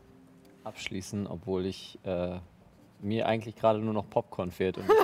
[0.62, 2.38] abschließen, obwohl ich äh,
[3.00, 4.78] mir eigentlich gerade nur noch Popcorn fehlt.
[4.78, 4.86] Und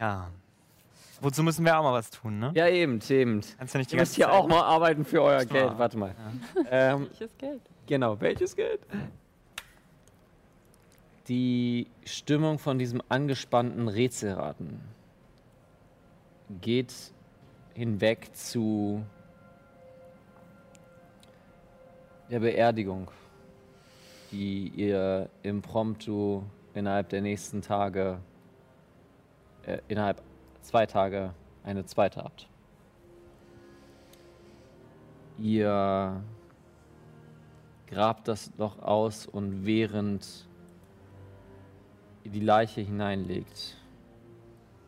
[0.00, 0.28] Ja.
[1.20, 2.50] Wozu müssen wir auch mal was tun, ne?
[2.54, 3.40] ja, eben, eben.
[3.58, 5.78] Kannst du nicht die Ihr müsst ganze hier Zeit- auch mal arbeiten für euer Geld.
[5.78, 6.14] Warte mal.
[6.70, 7.60] Ähm, Welches Geld?
[7.86, 8.80] genau, welches Geld?
[11.28, 14.80] Die Stimmung von diesem angespannten Rätselraten
[16.60, 16.92] geht
[17.74, 19.04] hinweg zu
[22.28, 23.10] der Beerdigung,
[24.32, 26.42] die ihr impromptu
[26.74, 28.18] innerhalb der nächsten Tage,
[29.64, 30.20] äh, innerhalb
[30.60, 32.48] zwei Tage eine zweite habt.
[35.38, 36.20] Ihr
[37.86, 40.48] grabt das Loch aus und während
[42.24, 43.76] die Leiche hineinlegt,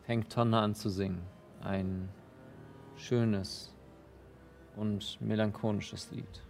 [0.03, 1.21] fängt Tonne an zu singen.
[1.61, 2.09] Ein
[2.95, 3.73] schönes
[4.75, 6.43] und melancholisches Lied.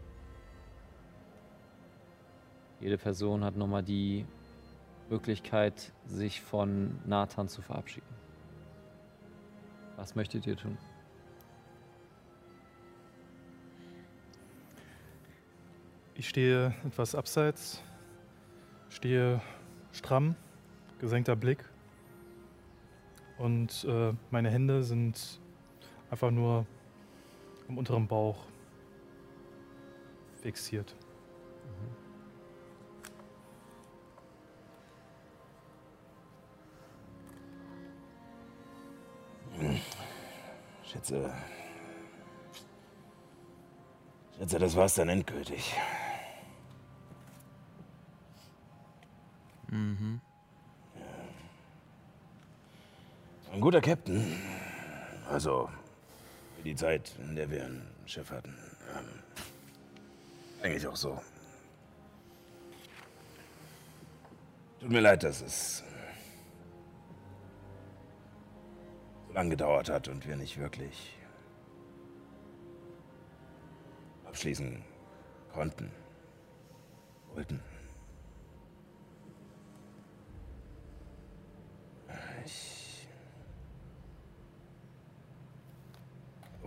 [2.80, 4.26] Jede Person hat nochmal die
[5.10, 8.16] Möglichkeit, sich von Nathan zu verabschieden.
[9.96, 10.78] Was möchtet ihr tun?
[16.16, 17.82] Ich stehe etwas abseits,
[18.90, 19.42] stehe
[19.92, 20.36] stramm,
[21.06, 21.64] gesenkter Blick
[23.38, 25.40] und äh, meine Hände sind
[26.10, 26.66] einfach nur
[27.70, 28.38] am unteren Bauch
[30.42, 30.96] fixiert.
[40.84, 41.32] Schätze.
[44.40, 45.76] Schätze, das war's dann endgültig.
[49.70, 50.20] Mhm.
[53.56, 54.22] Ein guter Captain.
[55.32, 55.70] Also,
[56.66, 58.54] die Zeit, in der wir ein Schiff hatten.
[58.94, 59.08] Ähm,
[60.62, 61.22] eigentlich auch so.
[64.82, 65.86] Tut mir leid, dass es
[69.26, 71.18] so lange gedauert hat und wir nicht wirklich
[74.26, 74.84] abschließen
[75.54, 75.94] konnten.
[77.34, 77.62] Wollten.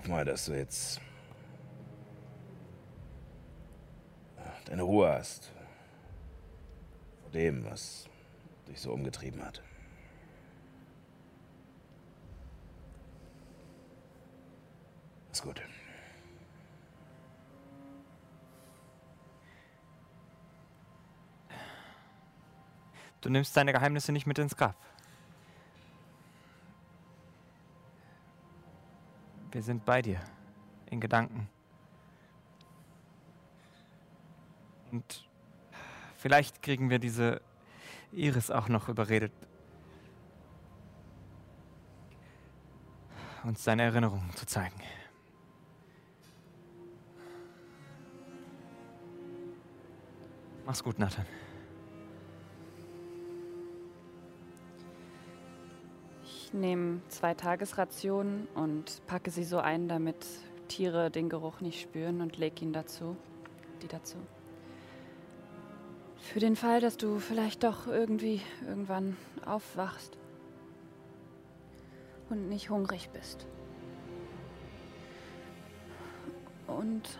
[0.08, 1.00] Mal, dass du jetzt
[4.64, 5.52] deine Ruhe hast.
[7.22, 8.08] Vor dem, was
[8.68, 9.62] dich so umgetrieben hat.
[15.32, 15.62] Ist gut.
[23.20, 24.76] Du nimmst deine Geheimnisse nicht mit ins Grab.
[29.58, 30.20] Wir sind bei dir.
[30.88, 31.48] In Gedanken.
[34.92, 35.28] Und
[36.16, 37.40] vielleicht kriegen wir diese
[38.12, 39.32] Iris auch noch überredet,
[43.42, 44.80] uns seine Erinnerungen zu zeigen.
[50.66, 51.26] Mach's gut, Nathan.
[56.48, 60.16] Ich nehme zwei Tagesrationen und packe sie so ein, damit
[60.68, 63.18] Tiere den Geruch nicht spüren und lege ihn dazu,
[63.82, 64.16] die dazu.
[66.16, 70.16] Für den Fall, dass du vielleicht doch irgendwie irgendwann aufwachst
[72.30, 73.46] und nicht hungrig bist.
[76.66, 77.18] Und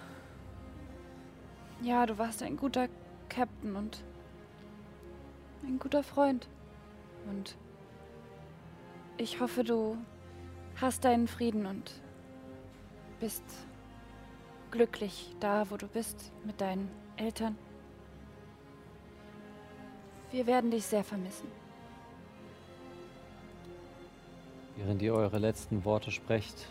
[1.82, 2.88] ja, du warst ein guter
[3.28, 4.02] Captain und
[5.64, 6.48] ein guter Freund.
[7.28, 7.58] Und
[9.18, 9.96] ich hoffe, du
[10.80, 11.92] hast deinen Frieden und
[13.20, 13.42] bist
[14.70, 17.56] glücklich da, wo du bist, mit deinen Eltern.
[20.30, 21.48] Wir werden dich sehr vermissen.
[24.76, 26.68] Während ihr eure letzten Worte sprecht,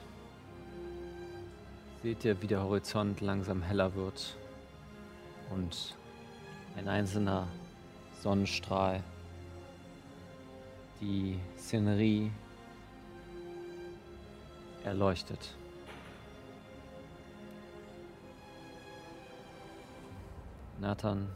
[2.01, 4.37] seht ihr, wie der Horizont langsam heller wird
[5.49, 5.95] und
[6.77, 7.47] ein einzelner
[8.21, 9.03] Sonnenstrahl
[10.99, 12.31] die Szenerie
[14.83, 15.55] erleuchtet.
[20.79, 21.27] Nathan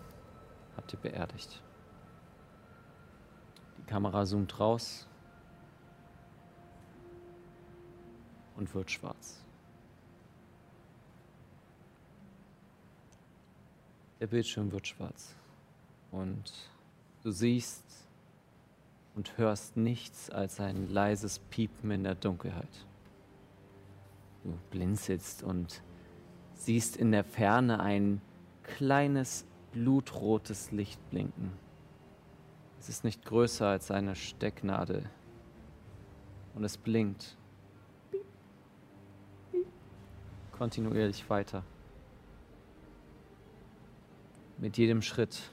[0.77, 1.61] habt ihr beerdigt.
[3.77, 5.07] Die Kamera zoomt raus
[8.55, 9.43] und wird schwarz.
[14.19, 15.35] Der Bildschirm wird schwarz
[16.11, 16.53] und
[17.23, 18.00] du siehst
[19.15, 22.85] und hörst nichts als ein leises Piepen in der Dunkelheit.
[24.43, 25.83] Du blinzelst und
[26.53, 28.21] siehst in der Ferne ein
[28.63, 31.51] kleines blutrotes Licht blinken.
[32.79, 35.09] Es ist nicht größer als eine Stecknadel
[36.55, 37.37] und es blinkt
[40.61, 41.63] kontinuierlich weiter.
[44.59, 45.51] Mit jedem Schritt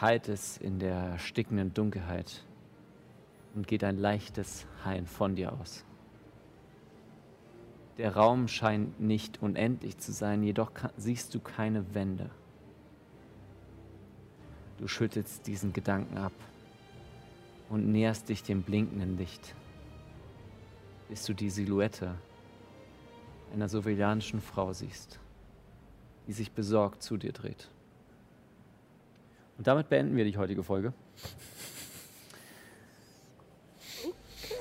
[0.00, 2.44] heilt es in der erstickenden Dunkelheit
[3.54, 5.84] und geht ein leichtes Heilen von dir aus.
[7.96, 12.30] Der Raum scheint nicht unendlich zu sein, jedoch siehst du keine Wände.
[14.78, 16.32] Du schüttelst diesen Gedanken ab
[17.68, 19.56] und näherst dich dem blinkenden Licht,
[21.08, 22.14] bis du die Silhouette
[23.52, 25.18] einer sovilanischen Frau siehst,
[26.28, 27.68] die sich besorgt zu dir dreht.
[29.58, 30.92] Und damit beenden wir die heutige Folge.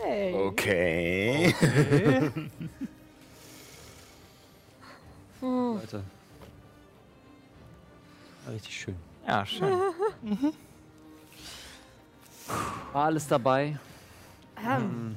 [0.02, 0.34] Okay.
[0.34, 1.54] Okay.
[1.60, 2.50] okay.
[5.42, 6.04] Leute.
[8.46, 8.96] War richtig schön.
[9.28, 9.72] Ja, schön.
[10.24, 10.54] Mhm.
[12.92, 13.78] War alles dabei.
[14.66, 15.16] Ähm.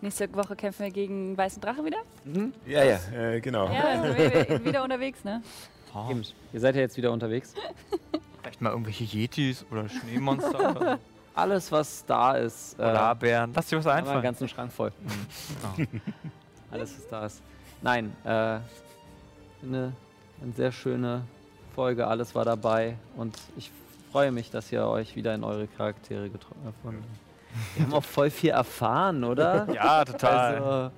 [0.00, 1.98] Nächste Woche kämpfen wir gegen Weißen Drache wieder?
[2.24, 2.52] Mhm.
[2.66, 3.68] Ja, ja, äh, genau.
[3.72, 5.42] Ja, wir wieder unterwegs, ne?
[5.94, 6.14] Oh.
[6.52, 7.54] Ihr seid ja jetzt wieder unterwegs.
[8.48, 10.76] Vielleicht mal irgendwelche Yetis oder Schneemonster.
[10.76, 10.98] oder
[11.34, 12.76] Alles, was da ist.
[12.78, 13.52] Polarbären.
[13.54, 14.16] Lass dir was einfallen.
[14.16, 14.90] einen ganzen Schrank voll.
[15.62, 15.82] oh.
[16.70, 17.42] Alles, was da ist.
[17.82, 18.62] Nein, äh, eine,
[19.62, 19.92] eine
[20.56, 21.22] sehr schöne
[21.74, 22.06] Folge.
[22.06, 22.96] Alles war dabei.
[23.16, 23.70] Und ich
[24.10, 26.76] freue mich, dass ihr euch wieder in eure Charaktere getroffen habt.
[27.76, 29.68] Wir haben auch voll viel erfahren, oder?
[29.72, 30.54] Ja, total.
[30.56, 30.90] Also,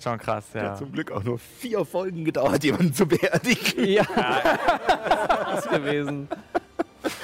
[0.00, 0.62] Schon krass, ja.
[0.62, 3.84] Hat zum Glück auch nur vier Folgen gedauert, jemanden zu beerdigen.
[3.84, 4.04] Ja,
[5.50, 6.28] das ist gewesen.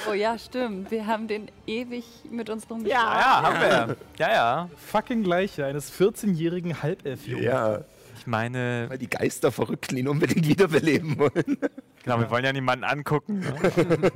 [0.09, 0.91] Oh ja, stimmt.
[0.91, 3.07] Wir haben den ewig mit uns rumgeschlagen.
[3.07, 3.97] Ja, ja, haben wir.
[4.17, 4.69] Ja, ja.
[4.77, 7.43] Fucking Leiche eines 14-jährigen Halbelf-Jungen.
[7.43, 7.81] Ja.
[8.17, 8.85] Ich meine...
[8.89, 11.57] Weil die Geisterverrückten ihn unbedingt wiederbeleben wollen.
[12.03, 13.39] Genau, wir wollen ja niemanden angucken.
[13.39, 13.53] Ne?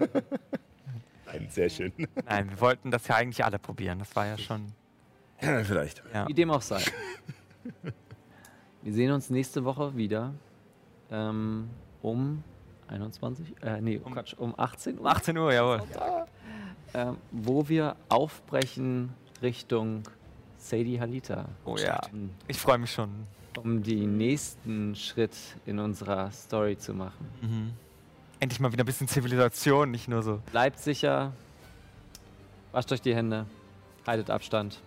[1.26, 1.94] Nein, sehr schön.
[2.26, 4.00] Nein, wir wollten das ja eigentlich alle probieren.
[4.00, 4.74] Das war ja schon...
[5.42, 6.04] Ja, vielleicht.
[6.14, 6.28] Ja.
[6.28, 6.82] Wie dem auch sei.
[8.82, 10.34] Wir sehen uns nächste Woche wieder
[11.12, 11.70] ähm,
[12.02, 12.44] um
[12.92, 15.06] 21, äh, nee, um, Quatsch, um 18 Uhr.
[15.06, 15.82] 18 Uhr, jawohl.
[16.94, 20.04] Ähm, wo wir aufbrechen Richtung
[20.58, 21.46] Sadie Halita.
[21.66, 22.02] Oh ja,
[22.48, 23.10] ich freue mich schon.
[23.58, 27.26] Um den nächsten Schritt in unserer Story zu machen.
[27.42, 27.74] Mhm.
[28.40, 30.42] Endlich mal wieder ein bisschen Zivilisation, nicht nur so.
[30.52, 31.32] Bleibt sicher,
[32.72, 33.46] wascht euch die Hände,
[34.06, 34.80] haltet Abstand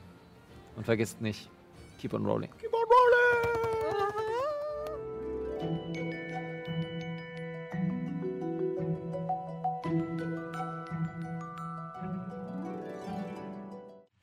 [0.76, 1.48] und vergisst nicht,
[1.98, 2.50] keep on rolling.
[2.60, 3.73] Keep on rolling!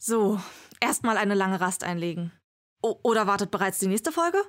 [0.04, 0.42] So,
[0.80, 2.32] erstmal eine lange Rast einlegen.
[2.82, 4.40] O oder wartet bereits die nächste Folge?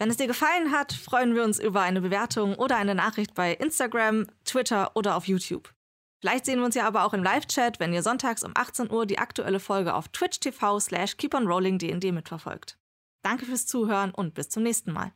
[0.00, 3.52] Wenn es dir gefallen hat, freuen wir uns über eine Bewertung oder eine Nachricht bei
[3.54, 5.72] Instagram, Twitter oder auf YouTube.
[6.20, 9.06] Vielleicht sehen wir uns ja aber auch im Live-Chat, wenn ihr sonntags um 18 Uhr
[9.06, 12.76] die aktuelle Folge auf twitch.tv slash keeponrollingdnd mitverfolgt.
[13.24, 15.12] Danke fürs Zuhören und bis zum nächsten Mal.